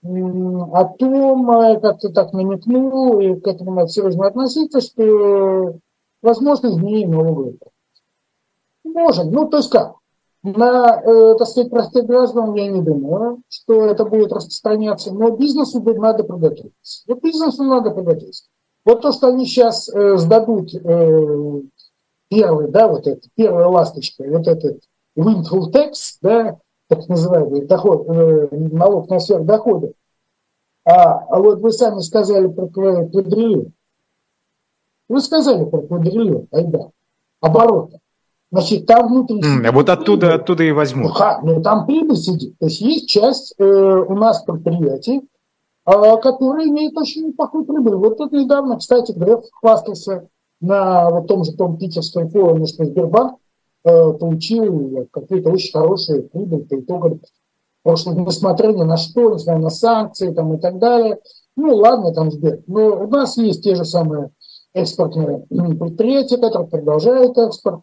о 0.05 0.85
том, 0.85 1.51
э, 1.51 1.81
как-то 1.81 2.09
так 2.11 2.33
намекнул, 2.33 3.21
и 3.21 3.39
к 3.39 3.47
этому 3.47 3.73
надо 3.73 3.89
серьезно 3.89 4.27
относиться, 4.27 4.81
что 4.81 5.79
возможно 6.23 6.69
изменение 6.69 7.09
нового 7.09 7.35
года. 7.35 7.67
Можем. 8.85 9.31
Ну, 9.31 9.49
то 9.49 9.59
есть 9.59 9.71
как? 9.71 9.95
На, 10.45 11.01
так 11.39 11.47
сказать, 11.47 11.71
простых 11.71 12.05
граждан 12.05 12.53
я 12.55 12.67
не 12.67 12.83
думаю, 12.83 13.43
что 13.49 13.85
это 13.85 14.05
будет 14.05 14.33
распространяться, 14.33 15.15
но 15.15 15.31
бизнесу 15.31 15.81
надо 15.81 16.25
подготовиться. 16.25 17.05
Вот 17.07 17.23
бизнесу 17.23 17.63
надо 17.63 17.93
подготовиться. 17.93 18.47
Вот 18.85 19.03
то, 19.03 19.13
что 19.13 19.29
они 19.29 19.47
сейчас 19.47 19.87
сдадут 19.87 20.73
первый, 22.33 22.69
да, 22.69 22.89
вот 22.89 23.07
это, 23.07 23.29
первая 23.35 23.67
ласточка, 23.67 24.25
вот 24.27 24.49
этот 24.49 24.81
windfall 25.19 25.71
tax, 25.71 26.17
да, 26.23 26.57
так 26.89 27.07
называемый 27.07 27.67
доход, 27.67 28.09
э, 28.09 28.49
налог 28.51 29.11
на 29.11 29.21
сверхдоходы. 29.21 29.93
А, 30.85 31.19
а 31.29 31.39
вот 31.39 31.61
вы 31.61 31.73
сами 31.73 32.01
сказали 32.01 32.47
про 32.47 32.69
квадриллион. 32.69 33.73
Вы 35.09 35.21
сказали 35.21 35.67
про 35.67 35.83
квадриллион, 35.83 36.49
айда, 36.51 36.91
оборота. 37.41 37.99
Значит, 38.51 38.87
там 38.87 39.09
внутри... 39.09 39.41
Mm, 39.41 39.67
а 39.67 39.73
вот 39.73 39.91
оттуда, 39.91 40.29
прибыль. 40.29 40.41
оттуда 40.41 40.65
и 40.65 40.73
возьму. 40.73 41.09
Ну, 41.09 41.15
ха, 41.15 41.41
ну, 41.43 41.63
там 41.63 41.87
прибыль 41.87 42.17
сидит. 42.17 42.59
То 42.59 42.67
есть 42.67 42.81
есть 42.81 43.09
часть 43.09 43.55
э, 43.59 43.65
у 43.65 44.15
нас 44.15 44.43
предприятий, 44.43 45.21
э, 45.87 46.17
которые 46.23 46.69
имеют 46.69 46.97
очень 46.97 47.29
неплохую 47.29 47.65
прибыль. 47.67 47.95
Вот 47.95 48.17
тут 48.17 48.33
недавно, 48.33 48.79
кстати, 48.79 49.13
Греф 49.13 49.45
хвастался 49.53 50.29
на 50.63 51.11
вот 51.11 51.27
том 51.27 51.45
же 51.45 51.53
том 51.53 51.77
питерском 51.77 52.31
форуме, 52.31 52.67
что 52.67 52.85
Сбербанк 52.85 53.39
э, 53.85 54.13
получил 54.13 55.09
какую-то 55.11 55.51
очень 55.51 55.73
хорошую 55.73 56.29
прибыль 56.29 56.65
по 56.65 56.81
итогам 56.81 57.21
прошлого, 57.83 58.21
несмотря 58.21 58.69
ни 58.69 58.83
на 58.83 58.97
что, 58.97 59.35
несмотря 59.35 59.61
на 59.61 59.71
санкции 59.71 60.33
там, 60.33 60.55
и 60.55 60.59
так 60.59 60.79
далее. 60.79 61.19
Ну, 61.57 61.75
ладно, 61.75 62.15
там 62.15 62.31
Сбер. 62.31 62.63
Но 62.69 63.03
у 63.03 63.09
нас 63.09 63.37
есть 63.37 63.65
те 63.65 63.75
же 63.75 63.85
самые 63.85 64.31
экспортные 64.73 65.45
предприятия, 65.51 66.39
которые 66.39 66.69
продолжают 66.69 67.37
экспорт. 67.37 67.81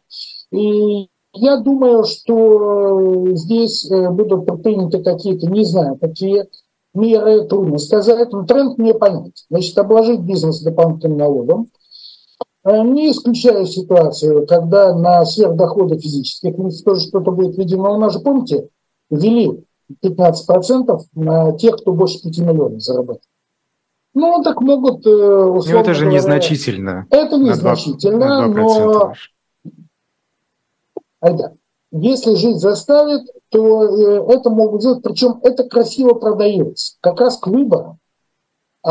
И 0.51 1.09
я 1.33 1.57
думаю, 1.57 2.05
что 2.05 3.27
здесь 3.33 3.91
э, 3.91 4.09
будут 4.09 4.45
предприняты 4.45 5.03
какие-то, 5.03 5.47
не 5.47 5.65
знаю, 5.65 5.97
какие 5.97 6.47
меры, 6.93 7.45
трудно 7.45 7.77
сказать, 7.77 8.31
но 8.31 8.45
тренд 8.45 8.77
мне 8.77 8.93
понятен. 8.93 9.33
Значит, 9.49 9.77
обложить 9.77 10.21
бизнес 10.21 10.61
дополнительным 10.61 11.17
налогом, 11.17 11.67
Э, 11.67 11.78
не 12.65 13.11
исключаю 13.11 13.65
ситуацию, 13.65 14.45
когда 14.45 14.93
на 14.93 15.25
сверхдоходы 15.25 15.97
физических 15.97 16.57
лиц 16.57 16.81
тоже 16.81 17.07
что-то 17.07 17.31
будет 17.31 17.57
введено. 17.57 17.93
У 17.93 17.97
нас 17.97 18.13
же, 18.13 18.19
помните, 18.19 18.67
ввели 19.09 19.63
15% 20.03 20.99
на 21.15 21.51
тех, 21.53 21.77
кто 21.77 21.93
больше 21.93 22.21
5 22.21 22.37
миллионов 22.39 22.81
зарабатывает. 22.81 23.23
Ну, 24.13 24.43
так 24.43 24.61
могут... 24.61 25.05
Ну, 25.05 25.59
это 25.59 25.93
же 25.93 26.05
говоря, 26.05 26.17
незначительно. 26.17 27.07
Это 27.09 27.37
незначительно, 27.37 28.47
на 28.47 28.47
2, 28.47 28.47
на 28.47 28.53
2 28.53 28.63
но... 28.63 29.13
Айда, 31.21 31.53
если 31.91 32.35
жизнь 32.35 32.59
заставит, 32.59 33.29
то 33.49 33.83
э, 33.83 34.33
это 34.33 34.49
могут 34.49 34.81
сделать, 34.81 35.03
причем 35.03 35.39
это 35.43 35.63
красиво 35.63 36.13
продается. 36.13 36.95
Как 37.01 37.19
раз 37.19 37.37
к 37.37 37.47
выборам. 37.47 37.98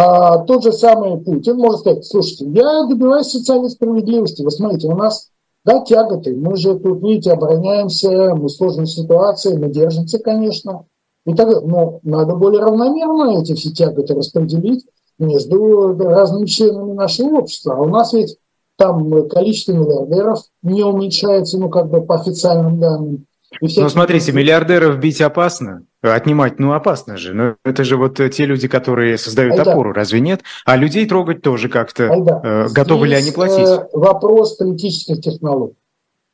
А 0.01 0.38
тот 0.44 0.62
же 0.62 0.70
самый 0.70 1.18
Путин 1.18 1.57
может 1.57 1.80
сказать, 1.80 2.07
слушайте, 2.07 2.44
я 2.51 2.84
добиваюсь 2.84 3.26
социальной 3.26 3.68
справедливости. 3.68 4.42
Вы 4.42 4.53
смотрите, 4.53 4.86
у 4.86 4.94
нас 4.94 5.30
да, 5.64 5.80
тяготы. 5.80 6.36
Мы 6.36 6.57
же 6.57 6.78
тут, 6.78 7.03
видите, 7.03 7.32
обороняемся, 7.32 8.32
мы 8.36 8.46
в 8.46 8.49
сложной 8.49 8.86
ситуации, 8.86 9.57
мы 9.57 9.70
держимся, 9.70 10.20
конечно. 10.20 10.84
И 11.26 11.34
так, 11.34 11.64
но 11.64 11.99
надо 12.05 12.36
более 12.36 12.62
равномерно 12.62 13.42
эти 13.42 13.55
все 13.55 13.72
тяготы 13.72 14.14
распределить 14.14 14.86
между 15.18 15.99
разными 15.99 16.46
членами 16.46 16.92
нашего 16.92 17.38
общества. 17.38 17.74
А 17.74 17.80
у 17.80 17.86
нас 17.86 18.12
ведь 18.12 18.36
там 18.76 19.28
количество 19.28 19.72
миллиардеров 19.72 20.44
не 20.62 20.84
уменьшается, 20.84 21.59
ну, 21.59 21.70
как 21.70 21.90
бы 21.90 22.03
по 22.03 22.14
официальным 22.14 22.78
данным. 22.78 23.26
Ну, 23.61 23.88
смотрите, 23.88 24.32
миллиардеров 24.32 24.99
бить 24.99 25.20
опасно, 25.20 25.84
отнимать, 26.03 26.59
ну, 26.59 26.72
опасно 26.72 27.16
же. 27.16 27.32
Но 27.32 27.57
это 27.64 27.82
же 27.82 27.96
вот 27.96 28.16
те 28.16 28.44
люди, 28.44 28.68
которые 28.68 29.16
создают 29.16 29.59
Айда. 29.59 29.72
опору, 29.72 29.92
разве 29.92 30.20
нет? 30.20 30.42
А 30.66 30.76
людей 30.76 31.07
трогать 31.07 31.42
тоже 31.42 31.68
как-то 31.68 32.05
э, 32.05 32.68
готовы 32.68 33.07
Здесь, 33.07 33.18
ли 33.18 33.24
они 33.24 33.30
платить? 33.32 33.66
Э, 33.66 33.88
вопрос 33.92 34.57
политических 34.57 35.20
технологий. 35.22 35.76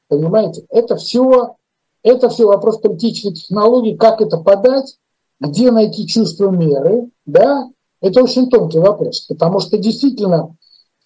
Понимаете? 0.09 0.65
Это 0.71 0.97
все, 0.97 1.57
это 2.03 2.29
все 2.29 2.47
вопрос 2.47 2.79
политических 2.79 3.35
технологий, 3.35 3.97
как 3.97 4.21
это 4.21 4.39
подать, 4.39 4.97
где 5.41 5.71
найти 5.71 6.07
чувство 6.07 6.51
меры, 6.51 7.09
да, 7.27 7.69
это 8.01 8.23
очень 8.23 8.51
тонкий 8.51 8.79
вопрос, 8.79 9.23
потому 9.23 9.61
что 9.61 9.79
действительно 9.79 10.57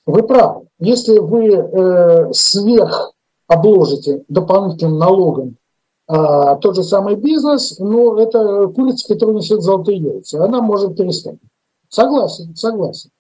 вы 0.07 0.23
правы. 0.23 0.67
Если 0.79 1.19
вы 1.19 1.49
э, 1.53 2.33
сверх 2.33 3.13
обложите 3.47 4.25
дополнительным 4.29 4.99
налогом 4.99 5.57
а, 6.09 6.57
тот 6.57 6.75
же 6.75 6.83
самый 6.83 7.17
бизнес, 7.17 7.79
ну, 7.79 8.17
это 8.17 8.67
курица, 8.69 9.13
которая 9.13 9.37
несет 9.37 9.61
золотые 9.61 9.99
яйца. 9.99 10.43
Она 10.43 10.63
может 10.63 10.97
перестать. 10.97 11.37
Согласен, 11.91 12.57
согласен. 12.57 13.11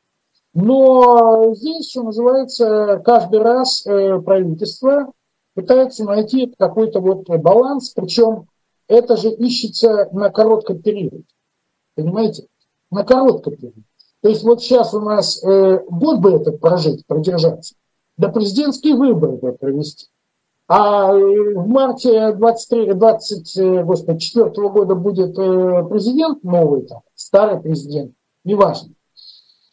Но 0.54 1.54
здесь, 1.54 1.90
что 1.90 2.02
называется, 2.02 3.00
каждый 3.04 3.40
раз 3.40 3.86
э, 3.86 4.18
правительство 4.20 5.12
пытается 5.54 6.04
найти 6.04 6.52
какой-то 6.58 7.00
вот 7.00 7.28
баланс, 7.28 7.90
причем 7.90 8.46
это 8.88 9.18
же 9.18 9.30
ищется 9.30 10.08
на 10.12 10.30
короткий 10.30 10.74
период. 10.74 11.24
Понимаете? 11.94 12.46
На 12.90 13.04
короткий 13.04 13.50
период. 13.50 13.84
То 14.22 14.30
есть 14.30 14.42
вот 14.42 14.62
сейчас 14.62 14.94
у 14.94 15.00
нас 15.00 15.44
э, 15.44 15.80
год 15.90 16.20
бы 16.20 16.32
этот 16.32 16.58
прожить, 16.58 17.06
продержаться, 17.06 17.74
да 18.16 18.28
президентские 18.28 18.94
выборы 18.94 19.36
бы 19.36 19.52
провести. 19.52 20.06
А 20.68 21.12
в 21.14 21.66
марте 21.66 22.32
23, 22.32 22.92
24 22.92 24.68
года 24.68 24.94
будет 24.94 25.38
э, 25.38 25.84
президент 25.88 26.44
новый, 26.44 26.82
там, 26.82 27.00
старый 27.14 27.58
президент, 27.58 28.12
неважно. 28.44 28.90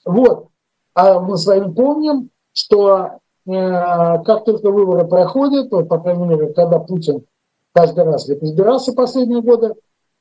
Вот. 0.05 0.47
А 0.93 1.19
мы 1.19 1.37
с 1.37 1.45
вами 1.45 1.73
помним, 1.73 2.29
что 2.53 3.09
э, 3.45 3.51
как 3.51 4.45
только 4.45 4.71
выборы 4.71 5.05
проходят, 5.05 5.69
вот, 5.69 5.89
по 5.89 5.99
крайней 5.99 6.27
мере, 6.27 6.53
когда 6.53 6.79
Путин 6.79 7.25
каждый 7.73 8.05
раз 8.05 8.29
избирался 8.29 8.93
последние 8.93 9.41
годы, 9.41 9.73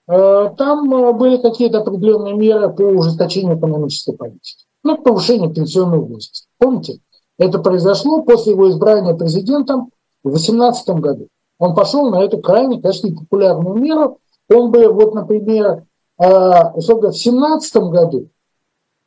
э, 0.08 0.50
там 0.58 0.92
э, 0.92 1.12
были 1.12 1.36
какие-то 1.36 1.82
определенные 1.82 2.34
меры 2.34 2.68
по 2.74 2.82
ужесточению 2.82 3.56
экономической 3.56 4.16
политики. 4.16 4.64
Ну, 4.82 4.98
повышение 4.98 5.54
пенсионного 5.54 6.00
возраста. 6.00 6.48
Помните? 6.58 6.98
Это 7.38 7.60
произошло 7.60 8.22
после 8.22 8.52
его 8.52 8.68
избрания 8.70 9.14
президентом 9.14 9.90
в 10.24 10.30
2018 10.30 10.88
году. 11.00 11.28
Он 11.58 11.74
пошел 11.74 12.10
на 12.10 12.22
эту 12.22 12.38
крайне, 12.38 12.80
конечно, 12.80 13.14
популярную 13.14 13.76
меру. 13.76 14.18
Он 14.52 14.70
бы, 14.70 14.88
вот, 14.88 15.14
например, 15.14 15.84
э, 16.18 16.70
условно, 16.74 17.08
в 17.08 17.12
2017 17.12 17.76
году, 17.76 18.28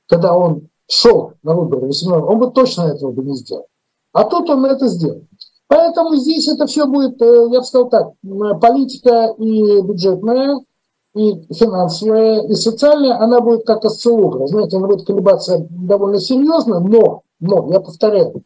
когда 0.07 0.35
он 0.35 0.69
шел 0.89 1.33
на 1.43 1.53
выборы, 1.53 1.87
18, 1.87 2.29
он 2.29 2.39
бы 2.39 2.51
точно 2.51 2.83
этого 2.83 3.11
бы 3.11 3.23
не 3.23 3.35
сделал. 3.35 3.67
А 4.13 4.23
тут 4.23 4.49
он 4.49 4.65
это 4.65 4.87
сделал. 4.87 5.23
Поэтому 5.67 6.15
здесь 6.15 6.47
это 6.47 6.65
все 6.65 6.85
будет, 6.85 7.21
э, 7.21 7.49
я 7.51 7.59
бы 7.59 7.65
сказал 7.65 7.89
так, 7.89 8.13
политика 8.61 9.35
и 9.37 9.81
бюджетная, 9.81 10.59
и 11.13 11.41
финансовая, 11.53 12.43
и 12.43 12.53
социальная, 12.53 13.19
она 13.19 13.41
будет 13.41 13.65
как 13.65 13.83
осциллограф. 13.83 14.49
Знаете, 14.49 14.77
она 14.77 14.87
будет 14.87 15.05
колебаться 15.05 15.65
довольно 15.69 16.19
серьезно, 16.19 16.79
но, 16.79 17.23
но, 17.39 17.69
я 17.71 17.81
повторяю, 17.81 18.33
а, 18.35 18.39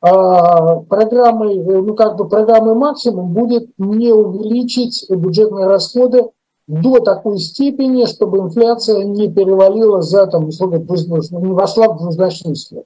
программой, 0.00 1.58
э, 1.58 1.82
ну 1.82 1.94
как 1.94 2.16
бы 2.16 2.28
программой 2.28 2.74
максимум 2.74 3.32
будет 3.32 3.70
не 3.78 4.12
увеличить 4.12 5.04
бюджетные 5.10 5.66
расходы 5.66 6.30
до 6.66 7.00
такой 7.00 7.38
степени, 7.38 8.06
чтобы 8.06 8.38
инфляция 8.38 9.04
не 9.04 9.30
перевалила 9.30 10.00
за, 10.00 10.26
там, 10.26 10.48
условно, 10.48 10.76
не 10.76 11.52
вошла 11.52 11.88
в 11.88 11.98
двузначную 11.98 12.56
сферу, 12.56 12.84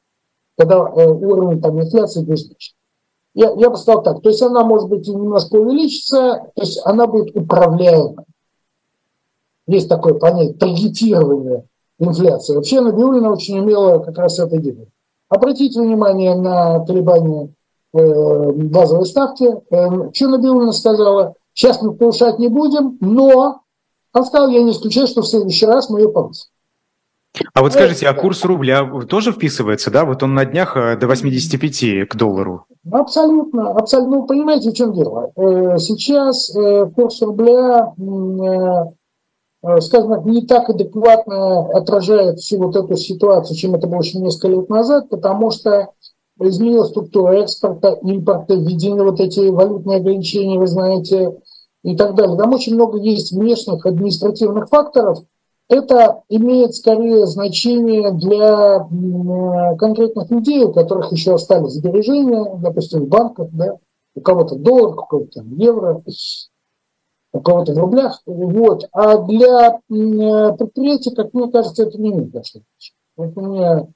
когда 0.57 0.77
э, 0.77 1.07
уровень 1.09 1.61
там, 1.61 1.81
инфляции 1.81 2.23
двузначный. 2.23 2.77
Я, 3.35 3.53
я 3.57 3.71
бы 3.71 3.77
сказал 3.77 4.03
так, 4.03 4.23
то 4.23 4.29
есть 4.29 4.43
она 4.43 4.65
может 4.65 4.89
быть 4.89 5.07
немножко 5.07 5.57
увеличится, 5.57 6.51
то 6.55 6.62
есть 6.62 6.81
она 6.85 7.07
будет 7.07 7.37
управляемой. 7.37 8.25
Есть 9.67 9.89
такое 9.89 10.15
понятие 10.15 10.55
таргетирование 10.55 11.65
инфляции. 11.99 12.55
Вообще 12.55 12.81
Набиулина 12.81 13.33
очень 13.33 13.59
умело 13.59 13.99
как 13.99 14.19
раз 14.19 14.39
это 14.39 14.59
делает. 14.59 14.89
Обратите 15.35 15.80
внимание 15.80 16.37
на 16.37 16.85
колебания 16.85 17.49
э, 17.93 18.53
базовой 18.53 19.07
ставки. 19.07 19.45
Э, 19.70 20.11
что 20.12 20.28
Набиулина 20.28 20.72
сказала? 20.72 21.35
Сейчас 21.53 21.82
мы 21.82 21.93
повышать 21.95 22.39
не 22.39 22.49
будем, 22.49 22.99
но 23.01 23.61
он 24.12 24.24
сказал, 24.24 24.49
я 24.49 24.62
не 24.62 24.70
исключаю, 24.70 25.09
что 25.09 25.22
в 25.22 25.26
следующий 25.26 25.66
раз 25.66 25.91
мы 25.91 26.01
ее 26.01 26.09
повысим. 26.09 26.49
А 27.53 27.62
вот 27.62 27.72
скажите, 27.72 28.07
а 28.07 28.14
курс 28.14 28.45
рубля 28.45 28.89
тоже 29.09 29.32
вписывается, 29.32 29.91
да? 29.91 30.05
Вот 30.05 30.22
он 30.22 30.35
на 30.35 30.45
днях 30.45 30.76
э, 30.76 30.97
до 30.97 31.09
85 31.09 32.09
к 32.09 32.14
доллару. 32.14 32.66
Абсолютно, 32.93 33.70
абсолютно. 33.72 34.18
Ну, 34.18 34.26
понимаете, 34.26 34.70
в 34.70 34.74
чем 34.74 34.93
дело? 34.93 35.32
Сейчас 35.78 36.55
курс 36.95 37.20
рубля 37.22 37.93
Э, 37.99 38.91
скажем 39.81 40.11
так, 40.11 40.25
не 40.25 40.43
так 40.43 40.69
адекватно 40.69 41.61
отражает 41.71 42.41
всю 42.41 42.59
вот 42.59 42.77
эту 42.77 42.97
ситуацию, 42.97 43.57
чем 43.57 43.75
это 43.75 43.87
было 43.87 44.01
еще 44.01 44.19
несколько 44.19 44.49
лет 44.49 44.69
назад, 44.69 45.09
потому 45.09 45.51
что 45.51 45.91
изменилась 46.41 46.91
структура 46.91 47.33
экспорта, 47.41 47.99
импорта, 48.03 48.55
введены 48.55 49.05
вот 49.05 49.21
эти 49.21 49.49
валютные 49.49 49.99
ограничения, 49.99 50.59
вы 50.59 50.67
знаете, 50.67 51.39
и 51.83 51.97
так 51.97 52.15
далее. 52.15 52.37
Там 52.37 52.53
очень 52.53 52.75
много 52.75 52.99
есть 52.99 53.33
внешних 53.33 53.87
административных 53.87 54.69
факторов. 54.69 55.19
Это 55.69 56.23
имеет 56.29 56.75
скорее 56.75 57.27
значение 57.27 58.11
для 58.12 58.87
конкретных 59.79 60.31
людей, 60.31 60.65
у 60.65 60.73
которых 60.73 61.11
еще 61.12 61.35
остались 61.35 61.73
сбережения, 61.73 62.59
допустим, 62.59 63.05
в 63.05 63.09
банках, 63.09 63.49
да, 63.53 63.77
у 64.15 64.21
кого-то 64.21 64.57
доллар, 64.57 64.99
у 64.99 65.07
кого-то 65.07 65.43
евро 65.57 66.03
у 67.35 67.41
кого-то 67.41 67.74
в 67.74 67.78
рублях. 67.78 68.22
Вот. 68.26 68.89
А 68.93 69.18
для 69.18 69.80
предприятия, 69.89 71.14
как 71.14 71.35
мне 71.35 71.51
кажется, 71.51 71.82
это 71.82 72.01
не 72.01 72.12
большого 72.12 72.64
Вот 73.16 73.37
у 73.37 73.41
меня 73.41 73.87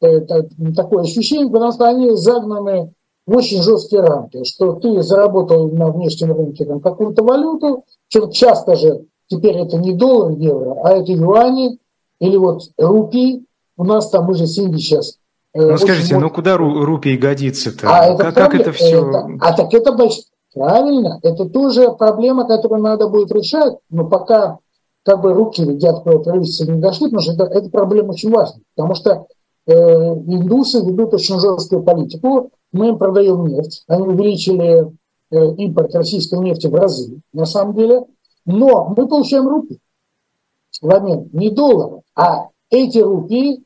это, 0.00 0.48
такое 0.74 1.02
ощущение, 1.02 1.50
потому 1.50 1.72
что 1.72 1.88
они 1.88 2.14
загнаны 2.14 2.92
в 3.26 3.36
очень 3.36 3.62
жесткие 3.62 4.02
рамки, 4.02 4.44
что 4.44 4.74
ты 4.74 5.02
заработал 5.02 5.68
на 5.70 5.90
внешнем 5.90 6.32
рынке 6.32 6.64
там, 6.64 6.80
какую-то 6.80 7.24
валюту, 7.24 7.84
чем 8.08 8.30
часто 8.30 8.76
же 8.76 9.06
теперь 9.28 9.56
это 9.56 9.76
не 9.78 9.94
доллар, 9.94 10.32
евро, 10.32 10.76
а 10.84 10.92
это 10.92 11.10
юани 11.12 11.78
или 12.20 12.36
вот 12.36 12.62
рупии. 12.78 13.44
У 13.76 13.82
нас 13.82 14.08
там 14.08 14.30
уже 14.30 14.46
Синди 14.46 14.76
сейчас 14.76 15.18
э, 15.52 15.60
ну 15.60 15.76
скажите, 15.78 16.14
мод... 16.14 16.22
ну 16.22 16.30
куда 16.30 16.56
рупий 16.56 17.16
годится-то? 17.16 17.88
А 17.88 18.16
как, 18.16 18.34
как 18.34 18.54
это 18.54 18.72
все? 18.72 19.08
Это, 19.08 19.26
а 19.40 19.52
так 19.52 19.74
это. 19.74 19.90
Правильно, 20.54 21.18
это 21.22 21.46
тоже 21.46 21.92
проблема, 21.92 22.46
которую 22.46 22.80
надо 22.80 23.08
будет 23.08 23.32
решать, 23.32 23.74
но 23.90 24.08
пока 24.08 24.58
как 25.02 25.20
бы 25.20 25.34
руки 25.34 25.62
едят 25.62 26.04
правительства 26.04 26.70
не 26.70 26.80
дошли, 26.80 27.06
потому 27.06 27.22
что 27.22 27.32
это, 27.32 27.44
эта 27.44 27.68
проблема 27.70 28.12
очень 28.12 28.30
важна, 28.30 28.60
потому 28.76 28.94
что 28.94 29.26
э, 29.66 29.72
индусы 29.74 30.78
ведут 30.78 31.12
очень 31.12 31.40
жесткую 31.40 31.82
политику, 31.82 32.50
мы 32.72 32.88
им 32.90 32.98
продаем 32.98 33.44
нефть, 33.48 33.82
они 33.88 34.06
увеличили 34.06 34.92
э, 35.30 35.54
импорт 35.56 35.92
российской 35.96 36.38
нефти 36.38 36.68
в 36.68 36.74
разы, 36.74 37.20
на 37.32 37.46
самом 37.46 37.74
деле, 37.74 38.04
но 38.46 38.94
мы 38.96 39.08
получаем 39.08 39.48
рупии 39.48 39.80
в 40.80 40.88
обмен, 40.88 41.30
не 41.32 41.50
доллары, 41.50 42.02
а 42.14 42.48
эти 42.70 42.98
рупии 42.98 43.64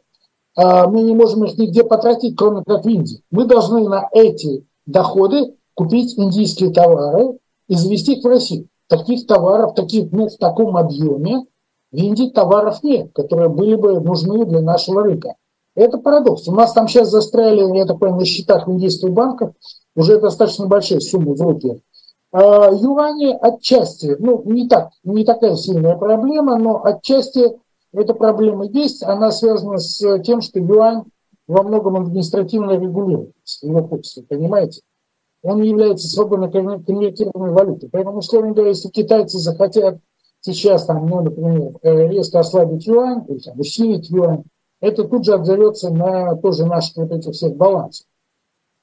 э, 0.57 0.87
мы 0.87 1.03
не 1.03 1.15
можем 1.15 1.45
их 1.45 1.59
нигде 1.59 1.85
потратить, 1.85 2.35
кроме 2.35 2.65
как 2.65 2.87
в 2.87 2.89
Индии. 2.89 3.21
Мы 3.31 3.45
должны 3.45 3.87
на 3.87 4.09
эти 4.13 4.65
доходы 4.87 5.55
купить 5.79 6.19
индийские 6.19 6.71
товары 6.71 7.39
и 7.69 7.77
завести 7.77 8.15
их 8.15 8.25
в 8.25 8.27
Россию. 8.27 8.67
Таких 8.89 9.29
товаров, 9.29 9.75
таких, 9.75 10.11
ну, 10.11 10.29
в 10.29 10.37
таком 10.37 10.77
объеме 10.77 11.45
В 11.91 11.97
Индии 11.97 12.31
товаров 12.31 12.83
нет, 12.83 13.13
которые 13.15 13.49
были 13.49 13.75
бы 13.75 14.01
нужны 14.01 14.45
для 14.45 14.61
нашего 14.61 15.03
рынка. 15.03 15.37
Это 15.75 15.99
парадокс. 15.99 16.47
У 16.49 16.53
нас 16.53 16.73
там 16.73 16.89
сейчас 16.89 17.09
застряли, 17.09 17.77
я 17.77 17.87
так 17.87 17.99
понимаю, 17.99 18.21
на 18.21 18.27
счетах 18.27 18.69
индийских 18.69 19.11
банков 19.11 19.53
уже 19.97 20.21
достаточно 20.21 20.67
большие 20.67 21.01
суммы 21.01 21.35
в 21.35 21.41
руки. 21.41 21.81
А 22.31 22.71
юани 22.73 23.39
отчасти, 23.41 24.17
ну, 24.19 24.43
не, 24.45 24.69
так, 24.69 24.91
не 25.03 25.25
такая 25.25 25.55
сильная 25.55 25.97
проблема, 25.97 26.59
но 26.59 26.85
отчасти 26.85 27.59
эта 27.95 28.13
проблема 28.13 28.67
есть. 28.67 29.03
Она 29.03 29.31
связана 29.31 29.79
с 29.79 30.19
тем, 30.25 30.43
что 30.43 30.59
юань 30.59 31.05
во 31.47 31.63
многом 31.63 31.97
административно 31.97 32.73
регулируется, 32.73 33.67
его 33.67 33.83
курс, 33.89 34.19
понимаете? 34.29 34.83
Он 35.43 35.63
является 35.63 36.09
свободно 36.09 36.51
конвертируемой 36.51 37.53
валютой. 37.53 37.89
Поэтому, 37.91 38.19
условно 38.19 38.53
говоря, 38.53 38.71
если 38.71 38.89
китайцы 38.89 39.39
захотят 39.39 39.99
сейчас, 40.41 40.87
там, 40.87 41.07
ну, 41.07 41.23
например, 41.23 41.73
э, 41.83 42.09
резко 42.09 42.41
ослабить 42.41 42.87
юань, 42.87 43.25
или 43.29 43.39
там, 43.39 43.59
усилить 43.59 44.11
юань, 44.11 44.45
это 44.81 45.05
тут 45.05 45.25
же 45.25 45.35
отзовется 45.35 45.91
на 45.91 46.37
тоже 46.37 46.67
наших 46.67 46.97
вот 46.97 47.13
этих 47.13 47.33
всех 47.33 47.57
балансов. 47.57 48.07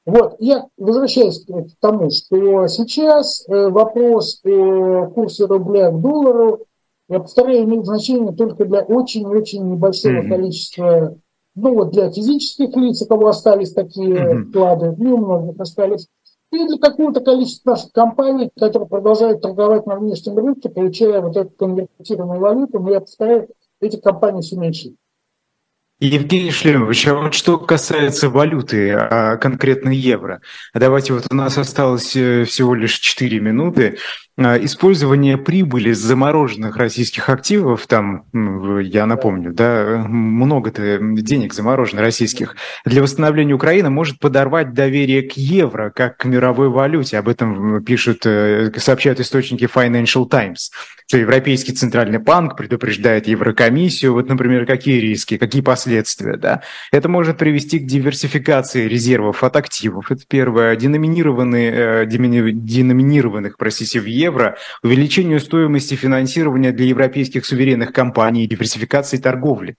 Вот, 0.06 0.36
я 0.40 0.68
возвращаюсь 0.78 1.44
к 1.46 1.80
тому, 1.80 2.12
что 2.12 2.68
сейчас 2.68 3.44
э, 3.48 3.70
вопрос 3.70 4.40
о 4.46 5.08
курсе 5.08 5.46
рубля 5.46 5.90
к 5.90 6.00
доллару, 6.00 6.66
я 7.10 7.20
повторяю, 7.20 7.64
имеет 7.64 7.86
значение 7.86 8.32
только 8.34 8.66
для 8.66 8.82
очень-очень 8.82 9.68
небольшого 9.68 10.22
mm-hmm. 10.22 10.30
количества, 10.30 11.18
ну 11.56 11.74
вот 11.74 11.92
для 11.92 12.12
физических 12.12 12.76
лиц, 12.76 13.02
у 13.02 13.08
кого 13.08 13.30
остались 13.30 13.74
такие 13.74 14.16
mm-hmm. 14.16 14.44
вклады, 14.50 14.96
не 14.98 15.12
у 15.12 15.18
многих 15.18 15.60
остались, 15.60 16.08
и 16.56 16.68
для 16.68 16.78
какого-то 16.78 17.22
количества 17.22 17.78
компаний, 17.94 18.50
которые 18.58 18.88
продолжают 18.88 19.42
торговать 19.42 19.86
на 19.86 19.96
внешнем 19.96 20.38
рынке, 20.38 20.70
получая 20.70 21.22
вот 21.22 21.36
эту 21.36 21.52
конвертированную 21.52 22.40
валюту, 22.40 22.80
но 22.80 22.92
я 22.92 23.02
повторяю, 23.02 23.50
эти 23.82 23.98
компании 23.98 24.42
все 24.42 24.56
меньше. 24.56 24.96
Евгений 26.00 26.52
Шлемович, 26.52 27.08
а 27.08 27.16
вот 27.16 27.34
что 27.34 27.58
касается 27.58 28.30
валюты, 28.30 28.92
а 28.92 29.38
конкретно 29.38 29.90
евро. 29.90 30.42
Давайте 30.74 31.14
вот 31.14 31.28
у 31.32 31.36
нас 31.36 31.58
осталось 31.58 32.16
э, 32.18 32.44
всего 32.44 32.76
лишь 32.76 33.00
4 33.00 33.40
минуты. 33.40 33.98
А, 34.38 34.58
использование 34.58 35.38
прибыли 35.38 35.94
с 35.94 36.00
замороженных 36.00 36.76
российских 36.76 37.30
активов, 37.30 37.88
там, 37.88 38.26
я 38.34 39.06
напомню, 39.06 39.54
да, 39.54 40.04
много-то 40.10 41.00
денег 41.00 41.54
заморожено 41.54 42.02
российских, 42.02 42.58
для 42.84 43.02
восстановления 43.02 43.54
Украины 43.54 43.90
может 43.90 44.20
подорвать 44.20 44.74
доверие 44.74 45.22
к 45.22 45.34
евро, 45.34 45.90
как 45.90 46.18
к 46.18 46.26
мировой 46.26 46.68
валюте. 46.68 47.18
Об 47.18 47.30
этом 47.30 47.82
пишут, 47.86 48.26
э, 48.26 48.72
сообщают 48.76 49.22
источники 49.22 49.70
Financial 49.74 50.28
Times, 50.28 50.70
что 51.08 51.18
Европейский 51.18 51.72
Центральный 51.72 52.20
банк 52.20 52.58
предупреждает 52.58 53.30
Еврокомиссию, 53.30 54.12
вот, 54.12 54.28
например, 54.28 54.66
какие 54.66 55.00
риски, 55.00 55.38
какие 55.38 55.62
последствия, 55.62 56.36
да. 56.36 56.62
Это 56.92 57.08
может 57.08 57.38
привести 57.38 57.80
к 57.80 57.86
диверсификации 57.86 58.86
резервов 58.90 59.46
от 59.46 59.56
активов, 59.56 60.12
это 60.12 60.24
первое, 60.28 60.76
деноминированные, 60.76 62.04
э, 62.04 62.06
деноминированных, 62.06 63.56
простите, 63.58 64.02
в 64.02 64.06
евро, 64.06 64.25
евро, 64.26 64.58
увеличению 64.84 65.40
стоимости 65.40 65.96
финансирования 65.96 66.72
для 66.72 66.86
европейских 66.86 67.46
суверенных 67.46 67.94
компаний 67.94 68.44
и 68.44 68.48
диверсификации 68.48 69.18
торговли. 69.18 69.76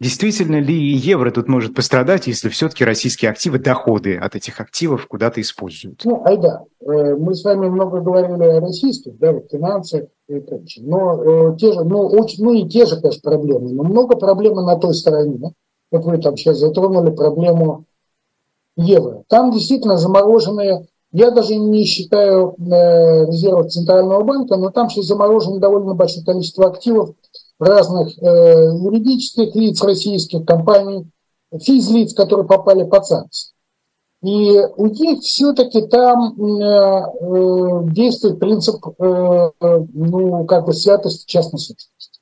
Действительно 0.00 0.60
ли 0.60 0.74
евро 0.74 1.32
тут 1.32 1.48
может 1.48 1.74
пострадать, 1.74 2.28
если 2.28 2.48
все-таки 2.50 2.84
российские 2.84 3.32
активы, 3.32 3.58
доходы 3.58 4.16
от 4.16 4.36
этих 4.36 4.60
активов 4.60 5.08
куда-то 5.08 5.40
используют? 5.40 6.02
Ну, 6.04 6.22
айда, 6.24 6.62
э, 6.80 7.16
мы 7.16 7.34
с 7.34 7.42
вами 7.42 7.68
много 7.68 8.00
говорили 8.00 8.44
о 8.44 8.60
российских, 8.60 9.18
да, 9.18 9.32
вот 9.32 9.50
финансах 9.50 10.04
и 10.28 10.38
прочее, 10.38 10.84
но 10.86 11.50
э, 11.50 11.56
те 11.58 11.72
же, 11.72 11.82
ну, 11.82 12.06
очень, 12.06 12.44
ну 12.44 12.54
и 12.54 12.68
те 12.68 12.86
же, 12.86 13.00
конечно, 13.00 13.28
проблемы, 13.28 13.72
но 13.72 13.82
много 13.82 14.16
проблем 14.16 14.54
на 14.54 14.76
той 14.76 14.94
стороне, 14.94 15.52
как 15.90 16.04
вы 16.04 16.18
там 16.18 16.36
сейчас 16.36 16.58
затронули 16.58 17.10
проблему 17.10 17.86
евро. 18.76 19.24
Там 19.28 19.50
действительно 19.50 19.96
замороженные 19.96 20.86
я 21.12 21.30
даже 21.30 21.56
не 21.56 21.84
считаю 21.84 22.54
э, 22.58 23.26
резервов 23.26 23.70
Центрального 23.70 24.22
банка, 24.24 24.56
но 24.56 24.70
там 24.70 24.90
сейчас 24.90 25.06
заморожено 25.06 25.58
довольно 25.58 25.94
большое 25.94 26.24
количество 26.24 26.66
активов 26.66 27.14
разных 27.58 28.16
э, 28.18 28.72
юридических 28.82 29.54
лиц 29.54 29.82
российских, 29.82 30.44
компаний, 30.44 31.06
физлиц, 31.62 32.12
которые 32.12 32.46
попали 32.46 32.84
под 32.84 33.06
санкции. 33.06 33.52
И 34.22 34.60
у 34.76 34.86
них 34.86 35.20
все-таки 35.20 35.86
там 35.86 36.34
э, 36.60 37.02
действует 37.92 38.38
принцип 38.38 38.84
ну, 38.98 40.44
как 40.44 40.66
бы 40.66 40.72
святости 40.74 41.24
частной 41.26 41.60
собственности. 41.60 42.20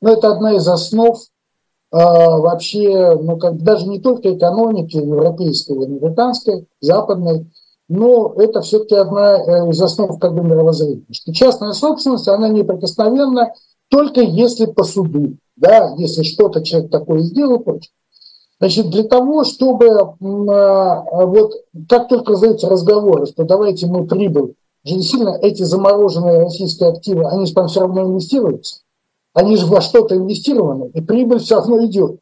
Но 0.00 0.12
это 0.12 0.32
одна 0.32 0.54
из 0.54 0.66
основ 0.66 1.18
вообще, 1.92 3.16
ну, 3.22 3.38
как, 3.38 3.62
даже 3.62 3.86
не 3.86 4.00
только 4.00 4.34
экономики 4.34 4.96
европейской, 4.96 5.84
американской, 5.84 6.66
западной, 6.80 7.46
но 7.88 8.34
это 8.36 8.62
все-таки 8.62 8.94
одна 8.94 9.38
э, 9.38 9.70
из 9.70 9.80
основ 9.80 10.18
как 10.18 10.34
бы 10.34 10.42
мировоззрения, 10.42 11.04
что 11.12 11.32
частная 11.32 11.72
собственность, 11.72 12.28
она 12.28 12.48
неприкосновенна 12.48 13.52
только 13.88 14.20
если 14.20 14.66
по 14.66 14.82
суду, 14.82 15.36
да, 15.56 15.94
если 15.96 16.22
что-то 16.22 16.64
человек 16.64 16.90
такое 16.90 17.20
сделал, 17.20 17.60
прочее. 17.60 17.92
Значит, 18.58 18.90
для 18.90 19.04
того, 19.04 19.44
чтобы 19.44 19.86
а, 19.98 21.26
вот 21.26 21.52
как 21.88 22.08
только 22.08 22.32
раздаются 22.32 22.68
разговоры, 22.68 23.26
что 23.26 23.44
давайте 23.44 23.86
мы 23.86 24.06
прибыль, 24.06 24.54
действительно 24.82 25.36
эти 25.40 25.62
замороженные 25.62 26.44
российские 26.44 26.90
активы, 26.90 27.26
они 27.28 27.46
же 27.46 27.52
там 27.52 27.68
все 27.68 27.80
равно 27.80 28.04
инвестируются, 28.04 28.80
они 29.34 29.56
же 29.56 29.66
во 29.66 29.82
что-то 29.82 30.16
инвестированы, 30.16 30.90
и 30.94 31.00
прибыль 31.02 31.40
все 31.40 31.56
равно 31.56 31.84
идет, 31.84 32.18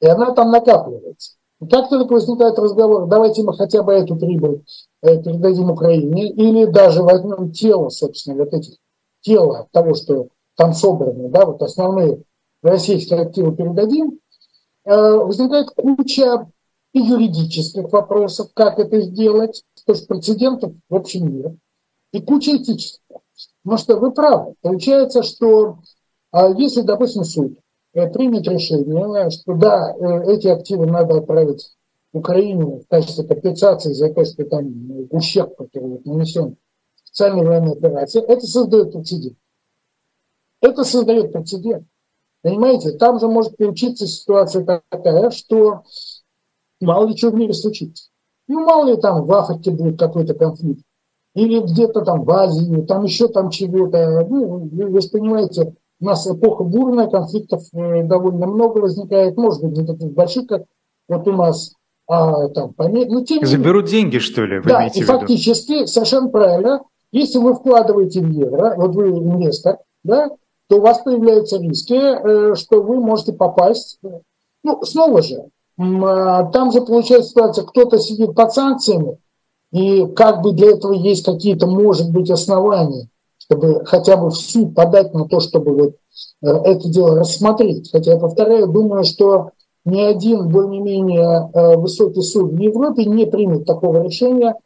и 0.00 0.06
она 0.06 0.32
там 0.32 0.50
накапливается. 0.50 1.32
Как 1.70 1.88
только 1.88 2.14
возникает 2.14 2.58
разговор, 2.58 3.06
давайте 3.06 3.42
мы 3.42 3.54
хотя 3.54 3.82
бы 3.82 3.92
эту 3.92 4.16
прибыль 4.16 4.62
передадим 5.22 5.70
Украине, 5.70 6.30
или 6.30 6.64
даже 6.66 7.02
возьмем 7.02 7.52
тело, 7.52 7.88
собственно, 7.88 8.44
вот 8.44 8.52
этих 8.54 8.74
тела 9.20 9.68
того, 9.72 9.94
что 9.94 10.28
там 10.56 10.72
собраны, 10.72 11.28
да, 11.28 11.46
вот 11.46 11.62
основные 11.62 12.22
российские 12.62 13.20
активы 13.20 13.54
передадим, 13.54 14.18
э, 14.84 14.94
возникает 14.94 15.70
куча 15.70 16.50
и 16.92 17.00
юридических 17.00 17.92
вопросов, 17.92 18.50
как 18.54 18.78
это 18.78 19.00
сделать, 19.00 19.64
потому 19.84 19.98
что 19.98 20.06
прецедентов 20.14 20.72
в 20.88 20.94
общем 20.94 21.32
мире, 21.32 21.56
и 22.12 22.20
куча 22.20 22.56
этических. 22.56 23.00
Потому 23.62 23.78
что 23.78 23.96
вы 23.96 24.12
правы, 24.12 24.54
получается, 24.60 25.22
что 25.22 25.78
а 26.30 26.48
если, 26.48 26.82
допустим, 26.82 27.24
суд 27.24 27.58
Э, 27.94 28.08
примет 28.10 28.46
решение, 28.48 29.30
что 29.30 29.54
да, 29.54 29.94
э, 29.94 30.32
эти 30.32 30.48
активы 30.48 30.86
надо 30.86 31.18
отправить 31.18 31.72
Украину 32.14 32.80
в 32.80 32.86
качестве 32.88 33.24
компенсации 33.24 33.92
за 33.92 34.12
то, 34.12 34.24
что 34.24 34.44
там 34.44 34.66
э, 34.66 35.06
ущерб, 35.10 35.56
который 35.56 36.00
нанесен 36.04 36.56
специальной 36.94 37.44
военной 37.44 37.72
операции, 37.72 38.22
это 38.22 38.46
создает 38.46 38.92
прецедент. 38.92 39.36
Это 40.60 40.84
создает 40.84 41.32
прецедент. 41.32 41.86
Понимаете, 42.42 42.92
там 42.92 43.18
же 43.18 43.28
может 43.28 43.56
получиться 43.56 44.06
ситуация 44.06 44.82
такая, 44.90 45.30
что 45.30 45.82
мало 46.80 47.06
ли 47.06 47.16
что 47.16 47.30
в 47.30 47.34
мире 47.34 47.52
случится. 47.52 48.10
Ну, 48.46 48.64
мало 48.64 48.90
ли 48.90 48.96
там 48.96 49.24
в 49.24 49.32
Африке 49.32 49.70
будет 49.70 49.98
какой-то 49.98 50.34
конфликт. 50.34 50.82
Или 51.34 51.60
где-то 51.60 52.02
там 52.02 52.24
в 52.24 52.30
Азии, 52.30 52.82
там 52.82 53.04
еще 53.04 53.28
там 53.28 53.50
чего-то. 53.50 54.26
Ну, 54.28 54.68
вы 54.70 55.00
же 55.00 55.08
понимаете, 55.08 55.74
у 56.00 56.04
нас 56.04 56.26
эпоха 56.26 56.64
бурная, 56.64 57.08
конфликтов 57.08 57.62
э, 57.72 58.04
довольно 58.04 58.46
много 58.46 58.78
возникает, 58.78 59.36
может 59.36 59.62
быть, 59.62 59.76
не 59.76 59.86
таких 59.86 60.12
больших, 60.12 60.46
как 60.46 60.64
вот 61.08 61.26
у 61.26 61.32
нас, 61.32 61.74
а 62.06 62.48
там 62.48 62.72
поменьше. 62.74 63.10
Но 63.10 63.24
тем 63.24 63.44
Заберут 63.44 63.86
деньги, 63.86 64.18
что 64.18 64.44
ли? 64.44 64.58
Вы 64.58 64.68
да, 64.68 64.86
и 64.86 65.02
фактически, 65.02 65.86
совершенно 65.86 66.28
правильно, 66.28 66.82
если 67.12 67.38
вы 67.38 67.54
вкладываете 67.54 68.20
в 68.20 68.30
евро, 68.30 68.74
вот 68.76 68.94
вы 68.94 69.10
инвестор, 69.10 69.78
да, 70.02 70.30
то 70.68 70.76
у 70.76 70.80
вас 70.80 70.98
появляются 70.98 71.58
риски, 71.58 71.94
э, 71.94 72.54
что 72.56 72.82
вы 72.82 73.00
можете 73.00 73.32
попасть, 73.32 73.98
ну, 74.62 74.82
снова 74.82 75.22
же, 75.22 75.44
а, 75.78 76.44
там 76.44 76.72
же 76.72 76.80
получается 76.80 77.30
ситуация, 77.30 77.64
кто-то 77.64 77.98
сидит 77.98 78.34
под 78.34 78.52
санкциями, 78.52 79.18
и 79.72 80.06
как 80.06 80.40
бы 80.42 80.52
для 80.52 80.72
этого 80.72 80.92
есть 80.92 81.24
какие-то, 81.24 81.66
может 81.66 82.10
быть, 82.10 82.30
основания 82.30 83.08
чтобы 83.44 83.84
хотя 83.84 84.16
бы 84.16 84.30
в 84.30 84.34
суд 84.34 84.74
подать 84.74 85.12
на 85.12 85.28
то, 85.28 85.40
чтобы 85.40 85.74
вот 85.74 85.96
э, 86.42 86.46
это 86.46 86.88
дело 86.88 87.18
рассмотреть. 87.18 87.90
Хотя 87.90 88.12
я 88.12 88.18
повторяю, 88.18 88.68
думаю, 88.68 89.04
что 89.04 89.50
ни 89.84 90.00
один 90.00 90.48
более-менее 90.48 91.50
э, 91.52 91.76
высокий 91.76 92.22
суд 92.22 92.52
в 92.52 92.58
Европе 92.58 93.04
не 93.04 93.26
примет 93.26 93.66
такого 93.66 94.02
решения 94.02 94.56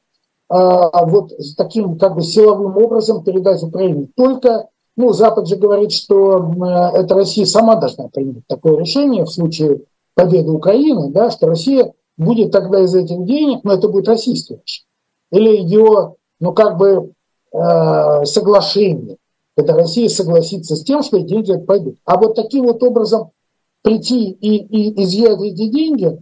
а 0.50 1.04
вот 1.04 1.30
таким 1.58 1.98
как 1.98 2.14
бы 2.14 2.22
силовым 2.22 2.74
образом 2.82 3.22
передать 3.22 3.62
Украине. 3.62 4.08
Только, 4.16 4.68
ну, 4.96 5.12
Запад 5.12 5.46
же 5.46 5.56
говорит, 5.56 5.92
что 5.92 6.38
э, 6.38 7.00
это 7.00 7.16
Россия 7.16 7.44
сама 7.44 7.74
должна 7.74 8.08
принять 8.08 8.46
такое 8.46 8.78
решение 8.78 9.26
в 9.26 9.30
случае 9.30 9.82
победы 10.14 10.50
Украины, 10.50 11.10
да, 11.10 11.30
что 11.30 11.48
Россия 11.48 11.92
будет 12.16 12.50
тогда 12.50 12.80
из 12.80 12.94
этих 12.94 13.26
денег, 13.26 13.62
но 13.62 13.74
это 13.74 13.90
будет 13.90 14.08
российское 14.08 14.58
решение. 14.64 14.88
Или 15.32 15.62
ее, 15.62 16.14
ну, 16.40 16.54
как 16.54 16.78
бы 16.78 17.12
Э, 17.50 18.24
соглашение, 18.24 19.16
когда 19.56 19.74
Россия 19.74 20.08
согласится 20.10 20.76
с 20.76 20.84
тем, 20.84 21.02
что 21.02 21.18
деньги 21.20 21.56
пойдут. 21.56 21.96
А 22.04 22.18
вот 22.18 22.34
таким 22.34 22.66
вот 22.66 22.82
образом 22.82 23.30
прийти 23.88 24.30
и, 24.30 24.56
и 24.56 25.02
изъять 25.02 25.40
эти 25.40 25.68
деньги, 25.68 26.18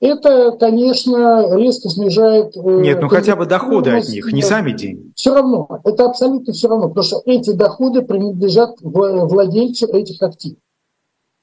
это, 0.00 0.52
конечно, 0.52 1.54
резко 1.56 1.88
снижает... 1.90 2.56
Э, 2.56 2.80
Нет, 2.80 3.00
ну 3.00 3.08
хотя 3.08 3.36
бы 3.36 3.46
доходы 3.46 3.90
от 3.90 4.08
них, 4.08 4.32
не 4.32 4.42
сами 4.42 4.72
деньги. 4.72 5.12
Все 5.14 5.34
равно, 5.34 5.68
это 5.84 6.06
абсолютно 6.06 6.52
все 6.52 6.68
равно, 6.68 6.88
потому 6.88 7.04
что 7.04 7.22
эти 7.24 7.52
доходы 7.52 8.02
принадлежат 8.02 8.76
владельцу 8.80 9.86
этих 9.86 10.20
активов. 10.22 10.58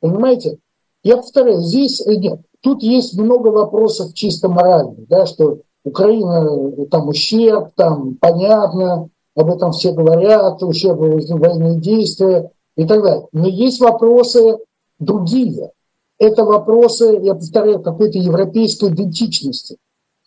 Понимаете? 0.01 0.57
Я 1.03 1.17
повторяю, 1.17 1.61
здесь 1.61 2.05
э, 2.05 2.15
нет. 2.15 2.41
Тут 2.61 2.83
есть 2.83 3.17
много 3.17 3.49
вопросов 3.49 4.13
чисто 4.13 4.49
моральных, 4.49 5.07
да, 5.07 5.25
что 5.25 5.59
Украина, 5.85 6.49
э, 6.81 6.85
там 6.87 7.07
ущерб, 7.07 7.69
там 7.75 8.17
понятно, 8.19 9.07
об 9.35 9.49
этом 9.51 9.71
все 9.71 9.93
говорят, 9.93 10.61
ущерб 10.63 10.99
военные 10.99 11.79
действия 11.79 12.51
и 12.75 12.85
так 12.85 13.03
далее. 13.03 13.27
Но 13.31 13.47
есть 13.47 13.79
вопросы 13.79 14.57
другие 14.99 15.71
это 16.19 16.43
вопросы, 16.43 17.17
я 17.21 17.33
повторяю, 17.33 17.81
какой-то 17.81 18.19
европейской 18.19 18.89
идентичности. 18.89 19.77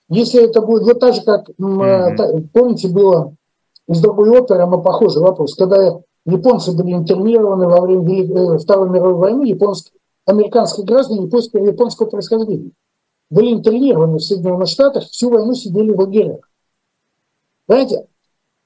Если 0.09 0.43
это 0.43 0.61
будет 0.63 0.85
вот 0.85 0.99
так 0.99 1.15
же, 1.15 1.23
как, 1.23 1.49
mm-hmm. 1.51 2.49
помните, 2.53 2.89
было 2.89 3.35
из 3.87 4.01
другой 4.01 4.31
оперы, 4.31 4.67
но 4.67 4.81
похожий 4.81 5.23
вопрос, 5.23 5.55
когда 5.55 6.01
японцы 6.25 6.73
были 6.73 6.95
интернированы 6.95 7.67
во 7.69 7.81
время 7.83 8.55
э, 8.55 8.59
Второй 8.59 8.89
мировой 8.89 9.15
войны, 9.15 9.45
японские, 9.45 9.99
американские 10.25 10.87
граждане 10.87 11.25
японского, 11.25 11.65
японского 11.65 12.07
происхождения 12.09 12.71
были 13.31 13.55
интернированы 13.55 14.19
в 14.19 14.23
Соединенных 14.23 14.69
Штатах, 14.69 15.05
всю 15.05 15.31
войну 15.31 15.55
сидели 15.55 15.91
в 15.91 15.99
лагерях. 15.99 16.51
Знаете, 17.67 18.07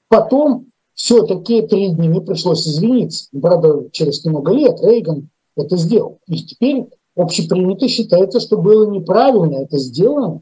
потом 0.09 0.65
все-таки 0.93 1.65
перед 1.65 1.97
ними 1.97 2.19
пришлось 2.19 2.67
извиниться. 2.67 3.29
Правда, 3.41 3.89
через 3.91 4.25
много 4.25 4.51
лет 4.51 4.77
Рейган 4.81 5.29
это 5.57 5.77
сделал. 5.77 6.19
И 6.27 6.37
теперь 6.43 6.85
общепринято 7.15 7.87
считается, 7.87 8.39
что 8.39 8.57
было 8.57 8.89
неправильно 8.89 9.63
это 9.63 9.77
сделано. 9.77 10.41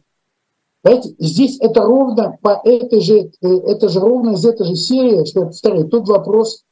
Понимаете, 0.81 1.15
здесь 1.17 1.57
это 1.59 1.81
ровно 1.81 2.37
по 2.41 2.61
этой 2.63 3.01
же, 3.01 3.31
э, 3.41 3.47
это 3.47 3.89
же 3.89 3.99
ровно 3.99 4.31
из 4.31 4.45
этой 4.45 4.67
же 4.67 4.75
серии, 4.75 5.25
что 5.25 5.39
я 5.41 5.45
повторяю, 5.47 5.87
тут 5.87 6.07
вопрос 6.07 6.63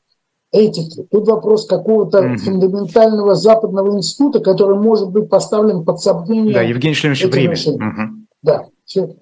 этики, 0.51 1.07
тут 1.09 1.27
вопрос 1.27 1.65
какого-то 1.65 2.19
mm-hmm. 2.19 2.37
фундаментального 2.37 3.33
западного 3.33 3.97
института, 3.97 4.39
который 4.39 4.77
может 4.77 5.09
быть 5.09 5.29
поставлен 5.29 5.83
под 5.83 5.99
сомнение. 5.99 6.53
Да, 6.53 6.61
Евгений 6.61 6.93
Шлемович, 6.93 7.25
время. 7.25 7.55
Угу. 7.55 8.27
Да, 8.43 8.65
все. 8.85 9.15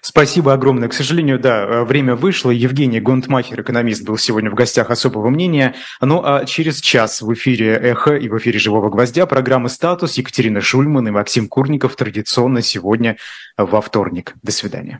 Спасибо 0.00 0.52
огромное. 0.52 0.88
К 0.88 0.94
сожалению, 0.94 1.38
да, 1.38 1.64
э, 1.64 1.84
время 1.84 2.14
вышло. 2.14 2.50
Евгений 2.50 3.00
Гонтмахер, 3.00 3.60
экономист, 3.60 4.04
был 4.04 4.16
сегодня 4.18 4.50
в 4.50 4.54
гостях 4.54 4.90
особого 4.90 5.28
мнения. 5.28 5.74
Ну 6.00 6.22
а 6.24 6.44
через 6.44 6.80
час 6.80 7.22
в 7.22 7.32
эфире 7.34 7.74
«Эхо» 7.74 8.16
и 8.16 8.28
в 8.28 8.36
эфире 8.38 8.58
«Живого 8.58 8.88
гвоздя» 8.88 9.26
программы 9.26 9.68
«Статус» 9.68 10.14
Екатерина 10.14 10.60
Шульман 10.60 11.08
и 11.08 11.10
Максим 11.10 11.48
Курников 11.48 11.96
традиционно 11.96 12.62
сегодня 12.62 13.16
во 13.56 13.80
вторник. 13.80 14.34
До 14.42 14.52
свидания. 14.52 14.96